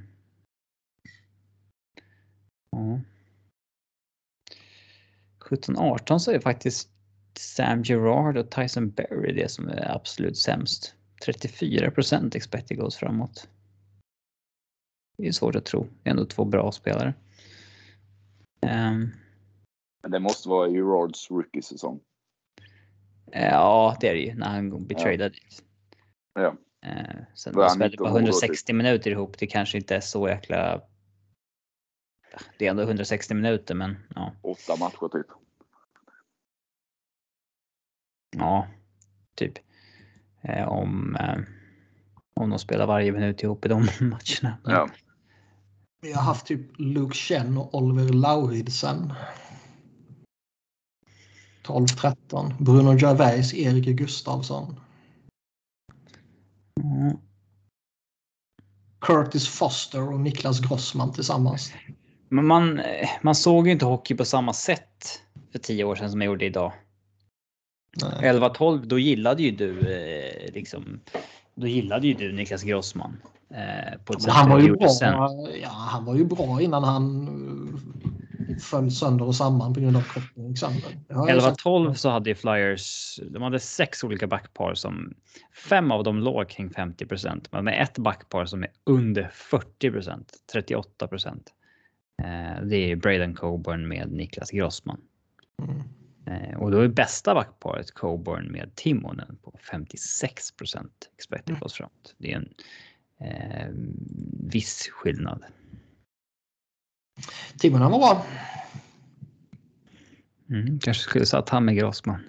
[2.70, 3.00] ja.
[5.40, 6.90] 17-18 så är faktiskt
[7.38, 10.94] Sam Gerard och Tyson Berry det som är absolut sämst.
[11.24, 13.48] 34 procent expected goals framåt.
[15.18, 15.86] Det är svårt att tro.
[16.02, 17.14] Det är ändå två bra spelare.
[18.60, 19.10] Um,
[20.08, 22.00] det måste vara Gerards rookie-säsong.
[23.32, 25.32] Ja, det är det ju när han blir tradad.
[26.34, 26.56] Ja.
[26.86, 29.38] Uh, sen de spelade bara 160 minuter ihop.
[29.38, 30.80] Det kanske inte är så jäkla
[32.58, 34.32] det är ändå 160 minuter, men ja.
[34.42, 35.26] Åtta matcher typ.
[38.36, 38.66] Ja,
[39.34, 39.58] typ.
[40.42, 41.38] Eh, om, eh,
[42.34, 44.58] om de spelar varje minut ihop i de matcherna.
[44.64, 44.88] Ja.
[46.00, 49.12] Vi har haft typ Luke Chen och Oliver Lauridsen.
[51.62, 52.54] 12-13.
[52.58, 54.80] Bruno Gervais, Erik Gustafsson.
[57.02, 57.16] Mm.
[59.00, 61.72] Curtis Foster och Niklas Grossman tillsammans.
[62.28, 62.80] Men man,
[63.22, 65.22] man såg ju inte hockey på samma sätt
[65.52, 66.72] för tio år sedan som jag gjorde idag.
[68.00, 71.00] 11-12, då gillade ju du eh, liksom.
[71.54, 73.16] Då gillade ju du Niklas Grossman.
[73.50, 74.88] Eh, på ett sätt han, var ju bra,
[75.62, 77.26] ja, han var ju bra innan han
[78.60, 80.54] föll sönder och samman på grund av koppling.
[81.08, 85.14] 11-12 så hade Flyers, de hade sex olika backpar som
[85.68, 89.30] fem av dem låg kring 50% men med ett backpar som är under
[89.80, 91.08] 40% 38
[92.22, 95.00] Eh, det är Braden Coburn med Niklas Grossman.
[95.62, 95.82] Mm.
[96.26, 100.88] Eh, och då är bästa backparet Coburn med Timonen på 56%
[101.18, 102.14] expected plus front.
[102.18, 102.54] Det är en
[103.20, 103.68] eh,
[104.52, 105.44] viss skillnad.
[107.58, 108.26] Timonen var bra.
[110.50, 112.20] Mm, kanske skulle satt han med Grossman.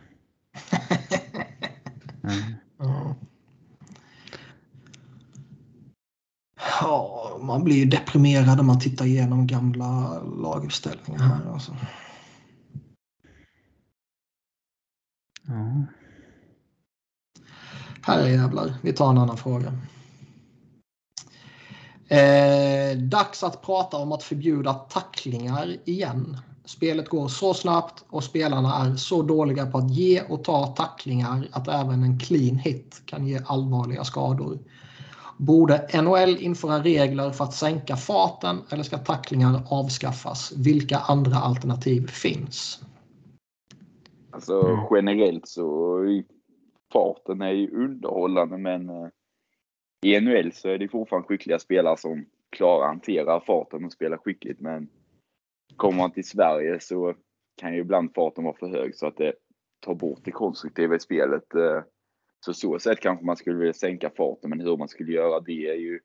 [2.23, 2.53] mm.
[6.81, 11.53] Ja, man blir deprimerad när man tittar igenom gamla laguppställningar här.
[11.53, 11.75] Alltså.
[15.47, 15.85] Ja.
[18.01, 19.73] Herrejävlar, vi tar en annan fråga.
[22.07, 26.37] Eh, dags att prata om att förbjuda tacklingar igen.
[26.65, 31.47] Spelet går så snabbt och spelarna är så dåliga på att ge och ta tacklingar
[31.51, 34.59] att även en clean hit kan ge allvarliga skador.
[35.37, 40.53] Borde NHL införa regler för att sänka farten eller ska tacklingar avskaffas?
[40.57, 42.79] Vilka andra alternativ finns?
[44.31, 45.99] Alltså generellt så
[46.93, 49.07] farten är ju underhållande men eh,
[50.03, 54.17] i NHL så är det fortfarande skickliga spelare som klarar att hantera farten och spela
[54.17, 54.89] skickligt men
[55.75, 57.15] kommer man till Sverige så
[57.57, 59.33] kan ju ibland farten vara för hög så att det
[59.79, 61.55] tar bort det konstruktiva i spelet.
[61.55, 61.83] Eh,
[62.39, 65.67] så så sätt kanske man skulle vilja sänka farten, men hur man skulle göra det
[65.67, 65.99] är ju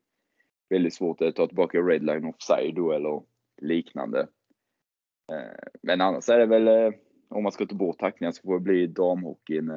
[0.69, 3.23] väldigt svårt att ta tillbaka redline offside då eller
[3.61, 4.19] liknande.
[5.31, 6.93] Eh, men annars är det väl
[7.29, 9.71] om man ska ta bort tacklingar så får det bli damhockeyn.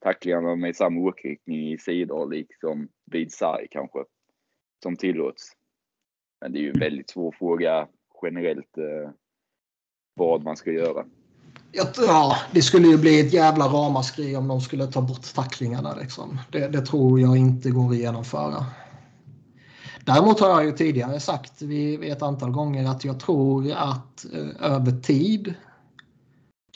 [0.00, 3.98] Tacklingarna med samma åkriktning i sidor liksom vid sarg kanske
[4.82, 5.52] som tillåts.
[6.40, 7.88] Men det är ju en väldigt svår fråga
[8.22, 9.10] generellt eh,
[10.14, 11.04] vad man ska göra.
[11.72, 15.94] Ja, det skulle ju bli ett jävla ramaskri om de skulle ta bort tacklingarna.
[15.94, 16.38] Liksom.
[16.52, 18.64] Det, det, tror jag inte går att genomföra.
[20.04, 24.24] Däremot har jag ju tidigare sagt vid, vid ett antal gånger att jag tror att
[24.34, 25.54] eh, över tid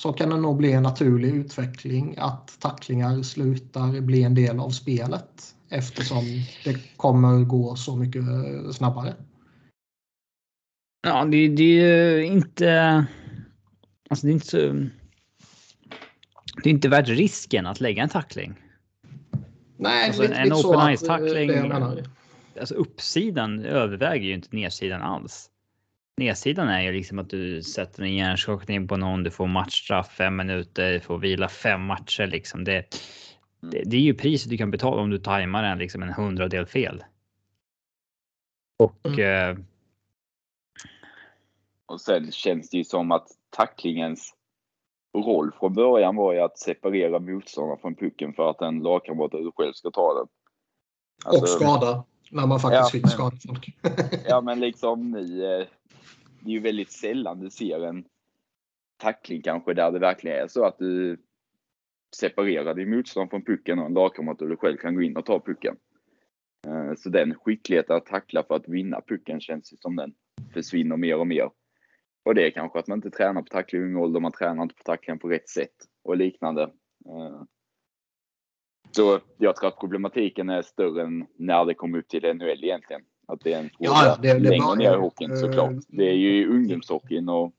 [0.03, 4.71] så kan det nog bli en naturlig utveckling att tacklingar slutar bli en del av
[4.71, 6.25] spelet eftersom
[6.65, 8.23] det kommer gå så mycket
[8.73, 9.15] snabbare.
[11.03, 13.07] Ja, det, det är inte
[14.11, 14.59] Alltså det är inte så...
[16.63, 18.55] Det är inte värt risken att lägga en tackling.
[19.77, 21.73] Nej, alltså lite, en, en open ice tackling.
[22.61, 25.51] Alltså uppsidan överväger ju inte nedsidan alls.
[26.21, 30.37] Nedsidan är ju liksom att du sätter en hjärnskakning på någon, du får matchstraff fem
[30.37, 32.65] minuter, du får vila fem matcher liksom.
[32.65, 32.97] Det,
[33.61, 36.67] det, det är ju priset du kan betala om du tajmar en liksom en hundradel
[36.67, 37.05] fel.
[38.79, 39.07] Och.
[39.07, 39.59] Mm.
[39.59, 39.65] Eh,
[41.87, 44.35] och sen känns det ju som att tacklingens
[45.15, 49.73] roll från början var ju att separera motståndaren från pucken för att en lagkamrat själv
[49.73, 50.27] ska ta den.
[51.25, 53.77] Alltså, och skada när man faktiskt ja, fick skada folk.
[54.29, 55.67] ja men liksom nu, eh,
[56.41, 58.05] det är ju väldigt sällan du ser en
[58.97, 61.17] tackling kanske där det verkligen är så att du
[62.17, 65.27] separerar din motstånd från pucken och en lagkamrat och du själv kan gå in och
[65.27, 65.77] ta pucken.
[66.67, 70.15] Eh, så den skickligheten att tackla för att vinna pucken känns ju som den
[70.53, 71.51] försvinner mer och mer.
[72.23, 74.63] Och det är kanske att man inte tränar på tackling i ung ålder, man tränar
[74.63, 76.63] inte på tacklingen på rätt sätt och liknande.
[77.07, 77.43] Eh,
[78.91, 83.03] så jag tror att problematiken är större än när det kommer upp till NHL egentligen.
[83.31, 85.73] Att det är en fråga ja, det, det längre ner i hockeyn såklart.
[85.89, 87.53] Det är ju i ungdomshockeyn och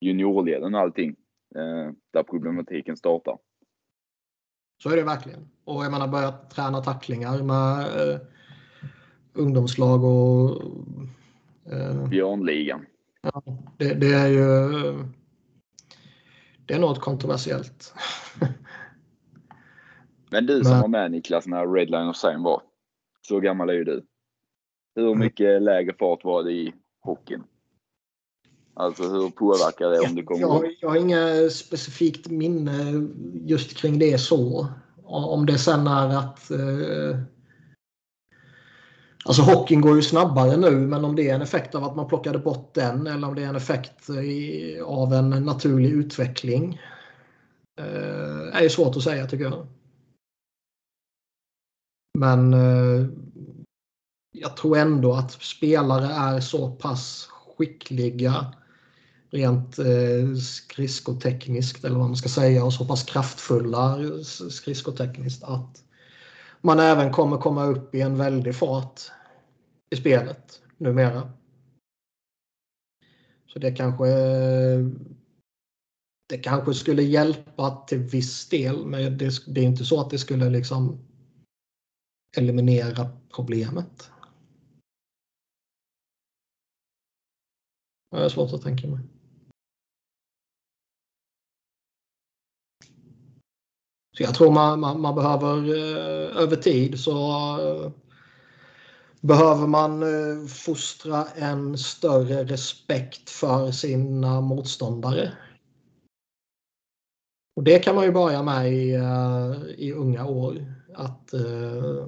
[0.00, 1.16] juniorleden och allting
[1.56, 3.38] eh, där problematiken startar.
[4.82, 5.48] Så är det verkligen.
[5.64, 8.20] Och jag menar börjat träna tacklingar med eh,
[9.32, 10.62] ungdomslag och...
[11.72, 12.86] Eh, Björnligan.
[13.22, 13.42] Ja,
[13.76, 14.68] det, det, är ju
[16.66, 17.94] det är något kontroversiellt.
[20.30, 22.62] Men du som Men, var med Niklas när Redline of Sign var.
[23.28, 24.06] Så gammal är ju du.
[24.96, 25.18] Hur mm.
[25.18, 27.42] mycket lägre fart var det i hockeyn?
[28.74, 33.08] Alltså hur påverkar det om du kommer jag, jag har inga specifikt minne
[33.44, 34.66] just kring det så.
[35.04, 37.20] Om det sen är att eh,
[39.24, 42.08] Alltså hockeyn går ju snabbare nu men om det är en effekt av att man
[42.08, 46.80] plockade bort den eller om det är en effekt i, av en naturlig utveckling.
[47.80, 49.66] Eh, är svårt att säga tycker jag.
[52.18, 53.06] Men eh,
[54.40, 58.54] jag tror ändå att spelare är så pass skickliga
[59.30, 63.98] rent eh, skridskotekniskt eller vad man ska säga och så pass kraftfulla
[64.50, 65.82] skridskotekniskt att
[66.60, 69.00] man även kommer komma upp i en väldig fart
[69.90, 71.32] i spelet numera.
[73.46, 74.06] Så det kanske
[76.28, 80.18] det kanske skulle hjälpa till viss del men det, det är inte så att det
[80.18, 80.98] skulle liksom
[82.36, 84.10] eliminera problemet.
[88.10, 89.00] Jag har svårt att tänka mig.
[94.16, 97.30] Så jag tror man, man, man behöver eh, över tid så
[97.60, 97.92] eh,
[99.20, 105.32] behöver man eh, fostra en större respekt för sina motståndare.
[107.56, 110.74] Och det kan man ju börja med i, eh, i unga år.
[110.94, 112.06] Att eh,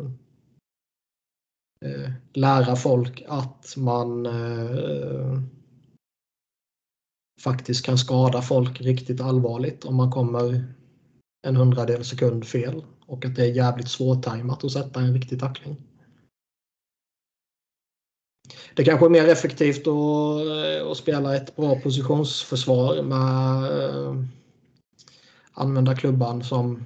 [1.85, 4.27] eh, lära folk att man
[7.39, 10.65] faktiskt kan skada folk riktigt allvarligt om man kommer
[11.47, 15.77] en hundradel sekund fel och att det är jävligt svårtajmat att sätta en riktig tackling.
[18.75, 24.25] Det kanske är mer effektivt att, att spela ett bra positionsförsvar med uh,
[25.53, 26.85] använda klubban som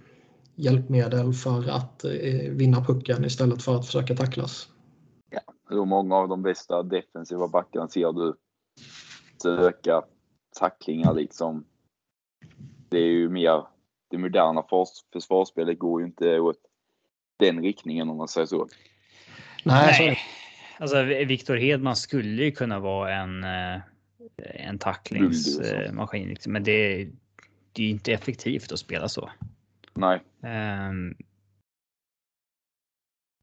[0.55, 4.69] hjälpmedel för att uh, vinna pucken istället för att försöka tacklas.
[5.31, 8.35] Ja, hur många av de bästa defensiva backarna ser du
[9.43, 10.03] söka
[10.53, 11.65] tacklingar liksom?
[12.89, 13.67] Det är ju mer
[14.13, 14.65] det moderna
[15.13, 16.57] försvarsspelet går ju inte åt
[17.37, 18.69] den riktningen om man säger så.
[19.65, 20.19] Nej, Nej.
[20.79, 23.81] alltså Viktor Hedman skulle ju kunna vara en, eh,
[24.55, 26.53] en tacklingsmaskin, liksom.
[26.53, 27.09] men det,
[27.73, 29.31] det är inte effektivt att spela så.
[29.95, 30.21] Nej.
[30.89, 31.15] Um,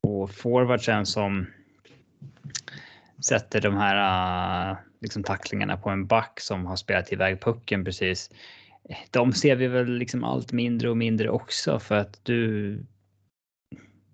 [0.08, 1.48] och forwardsen som
[3.26, 8.30] sätter de här uh, liksom tacklingarna på en back som har spelat iväg pucken precis
[9.12, 12.86] de ser vi väl liksom allt mindre och mindre också för att du.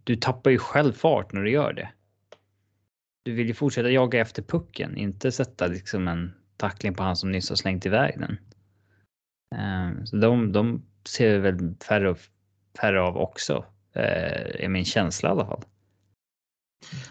[0.04, 1.90] Du tappar ju själv fart när du gör det.
[3.24, 7.32] Du vill ju fortsätta jaga efter pucken, inte sätta liksom en tackling på han som
[7.32, 8.38] nyss har slängt iväg den.
[9.56, 12.20] Ehm, så de, de ser vi väl färre och
[12.80, 15.64] färre av också, eh, är min känsla i alla fall.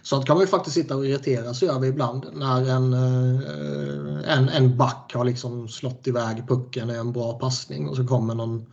[0.03, 4.49] Sånt kan man ju faktiskt sitta och irritera sig över ibland när en, eh, en,
[4.49, 8.67] en back har liksom slått iväg pucken i en bra passning och så kommer någon,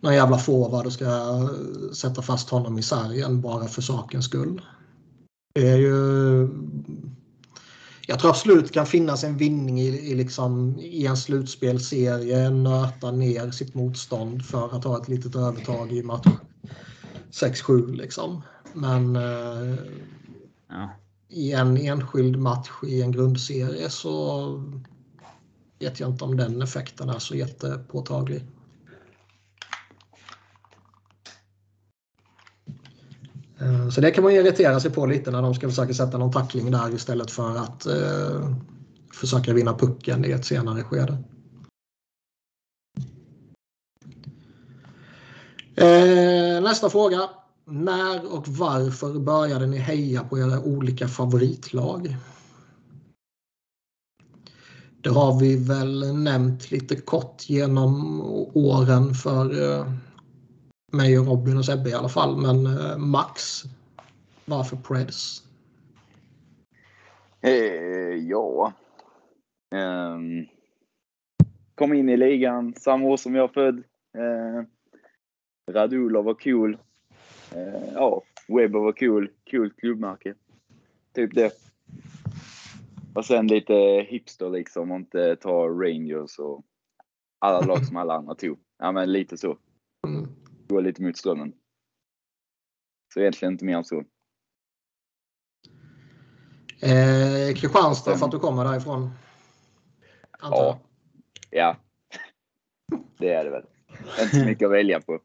[0.00, 1.48] någon jävla forward och ska
[1.94, 4.62] sätta fast honom i sargen bara för sakens skull.
[5.54, 6.48] Det är ju...
[8.06, 13.50] Jag tror absolut kan finnas en vinning i, i, liksom, i en slutspelserie, nöta ner
[13.50, 16.26] sitt motstånd för att ha ett litet övertag i match
[17.32, 18.42] 6-7 liksom.
[18.72, 19.74] Men eh,
[20.68, 20.90] Ja.
[21.28, 24.46] I en enskild match i en grundserie så
[25.78, 28.44] vet jag inte om den effekten är så jättepåtaglig.
[33.60, 36.32] Eh, så det kan man irritera sig på lite när de ska försöka sätta någon
[36.32, 38.50] tackling där istället för att eh,
[39.12, 41.18] försöka vinna pucken i ett senare skede.
[45.76, 47.28] Eh, nästa fråga.
[47.66, 52.16] När och varför började ni heja på era olika favoritlag?
[55.02, 58.20] Det har vi väl nämnt lite kort genom
[58.54, 59.86] åren för eh,
[60.92, 62.36] mig och Robin och Sebbe i alla fall.
[62.36, 63.62] Men eh, Max,
[64.44, 65.42] varför Preds?
[67.40, 68.72] Eh, ja.
[69.74, 70.46] Um,
[71.74, 73.82] kom in i ligan samma år som jag född.
[74.18, 74.64] Uh,
[75.70, 76.78] Radulov var cool.
[77.54, 79.30] Eh, ja, Webber var cool.
[79.44, 80.34] Kul klubbmärke.
[81.14, 81.52] Typ det.
[83.14, 83.74] Och sen lite
[84.08, 86.64] hipster liksom och inte ta Rangers och
[87.38, 88.58] alla lag som alla andra tog.
[88.78, 89.58] Ja, men lite så.
[90.68, 91.52] Gå lite mot strömmen.
[93.14, 94.04] Så egentligen inte mer än så.
[96.80, 99.10] Eh, Kristianstad för att du kommer därifrån?
[100.30, 100.58] Antar.
[100.58, 100.80] Ja.
[101.50, 101.76] Ja.
[103.18, 103.64] Det är det väl.
[104.22, 105.20] Inte så mycket att välja på.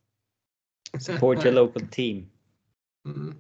[0.98, 2.30] Support your local team.
[3.06, 3.36] Mm.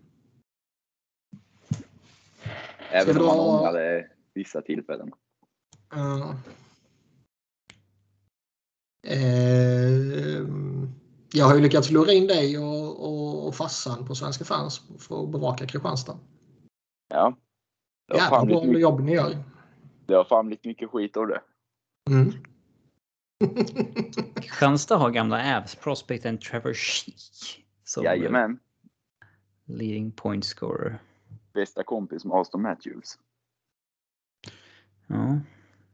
[2.92, 5.12] Även om man ångrar det vissa tillfällen.
[5.96, 6.36] Uh.
[9.08, 10.48] Eh,
[11.34, 15.24] jag har ju lyckats lura in dig och, och, och farsan på Svenska fans för
[15.24, 16.20] att bevaka Kristianstad.
[17.10, 17.38] Ja.
[18.14, 19.44] Jävla bra mycket, jobb ni gör.
[20.06, 21.42] Det har fan blivit mycket skit av det.
[22.10, 22.34] Mm.
[24.36, 27.66] Kristianstad har gamla Avs prospecten Trevor Sheek.
[27.84, 28.60] Som Jajamän.
[29.66, 31.00] Leading point scorer.
[31.54, 33.18] bästa kompis med Aston Matthews.
[35.08, 35.40] Ja.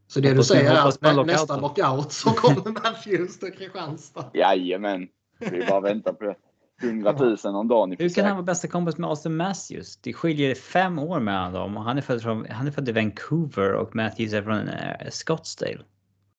[0.06, 4.30] Så det du säger är att nä nästa lockout så kommer Matthews till Kristianstad?
[4.34, 5.08] Jajamän.
[5.38, 6.36] Vi bara väntar på det.
[6.82, 9.96] 100 000 om dagen Hur kan han vara bästa kompis med Austin Matthews?
[9.96, 12.92] Det skiljer fem år mellan dem och han är född, från, han är född i
[12.92, 15.84] Vancouver och Matthews är från uh, Scottsdale.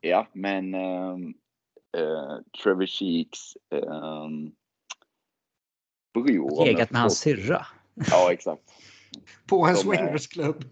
[0.01, 1.33] Ja, men um,
[1.97, 4.51] uh, Trevor Sheeks um,
[6.13, 6.65] bror.
[6.65, 7.65] Legat med hans syrra.
[8.11, 8.63] Ja, exakt.
[9.49, 10.63] På en swingersklubb.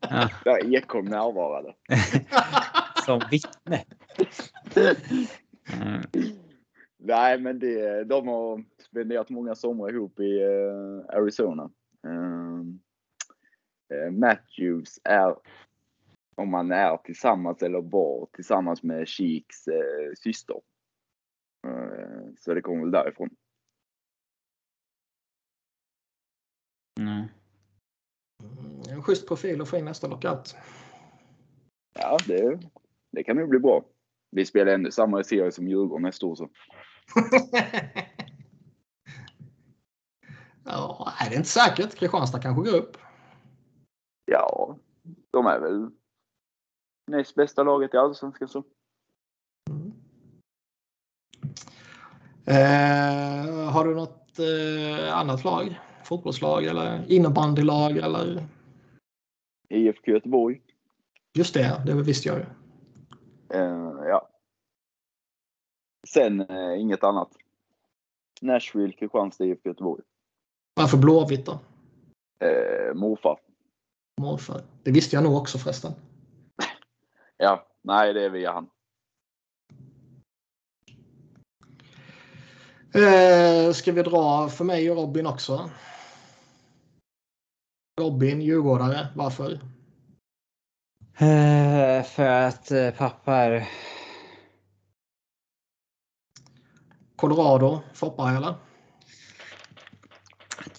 [0.00, 0.30] ja.
[0.44, 1.74] Där Ekholm närvarade.
[3.04, 3.84] Som vittne.
[5.82, 6.02] Mm.
[6.98, 11.70] Nej, men det, de har spenderat många somrar ihop i uh, Arizona.
[12.06, 12.60] Uh,
[13.94, 15.34] uh, Matthews är,
[16.36, 19.64] om man är tillsammans eller var tillsammans med Cheeks
[20.18, 20.60] syster.
[22.38, 23.30] så det kommer väl därifrån.
[27.00, 27.28] Mm.
[28.90, 30.56] En schysst profil att få in nästa lockout.
[31.94, 32.60] Ja, det,
[33.12, 33.84] det kan nog bli bra.
[34.30, 36.48] Vi spelar ändå samma serie som Djurgården nästa år så.
[40.64, 41.94] ja, är det inte säkert.
[41.94, 42.96] Kristianstad kanske går upp.
[44.24, 44.78] Ja,
[45.30, 45.90] de är väl
[47.06, 48.64] näst bästa laget i Allsvenskan så.
[49.70, 49.92] Mm.
[52.46, 55.80] Eh, har du något eh, annat lag?
[56.04, 58.46] Fotbollslag eller innebandylag eller?
[59.68, 60.60] IFK Göteborg.
[61.38, 62.44] Just det, det visste jag ju.
[63.54, 64.28] Uh, ja.
[66.08, 67.28] Sen uh, inget annat.
[68.40, 70.02] Nashville, Kristianstad, IFK Göteborg.
[70.74, 71.52] Varför Blåvitt då?
[71.52, 73.38] Uh, morfar.
[74.20, 74.62] Morfar.
[74.82, 75.92] Det visste jag nog också förresten.
[77.36, 78.70] Ja, nej det är via han.
[82.94, 85.70] Eh, ska vi dra för mig och Robin också?
[88.00, 89.08] Robin, djurgårdare.
[89.14, 89.52] Varför?
[91.18, 93.68] Eh, för att eh, pappa är...
[97.16, 98.54] Colorado, Foppa eller?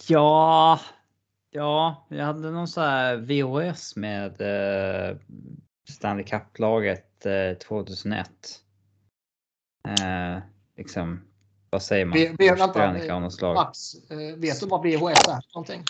[0.08, 0.80] Ja,
[1.50, 5.16] ja, jag hade någon så här VHS med eh,
[5.88, 8.28] Stanley Cup-laget eh, 2001.
[9.88, 10.38] Eh,
[10.76, 11.20] liksom,
[11.70, 12.18] vad säger man?
[12.18, 15.82] V, v, vänta, Max, eh, vet du vad VHS är någonting?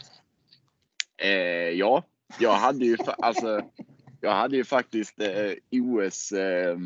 [1.16, 1.30] Eh,
[1.70, 2.02] ja,
[2.38, 3.60] jag hade ju, alltså,
[4.20, 6.76] jag hade ju faktiskt eh, OS eh,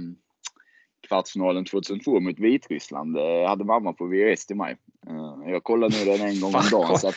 [1.09, 3.17] kvartsfinalen 2002 mot Vitryssland.
[3.17, 4.77] Jag hade mamma på VHS till mig.
[5.07, 7.15] Eh, jag kollade nu den en gång om dagen så att,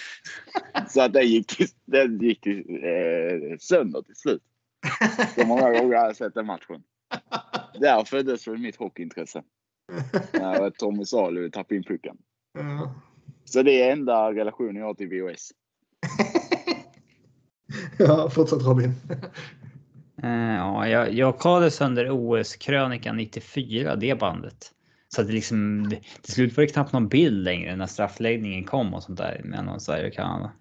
[0.91, 1.53] så att den gick,
[1.85, 4.41] den gick eh, sönder till slut.
[5.35, 6.83] Så många gånger har jag sett den matchen.
[7.79, 9.43] Där föddes väl mitt hockeyintresse.
[10.33, 12.17] När Tommy Salo tappade in pucken.
[13.45, 15.51] Så det är enda relationen jag har till VHS.
[17.97, 18.93] ja, fortsätt Robin.
[20.23, 24.71] Uh, ja, jag, jag kollade sönder OS-krönikan 94, det bandet.
[25.07, 25.89] Så att det liksom,
[26.21, 29.79] till slut var det knappt någon bild längre när straffläggningen kom och sånt där mellan
[29.79, 30.51] Sverige och Kanada.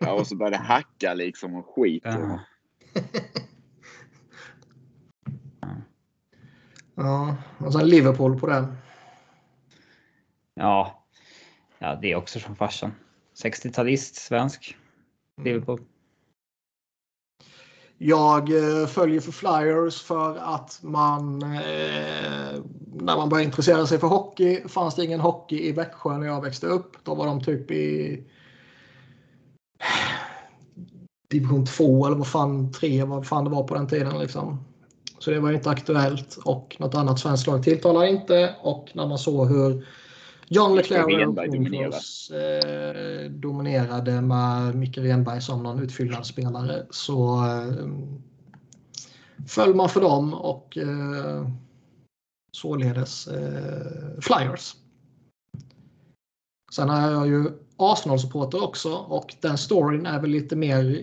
[0.00, 2.04] Ja, och så började det hacka liksom och skit.
[2.06, 2.38] Och...
[7.02, 7.36] Ja.
[7.58, 8.76] och sen Liverpool på den.
[10.54, 11.04] Ja,
[11.78, 12.92] ja det är också från farsan.
[13.42, 14.76] 60-talist, svensk.
[15.38, 15.52] Mm.
[15.52, 15.80] Liverpool.
[17.98, 24.06] Jag eh, följer för Flyers för att man eh, när man började intressera sig för
[24.06, 27.04] hockey fanns det ingen hockey i Växjö när jag växte upp.
[27.04, 28.24] Då var de typ i
[31.28, 34.64] division 2 eller vad fan 3 vad fan det var på den tiden liksom.
[35.20, 39.18] Så det var inte aktuellt och något annat svenskt lag tilltalar inte och när man
[39.18, 39.86] såg hur
[40.48, 47.88] John Leclerc Rangers, eh, dominerade med Micke Renberg som någon utfyllnadsspelare så eh,
[49.48, 51.48] föll man för dem och eh,
[52.52, 54.74] således eh, Flyers.
[56.72, 61.02] Sen är jag ju Arsenal-supporter också och den storyn är väl lite mer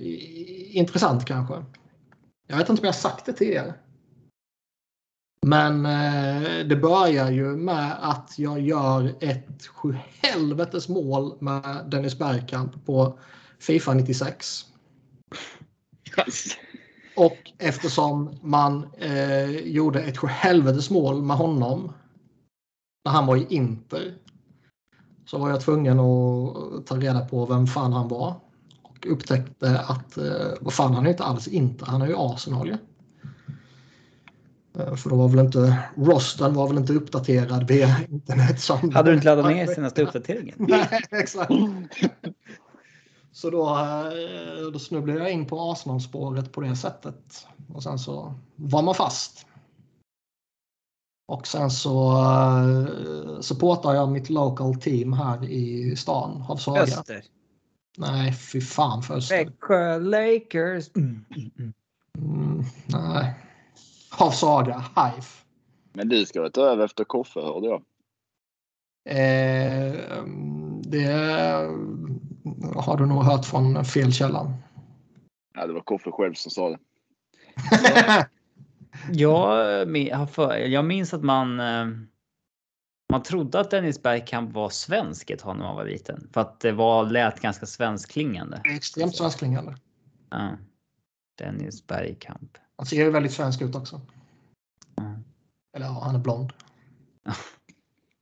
[0.71, 1.65] intressant kanske.
[2.47, 3.73] Jag vet inte om jag sagt det tidigare.
[5.45, 12.85] Men eh, det börjar ju med att jag gör ett sjuhelvetes mål med Dennis Bergkamp
[12.85, 13.19] på
[13.59, 14.65] Fifa 96.
[17.15, 21.93] Och eftersom man eh, gjorde ett sjuhelvetes mål med honom
[23.05, 24.13] när han var i Inter
[25.25, 28.35] så var jag tvungen att ta reda på vem fan han var.
[28.81, 32.67] Och upptäckte att eh, vad fan han är inte alls Inter, han är ju Arsenal
[32.67, 32.77] ju
[34.77, 38.67] för då var väl inte rosten var väl inte uppdaterad via internet.
[38.93, 40.55] Hade du inte laddat ner senaste uppdateringen?
[40.69, 41.51] Nej, exakt.
[43.31, 47.47] Så då, eh, då snubblade jag in på Arsenal-spåret på det sättet.
[47.73, 49.45] Och sen så var man fast.
[51.27, 56.81] Och sen så uh, supportar jag mitt local team här i stan, Havshaga.
[56.81, 57.23] Öster?
[57.97, 59.45] Nej, fy fan för Öster.
[59.45, 60.89] Växjö Lakers.
[60.95, 61.73] Mm, mm, mm.
[62.93, 63.33] mm
[64.19, 64.27] nej.
[64.27, 65.27] Havshaga, Hive.
[65.93, 67.83] Men du ska väl ta över efter Koffe hörde jag?
[69.09, 70.23] Eh,
[70.83, 71.05] det
[72.75, 74.53] har du nog hört från fel källa.
[75.53, 76.79] Ja, det var Koffe själv som sa det.
[79.11, 79.87] jag,
[80.69, 81.87] jag minns att man eh,
[83.09, 86.29] man trodde att Dennis Bergkamp var svensk ett tag när man var liten.
[86.33, 88.61] För att det var, lät ganska svenskklingande.
[88.75, 89.75] Extremt svenskklingande.
[90.29, 90.57] Ja.
[91.37, 92.57] Dennis Bergkamp.
[92.77, 94.01] Han ser ju väldigt svensk ut också.
[94.95, 95.15] Ja.
[95.77, 96.53] Eller ja, han är blond.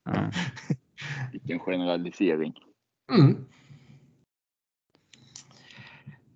[0.06, 0.32] Ja.
[1.32, 2.54] Vilken generalisering.
[3.12, 3.46] Mm.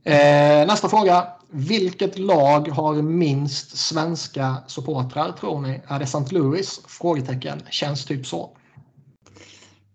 [0.04, 1.28] Eh, nästa fråga.
[1.50, 5.82] Vilket lag har minst svenska supportrar tror ni?
[5.88, 6.36] Är det St.
[6.36, 6.82] Louis?
[6.88, 7.62] Frågetecken.
[7.70, 8.58] Känns typ så.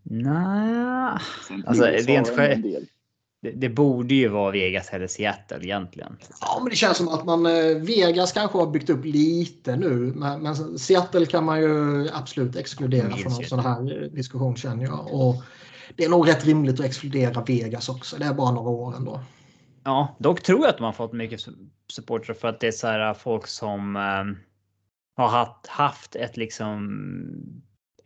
[0.02, 1.18] Nej,
[1.66, 2.28] alltså rent.
[3.44, 6.16] Det, det, borde ju vara Vegas eller Seattle egentligen.
[6.40, 10.12] Ja, men det känns som att man eh, Vegas kanske har byggt upp lite nu,
[10.14, 15.14] men, men Seattle kan man ju absolut exkludera från en sån här diskussion känner jag.
[15.14, 15.42] Och
[15.96, 18.16] det är nog rätt rimligt att exkludera Vegas också.
[18.16, 19.20] Det är bara några år ändå.
[19.84, 21.40] Ja, dock tror jag att har fått mycket
[21.92, 24.24] supportrar för att det är så här folk som eh,
[25.16, 27.00] har haft, haft ett liksom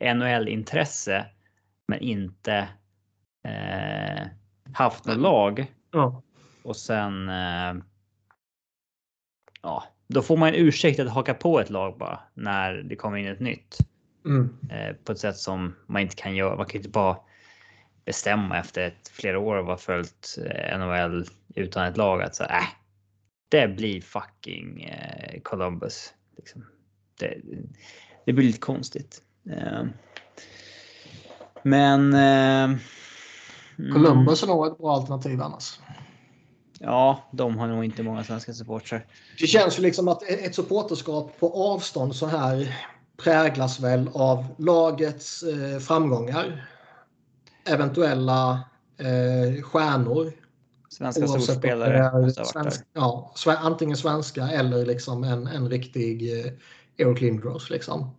[0.01, 1.27] NHL-intresse
[1.89, 2.69] men inte
[3.45, 4.27] eh,
[4.73, 5.73] haft något lag.
[5.93, 6.23] Ja.
[6.63, 7.29] Och sen.
[7.29, 7.75] Eh,
[9.63, 13.19] ja, då får man en ursäkt att haka på ett lag bara när det kommer
[13.19, 13.79] in ett nytt.
[14.25, 14.59] Mm.
[14.71, 16.57] Eh, på ett sätt som man inte kan göra.
[16.57, 17.17] Man kan inte bara
[18.05, 21.25] bestämma efter ett, flera år av att ha följt eh, NHL
[21.55, 22.69] utan ett lag att säga äh,
[23.49, 24.95] det blir fucking
[25.43, 26.15] Columbus.
[26.37, 26.65] Liksom.
[27.21, 27.41] Det,
[28.25, 29.23] det, blir lite konstigt.
[31.63, 32.17] Men.
[33.79, 35.81] Eh, Columbus är nog ett bra alternativ annars.
[36.81, 39.07] Ja, de har nog inte många svenska supportrar.
[39.39, 42.77] Det känns ju liksom att ett supporterskap på avstånd så här
[43.17, 46.69] präglas väl av lagets eh, framgångar
[47.69, 48.61] eventuella
[48.99, 50.33] eh, stjärnor.
[50.89, 52.31] Svenska storspelare.
[52.45, 56.53] Svensk, ja, antingen svenska eller liksom en, en riktig eh,
[56.97, 57.71] Eric Lindros.
[57.71, 58.17] Liksom.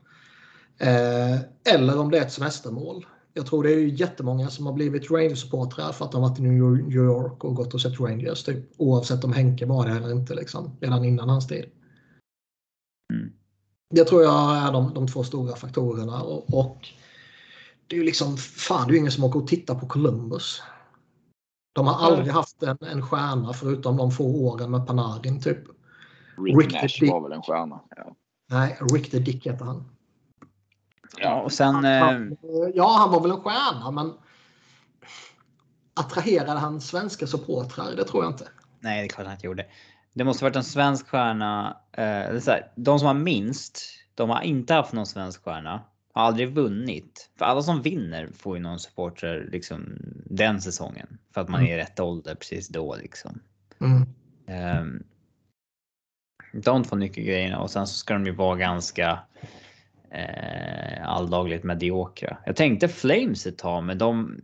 [0.77, 1.39] Eh,
[1.73, 3.05] eller om det är ett semestermål.
[3.39, 6.53] Jag tror det är jättemånga som har blivit Rangers-supportrar för att de varit i New
[6.93, 8.43] York och gått och sett Rangers.
[8.43, 10.33] Typ, oavsett om Henke var det eller inte.
[10.33, 11.65] Liksom, redan innan hans tid.
[13.13, 13.31] Mm.
[13.89, 16.21] Det tror jag är de, de två stora faktorerna.
[16.21, 16.87] och, och
[17.87, 20.61] det är ju liksom, fan det är ju ingen som åker och tittar på Columbus.
[21.75, 25.59] De har aldrig haft en, en stjärna förutom de få åren med Panarin typ.
[26.37, 27.79] Rick, Rick Nash var väl en stjärna.
[27.95, 28.15] Ja.
[28.49, 29.98] Nej, Rick the Dick heter han.
[31.17, 31.75] Ja, och sen...
[31.75, 32.37] Han,
[32.73, 34.13] ja, han var väl en stjärna, men
[35.93, 37.95] attraherade han svenska supportrar?
[37.95, 38.47] Det tror jag inte.
[38.79, 39.65] Nej, det är klart han inte gjorde.
[40.13, 41.77] Det måste varit en svensk stjärna.
[41.91, 43.81] Eh, så här, de som har minst,
[44.15, 45.81] de har inte haft någon svensk stjärna.
[46.13, 47.29] Har aldrig vunnit.
[47.37, 51.17] För alla som vinner får ju någon supporter liksom den säsongen.
[51.33, 51.71] För att man mm.
[51.71, 53.39] är i rätt ålder precis då liksom.
[53.79, 54.05] Mm.
[54.81, 55.03] Um,
[56.53, 59.19] de två nyckelgrejerna och sen så ska de ju vara ganska
[60.11, 62.37] eh, alldagligt mediokra.
[62.45, 64.41] Jag tänkte Flames ett tag, men de,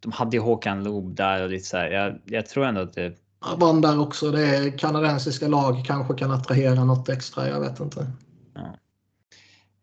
[0.00, 1.90] de hade ju Håkan Loob där och lite så här.
[1.90, 3.14] Jag, jag tror ändå att det.
[3.56, 4.30] Vann där också.
[4.30, 7.48] Det kanadensiska lag kanske kan attrahera något extra.
[7.48, 8.06] Jag vet inte.
[8.54, 8.76] Ja.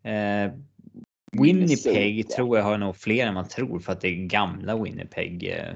[0.09, 0.51] Eh,
[1.31, 5.49] Winnipeg tror jag har nog fler än man tror för att det är gamla Winnipeg
[5.49, 5.75] eh,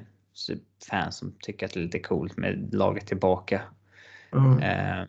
[0.89, 3.61] fans som tycker att det är lite coolt med laget tillbaka.
[4.33, 4.59] Mm.
[4.59, 5.07] Eh,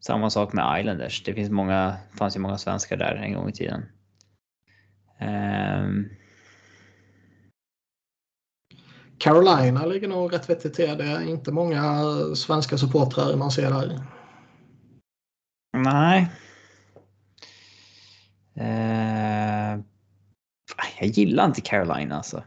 [0.00, 1.22] samma sak med Islanders.
[1.24, 3.84] Det finns många, fanns ju många svenskar där en gång i tiden.
[5.18, 5.88] Eh,
[9.18, 10.98] Carolina ligger nog rätt vettigt till.
[10.98, 12.04] Det är inte många
[12.34, 14.00] svenska supportrar man ser där.
[15.72, 16.30] Nej,
[18.60, 19.78] Eh,
[21.00, 22.44] jag gillar inte Carolina alltså.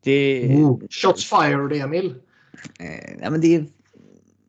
[0.00, 2.14] Det, oh, shots fired Emil.
[2.80, 3.66] Eh, ja, men det är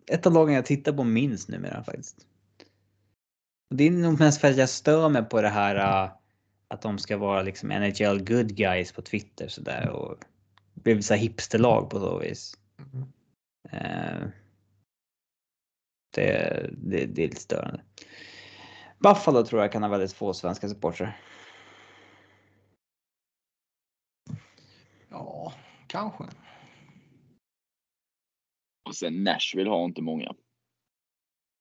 [0.08, 2.28] ett av lagen jag tittar på minst numera faktiskt.
[3.70, 5.76] Och det är nog mest för att jag stör mig på det här
[6.06, 6.12] uh,
[6.68, 10.18] att de ska vara liksom NHL good guys på Twitter sådär och
[10.74, 12.58] bli så hipsterlag på så vis.
[12.94, 13.04] Mm.
[13.74, 14.28] Uh,
[16.16, 17.82] det, det, det är lite störande.
[19.00, 21.20] Buffalo tror jag kan ha väldigt få svenska supportrar.
[25.10, 25.54] Ja,
[25.88, 26.24] kanske.
[28.86, 30.34] Och sen Nashville har inte många.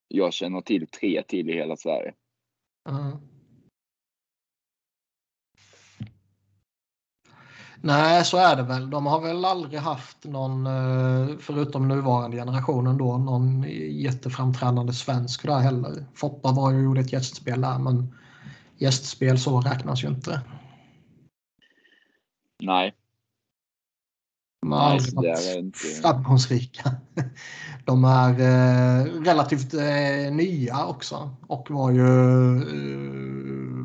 [0.09, 2.15] Jag känner till tre till i hela Sverige.
[2.89, 3.19] Mm.
[7.81, 8.91] Nej, så är det väl.
[8.91, 15.59] De har väl aldrig haft någon, eh, förutom nuvarande generationen då, någon jätteframträdande svensk där
[15.59, 16.05] heller.
[16.15, 18.15] Foppa var ju gjorde ett gästspel där, men
[18.77, 20.41] gästspel så räknas ju inte.
[22.63, 22.95] Nej.
[25.59, 25.89] Inte...
[26.03, 26.91] framgångsrika.
[27.85, 32.95] De är eh, relativt eh, nya också och var ju eh,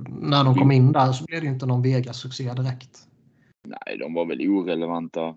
[0.08, 3.08] när de kom in där så blev det inte någon Vegas-succé direkt.
[3.68, 5.36] Nej, de var väl orelevanta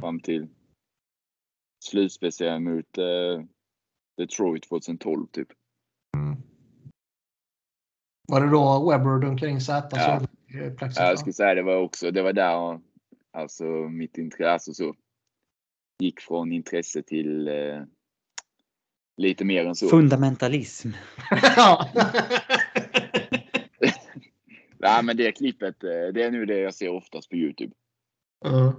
[0.00, 0.48] fram till
[1.84, 2.98] slutspeciellt mot
[4.16, 5.48] Detroit 2012 typ.
[6.16, 6.36] Mm.
[8.28, 9.88] Var det då Webber dunkade in Z?
[9.92, 10.20] Ja.
[10.78, 12.80] ja, jag skulle säga det var också, det var där
[13.36, 14.94] alltså mitt intresse så
[15.98, 17.82] gick från intresse till eh,
[19.16, 19.88] lite mer än så.
[19.88, 20.88] Fundamentalism.
[24.78, 27.74] Nej, men det klippet, eh, det är nu det jag ser oftast på Youtube.
[28.46, 28.72] Uh,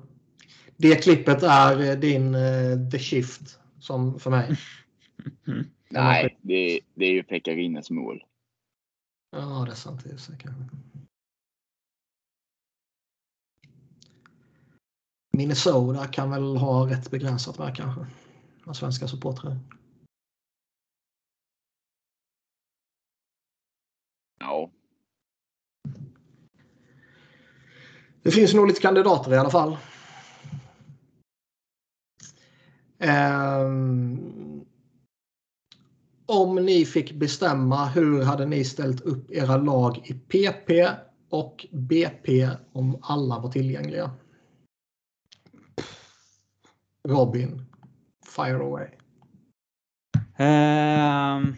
[0.77, 4.57] det klippet är eh, din uh, The Shift som för mig.
[5.47, 5.65] Mm.
[5.89, 8.23] Nej, det, det är ju Pekarines mål.
[9.31, 10.03] Ja, det är sant.
[10.03, 10.51] Det är säkert.
[15.37, 18.05] Minnesota kan väl ha rätt begränsat med kanske.
[18.65, 19.59] Med svenska supportrar.
[24.39, 24.71] Ja,
[28.23, 29.77] Det finns nog lite kandidater i alla fall.
[33.63, 34.65] Um,
[36.25, 40.87] om ni fick bestämma, hur hade ni ställt upp era lag i PP
[41.29, 44.11] och BP om alla var tillgängliga?
[47.07, 47.65] Robin,
[48.35, 48.87] fire away.
[50.39, 51.55] Um,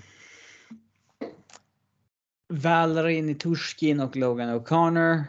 [2.53, 5.23] Valerin Turskin och Logan O'Connor.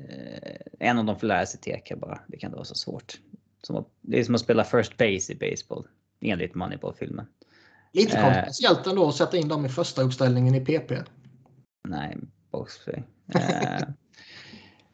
[0.00, 2.20] Eh, en av dem får lära sig teka bara.
[2.28, 3.20] Det kan inte vara så svårt.
[3.62, 5.86] Som det är som att spela first base i baseball.
[6.20, 7.26] Enligt Moneyball-filmen.
[7.92, 10.92] Lite kontroversiellt ändå att sätta in dem i första uppställningen i PP.
[11.88, 12.16] Nej,
[12.50, 13.02] boxplay.
[13.34, 13.88] eh,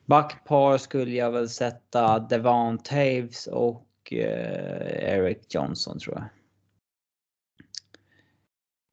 [0.06, 6.24] Backpar skulle jag väl sätta Devon Taves och eh, Eric Johnson tror jag.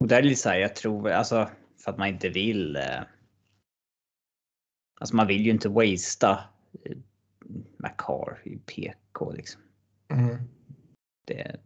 [0.00, 1.50] Och där är det så här, jag tror alltså
[1.84, 3.02] för att man inte vill eh,
[5.02, 6.44] Alltså man vill ju inte wastea
[6.84, 6.96] eh,
[7.76, 9.60] Macar i PK liksom.
[10.12, 10.36] Mm.
[11.24, 11.56] Det...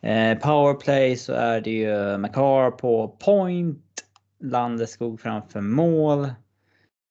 [0.00, 4.04] Eh, powerplay så är det ju Macar på point.
[4.40, 6.28] Landeskog framför mål.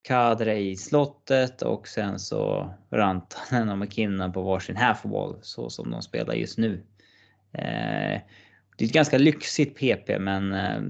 [0.02, 6.02] Kadre i slottet och sen så Rantanen och McKinnon på varsin halfwall så som de
[6.02, 6.84] spelar just nu.
[7.52, 8.20] Eh,
[8.76, 10.80] det är ett ganska lyxigt PP men eh,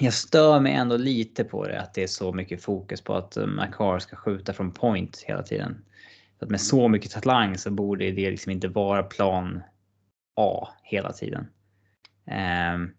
[0.00, 3.36] jag stör mig ändå lite på det att det är så mycket fokus på att
[3.36, 5.84] eh, Makar ska skjuta från point hela tiden.
[6.40, 9.62] Att med så mycket talang så borde det liksom inte vara plan
[10.36, 11.46] A hela tiden.
[12.74, 12.94] Um,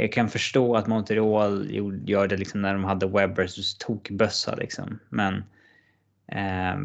[0.00, 1.68] jag kan förstå att Montreal
[2.06, 4.98] gör det liksom när de hade Webbers tokbössa liksom.
[5.08, 5.34] Men
[6.32, 6.78] eh,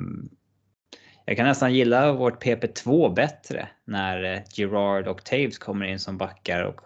[1.26, 6.18] jag kan nästan gilla vårt PP2 bättre när eh, Gerard och Taves kommer in som
[6.18, 6.82] backar och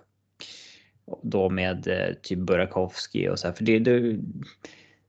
[1.24, 3.54] då med eh, typ Burakovsky och så här.
[3.54, 3.99] För det, det,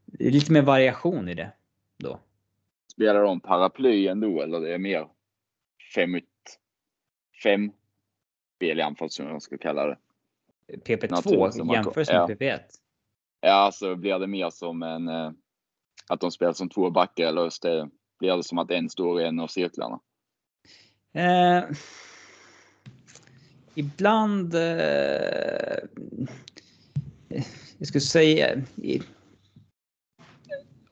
[0.05, 1.53] det, är lite mer variation i det
[1.97, 2.20] då.
[2.93, 5.07] Spelar de paraply ändå eller det är mer
[5.95, 6.20] 5
[7.43, 7.73] 5
[8.57, 9.97] spel i anfall som jag ska kalla det?
[10.73, 12.27] PP2 jämfört med ja.
[12.28, 12.61] PP1?
[13.40, 15.31] Ja, alltså blir det mer som en eh,
[16.09, 19.24] att de spelar som två backar eller det, blir det som att en står i
[19.24, 20.01] en av cirklarna?
[21.12, 21.65] Eh,
[23.74, 24.55] ibland...
[24.55, 25.78] Eh,
[27.78, 28.62] jag skulle säga...
[28.77, 29.03] I,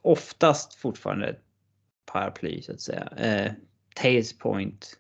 [0.03, 1.37] oftast fortfarande
[2.05, 3.09] paraply så att säga.
[3.17, 3.53] Eh,
[3.95, 4.99] Tails point,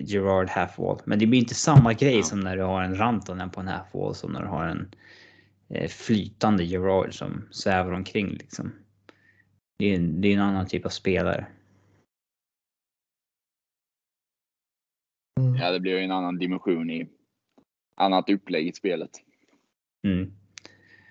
[0.00, 1.00] Gerard halfwall.
[1.04, 4.14] Men det blir inte samma grej som när du har en Rantanen på en halfwall
[4.14, 4.94] som när du har en
[5.68, 8.72] eh, flytande Gerard som svävar omkring liksom.
[9.78, 11.46] Det är, det är en annan typ av spelare.
[15.60, 17.08] Ja, det blir ju en annan dimension i
[17.96, 19.10] annat upplägg i spelet.
[20.06, 20.32] Mm.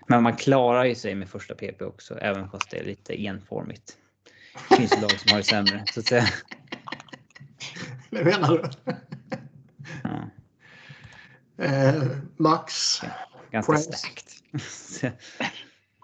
[0.07, 3.97] Men man klarar ju sig med första PP också, även fast det är lite enformigt.
[4.69, 6.23] Det finns lag som har det sämre, så att säga.
[8.15, 8.93] Det menar du?
[10.03, 10.29] Ja.
[11.57, 12.03] Eh,
[12.37, 13.01] Max?
[13.51, 14.43] Ganska starkt.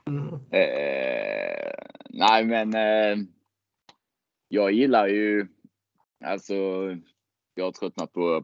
[0.07, 0.33] mm.
[0.51, 1.73] eh,
[2.09, 3.25] nej, men eh,
[4.47, 5.47] jag gillar ju
[6.25, 6.55] Alltså,
[7.55, 8.43] jag har tröttnat på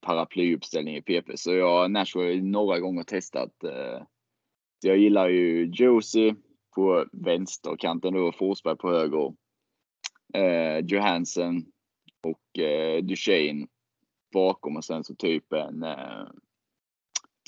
[0.00, 3.64] paraplyuppställning i PP, så jag har Nashville några gånger testat.
[3.64, 4.02] Eh,
[4.80, 6.34] jag gillar ju Josie
[6.74, 9.34] på vänsterkanten då, Forsberg på höger.
[10.34, 11.66] Eh, Johansen
[12.22, 13.66] och eh, Duchene
[14.32, 16.26] bakom och sen så typ en eh,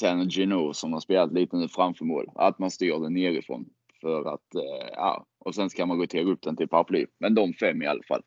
[0.00, 2.30] Tanner Gino som har spelat lite nu framför mål.
[2.34, 3.70] Att man styr den nerifrån.
[4.00, 7.06] För att, eh, ja, och sen ska man rotera upp den till paraply.
[7.18, 8.22] Men de fem i alla fall.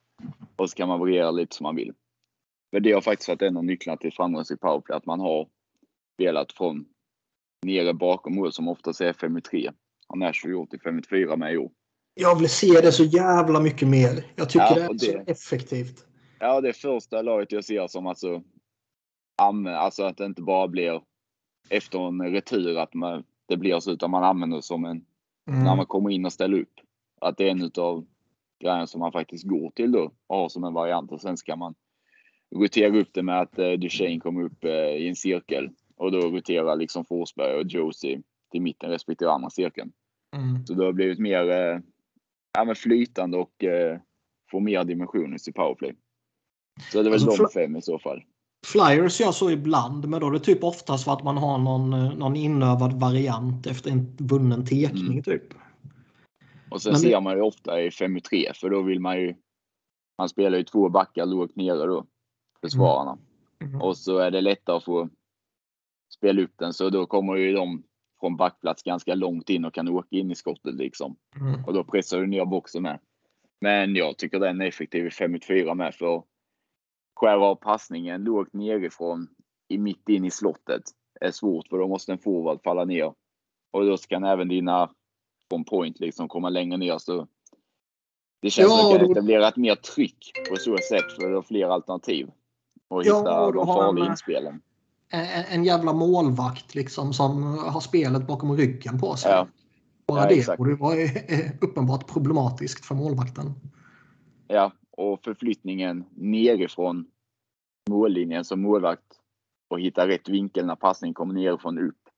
[0.56, 1.94] Och så kan man variera lite som man vill.
[2.72, 5.48] För det har faktiskt varit en av nycklarna till framgångsrik powerplay, att man har
[6.16, 6.86] spelat från
[7.66, 9.72] nere bakom mål som oftast är 5 3.
[10.08, 11.72] Har Nashville gjort i 5 4 med i år.
[12.14, 14.26] Jag vill se det så jävla mycket mer.
[14.36, 16.06] Jag tycker ja, det är det, så effektivt.
[16.44, 18.44] Ja, det är första laget jag ser som alltså,
[19.68, 21.02] alltså att det inte bara blir
[21.70, 25.06] efter en retur att man, det blir så utan man använder som en,
[25.50, 25.64] mm.
[25.64, 26.74] när man kommer in och ställer upp.
[27.22, 28.06] Att det är en utav
[28.60, 31.56] grejerna som man faktiskt går till då och har som en variant och sen ska
[31.56, 31.76] man
[32.56, 36.20] rotera upp det med att eh, Duchene kommer upp eh, i en cirkel och då
[36.20, 39.92] roterar liksom Forsberg och Josie till mitten respektive andra cirkeln.
[40.36, 40.66] Mm.
[40.66, 41.80] Så det har blivit mer eh,
[42.54, 44.00] ja, men flytande och eh,
[44.52, 45.96] får mer dimensioner i powerplay.
[46.92, 48.24] Så det är väl alltså, de fem i så fall.
[48.66, 51.94] Flyers gör så ibland, men då är det typ oftast för att man har någon,
[51.94, 55.24] eh, någon inövad variant efter en vunnen tekning mm.
[55.24, 55.44] typ.
[56.72, 57.22] Och sen men ser det...
[57.22, 59.36] man ju ofta i 5-3 för då vill man ju.
[60.18, 62.06] Man spelar ju två backar lågt nere då.
[62.62, 63.12] Försvararna.
[63.12, 63.74] Mm.
[63.74, 63.82] Mm.
[63.82, 65.10] Och så är det lättare att få
[66.14, 67.84] spela upp den så då kommer ju de
[68.20, 71.16] från backplats ganska långt in och kan åka in i skottet liksom.
[71.36, 71.66] Mm.
[71.66, 73.00] Och då pressar du ner boxen med.
[73.62, 76.24] Men jag tycker den är effektiv i 5-4 med för
[77.22, 79.28] skära av passningen lågt nerifrån
[79.68, 80.84] i mitt in i slottet
[81.22, 83.14] är svårt för då måste en forward falla ner.
[83.72, 84.92] Och då kan även dina
[85.50, 87.28] från point liksom komma längre ner så
[88.42, 91.36] det känns ja, som att det blir ett mer tryck på så sätt för du
[91.36, 92.32] har fler alternativ.
[92.88, 94.62] Och hitta ja, de farliga inspelen.
[95.10, 99.32] En, en jävla målvakt liksom som har spelet bakom ryggen på sig.
[99.32, 99.48] Ja.
[100.08, 100.58] Bara ja, det exakt.
[100.58, 100.96] borde vara
[101.62, 103.54] uppenbart problematiskt för målvakten.
[104.48, 107.06] Ja, och förflyttningen nerifrån
[107.92, 109.20] mållinjen som målvakt
[109.70, 112.10] och hitta rätt vinkel när passningen kommer nerifrån upp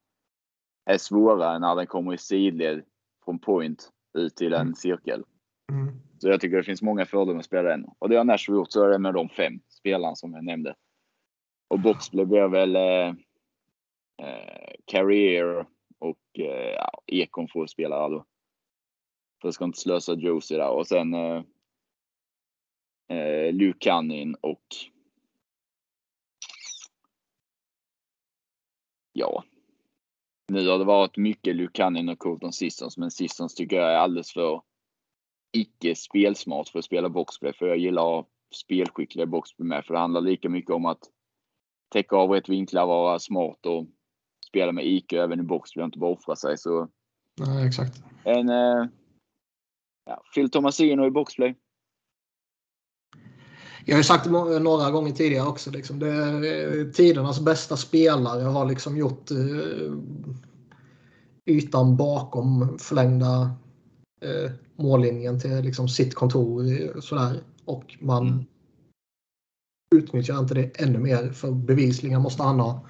[0.85, 2.83] är svårare när den kommer i sidled
[3.25, 4.75] från point ut till en mm.
[4.75, 5.23] cirkel.
[5.71, 5.93] Mm.
[6.17, 7.85] Så jag tycker det finns många fördelar med att spela den.
[7.99, 10.75] Och det har Nashville gjort så är det med de fem spelarna som jag nämnde.
[11.67, 13.07] Och boxplay blir väl eh,
[14.27, 15.65] eh, Carrier
[15.99, 18.25] och eh, Ekon får spela då.
[19.41, 20.69] För jag ska inte slösa Josie där.
[20.69, 21.43] Och sen eh,
[23.09, 24.65] eh, Luke Cannin och
[29.13, 29.43] ja,
[30.47, 33.97] nu har det varit mycket Luke Cannin och Colton Sistons, men Sistons tycker jag är
[33.97, 34.61] alldeles för
[35.53, 37.53] icke spelsmart för att spela boxplay.
[37.53, 38.25] För jag gillar
[38.55, 39.85] spelskickliga boxplay med.
[39.85, 40.99] För det handlar lika mycket om att
[41.91, 43.87] täcka av rätt vinklar, vara smart och
[44.47, 46.57] spela med IQ även i boxplay och inte bara offra sig.
[46.57, 46.89] Så
[47.39, 48.03] Nej, exakt.
[48.23, 48.85] En eh,
[50.05, 51.55] ja, Phil Tomasino i boxplay.
[53.85, 55.71] Jag har sagt det några gånger tidigare också.
[55.71, 55.99] Liksom.
[55.99, 59.93] Det är tidernas bästa spelare har liksom gjort eh,
[61.45, 63.51] ytan bakom förlängda
[64.21, 67.01] eh, mållinjen till liksom, sitt kontor.
[67.01, 67.39] Sådär.
[67.65, 68.45] Och man mm.
[69.95, 72.85] utnyttjar inte det ännu mer för bevisligen måste han ha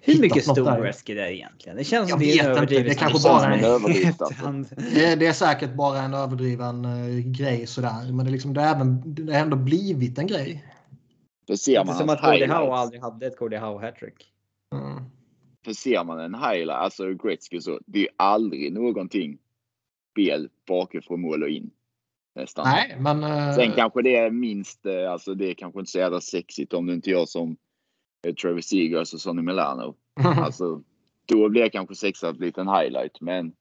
[0.00, 1.78] hur mycket storrisk är det egentligen?
[1.78, 5.74] Det känns som det är en överdriven det, kanske bara är, det, det är säkert
[5.74, 8.12] bara en överdriven uh, grej sådär.
[8.12, 10.64] Men det, liksom, det, är även, det har ändå blivit en grej.
[11.46, 14.32] Det ser man som att Cody Howe aldrig hade ett Cody Howe hattrick.
[14.74, 15.04] Mm.
[15.64, 19.38] För ser man en highlight, alltså Gretzky så, det är aldrig någonting
[20.12, 21.70] spel bakifrån mål och in.
[22.34, 22.64] Nästan.
[22.68, 23.24] Nej, men...
[23.24, 23.54] Uh...
[23.54, 26.86] Sen kanske det är minst, uh, alltså det är kanske inte så jävla sexigt om
[26.86, 27.56] det inte gör som
[28.42, 29.94] Travis Seagers och Sonny Milano.
[30.24, 30.82] alltså,
[31.26, 33.52] då blir kanske sexan en liten highlight, men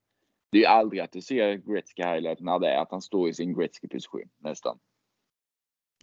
[0.51, 3.33] det är aldrig att du ser Gretzky highlight när det är att han står i
[3.33, 4.77] sin Gretzky-position nästan.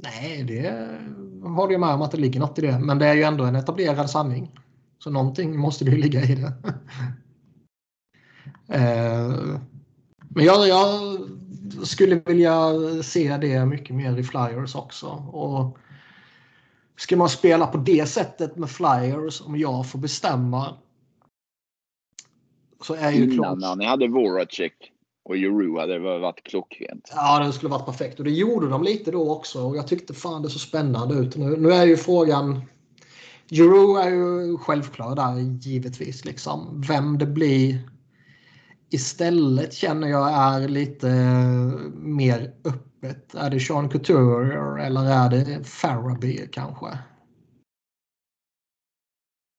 [0.03, 0.99] Nej, det
[1.49, 2.79] håller jag med om att det ligger något i det.
[2.79, 4.51] Men det är ju ändå en etablerad sanning.
[4.99, 6.53] Så någonting måste det ju ligga i det.
[8.69, 9.61] Eh,
[10.29, 11.19] men jag, jag,
[11.87, 12.73] skulle vilja
[13.03, 15.07] se det mycket mer i Flyers också.
[15.33, 15.79] Och
[16.97, 20.75] Ska man spela på det sättet med Flyers om jag får bestämma
[22.83, 24.93] så är ju Innan när ni hade Voracek
[25.25, 27.13] och Euro hade det varit klockrent.
[27.15, 28.19] Ja, det skulle varit perfekt.
[28.19, 29.63] Och det gjorde de lite då också.
[29.63, 31.37] Och jag tyckte fan det så spännande ut.
[31.37, 32.61] Nu, nu är ju frågan...
[33.51, 36.25] Euro är ju självklar där givetvis.
[36.25, 36.83] Liksom.
[36.89, 37.79] Vem det blir
[38.91, 43.35] istället känner jag är lite eh, mer öppet.
[43.35, 46.99] Är det Sean Couture eller är det Faraby kanske?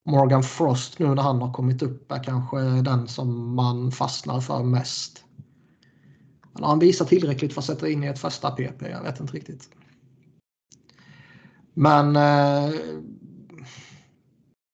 [0.10, 4.64] Morgan Frost nu när han har kommit upp är kanske den som man fastnar för
[4.64, 5.24] mest.
[6.54, 8.90] Men har han visat tillräckligt för att sätta in i ett första PP?
[8.90, 9.70] Jag vet inte riktigt.
[11.74, 12.74] Men eh,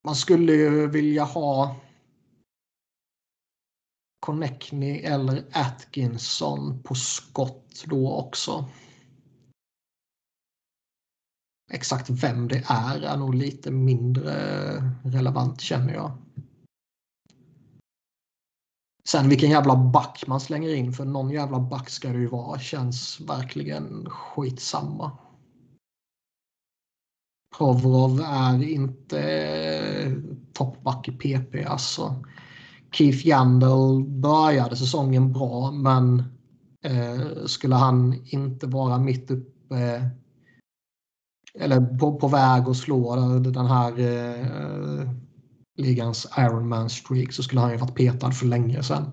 [0.06, 1.76] man skulle ju vilja ha
[4.24, 8.66] Connectney eller Atkinson på skott då också.
[11.72, 14.34] Exakt vem det är är nog lite mindre
[15.04, 16.18] relevant känner jag.
[19.08, 22.60] Sen vilken jävla back man slänger in för någon jävla back ska det ju vara
[22.60, 25.18] känns verkligen skitsamma.
[27.58, 30.22] Provorov är inte
[30.54, 32.26] toppback i PP alltså.
[32.94, 36.24] Keith Yandel började säsongen bra men
[36.84, 40.10] eh, skulle han inte vara mitt uppe
[41.60, 45.10] eller på, på väg att slå den här eh,
[45.78, 49.11] ligans Ironman streak så skulle han ju varit petad för länge sedan.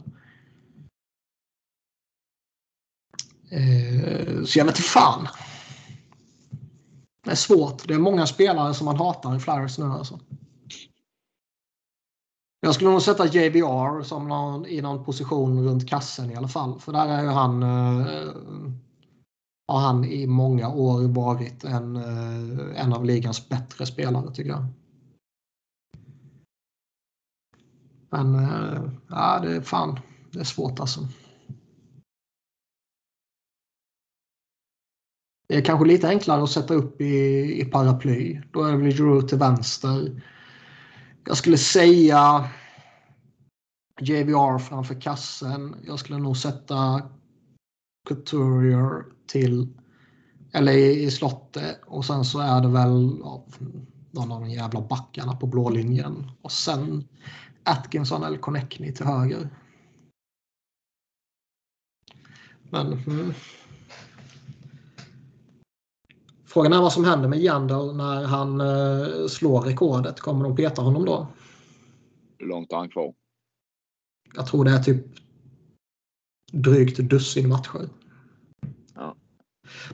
[3.51, 5.29] Eh, så jag vet inte fan.
[7.25, 7.89] Det är svårt.
[7.89, 10.21] Det är många spelare som man hatar i Flyers nu alltså.
[12.61, 16.81] Jag skulle nog sätta JVR som någon, i någon position runt kassen i alla fall.
[16.81, 18.33] För där är ju han eh,
[19.69, 24.67] har han i många år varit en, eh, en av ligans bättre spelare tycker jag.
[28.11, 30.01] Men eh, ja, det är fan,
[30.31, 31.01] det är svårt alltså.
[35.49, 38.41] Det är kanske lite enklare att sätta upp i, i paraply.
[38.53, 40.23] Då är det väl Drew till vänster.
[41.25, 42.49] Jag skulle säga
[44.01, 45.77] JVR framför kassen.
[45.87, 47.03] Jag skulle nog sätta
[48.09, 49.69] Couturier till
[50.53, 53.47] eller i, i slottet och sen så är det väl ja,
[54.11, 57.09] någon av de jävla backarna på blå linjen och sen
[57.65, 59.49] Atkinson eller Connectney till höger.
[62.71, 63.33] Men mm.
[66.53, 70.21] Frågan är vad som händer med Jandal när han uh, slår rekordet.
[70.21, 71.27] Kommer de peta honom då?
[72.39, 73.15] Hur långt har han kvar?
[74.35, 75.07] Jag tror det är typ
[76.53, 77.89] drygt dussin matcher.
[78.95, 79.17] Ja.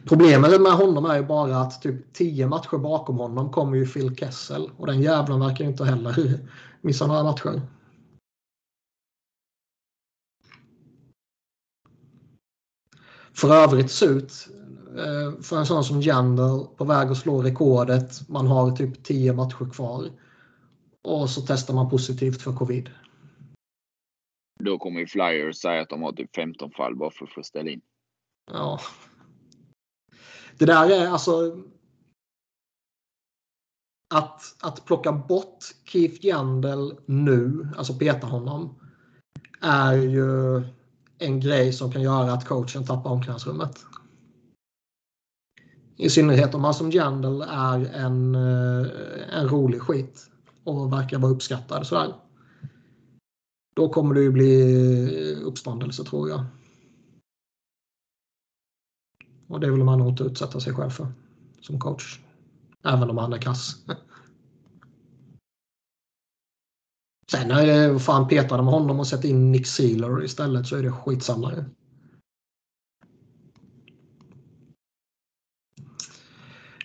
[0.05, 4.17] Problemet med honom är ju bara att typ 10 matcher bakom honom kommer ju Phil
[4.17, 6.41] Kessel och den jävlen verkar ju inte heller
[6.81, 7.63] missa några matcher.
[13.33, 14.66] För övrigt surt eh,
[15.43, 18.29] för en sån som Jander på väg att slå rekordet.
[18.29, 20.11] Man har typ 10 matcher kvar.
[21.03, 22.91] Och så testar man positivt för covid.
[24.65, 27.43] Då kommer ju Flyers säga att de har typ 15 fall bara för att få
[27.43, 27.81] ställa in.
[28.53, 28.81] Ja.
[30.59, 31.63] Det där är alltså.
[34.15, 38.81] Att, att plocka bort Keith Yandel nu, alltså peta honom,
[39.61, 40.63] är ju
[41.19, 43.85] en grej som kan göra att coachen tappar omklädningsrummet.
[45.97, 50.31] I synnerhet om man som Jandal är en, eh, en rolig skit
[50.65, 52.15] och verkar vara uppskattad sådär.
[53.77, 56.45] Då kommer det ju bli eh, uppståndelse tror jag.
[59.49, 61.13] Och det vill man nog inte utsätta sig själv för
[61.61, 62.21] som coach.
[62.85, 63.77] Även om han är kass.
[67.31, 70.83] Sen är det fan petar de honom och sätter in Nick Sealer istället så är
[70.83, 71.59] det skitsamma ju.
[71.59, 71.65] Eh,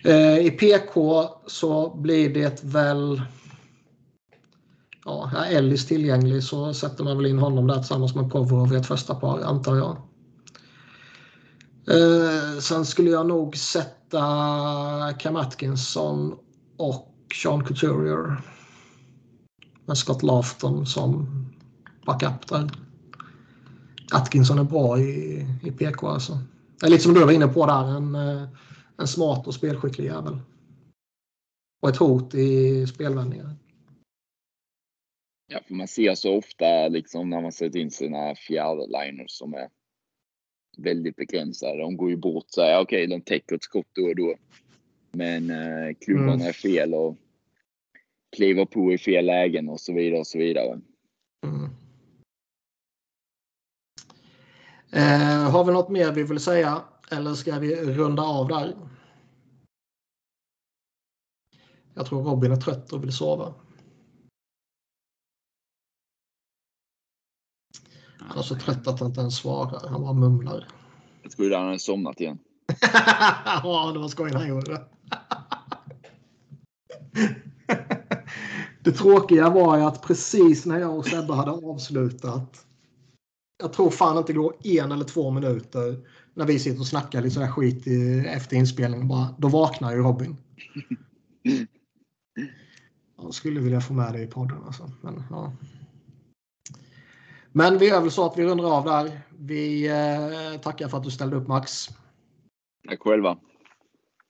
[0.04, 3.22] Eh, I PK så blir det väl
[5.04, 8.76] ja, är Ellis tillgänglig så sätter man väl in honom där tillsammans med Provorov i
[8.76, 9.96] ett första par antar jag.
[11.88, 14.22] Eh, sen skulle jag nog sätta
[15.18, 16.34] Cam Atkinson
[16.76, 18.42] och Sean Couturier.
[19.86, 21.26] Med Scott Lafton som
[22.06, 22.70] backup där.
[24.12, 26.38] Atkinson är bra i, i PK alltså.
[26.80, 28.48] Det är lite som du var inne på där, en, eh,
[29.02, 30.38] en smart och spelskicklig jävel.
[31.82, 33.56] Och ett hot i spelvändningar.
[35.46, 39.68] Ja, för man ser så ofta liksom när man sätter in sina fjärdeliners som är
[40.78, 41.78] väldigt begränsade.
[41.78, 44.34] De går ju bort så här, okej, okay, de täcker ett skott då och då.
[45.10, 46.46] Men eh, klubbarna mm.
[46.46, 47.16] är fel och
[48.36, 50.80] kliver på i fel lägen och så vidare och så vidare.
[51.46, 51.70] Mm.
[54.92, 56.82] Eh, har vi något mer vi vill säga
[57.12, 58.76] eller ska vi runda av där?
[61.94, 63.54] Jag tror Robin är trött och vill sova.
[68.18, 69.88] Han är så trött att han inte ens svarar.
[69.88, 70.68] Han bara mumlar.
[71.22, 72.38] Jag trodde han hade somnat igen.
[73.62, 74.86] ja, det var skoj han gjorde det.
[78.80, 82.66] det tråkiga var ju att precis när jag och Sebbe hade avslutat.
[83.58, 87.22] Jag tror fan inte det går en eller två minuter när vi sitter och snackar
[87.22, 89.08] lite sådär skit i, efter inspelningen.
[89.08, 90.36] Bara, då vaknar ju Robin.
[93.16, 94.90] Jag skulle vilja få med dig i podden alltså.
[95.00, 95.52] Men, ja.
[97.52, 99.20] Men vi gör väl så att vi rundar av där.
[99.38, 101.88] Vi eh, tackar för att du ställde upp Max.
[102.88, 103.38] Tack själva.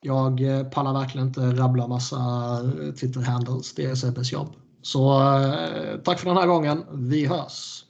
[0.01, 3.73] Jag eh, pallar verkligen inte rabbla massa eh, Twitter-handles.
[3.75, 4.55] Det är Sebbes jobb.
[4.81, 6.85] Så eh, tack för den här gången.
[6.93, 7.85] Vi hörs.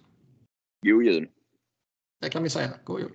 [0.85, 1.27] God jul.
[2.22, 2.69] Det kan vi säga.
[2.85, 3.11] God jul.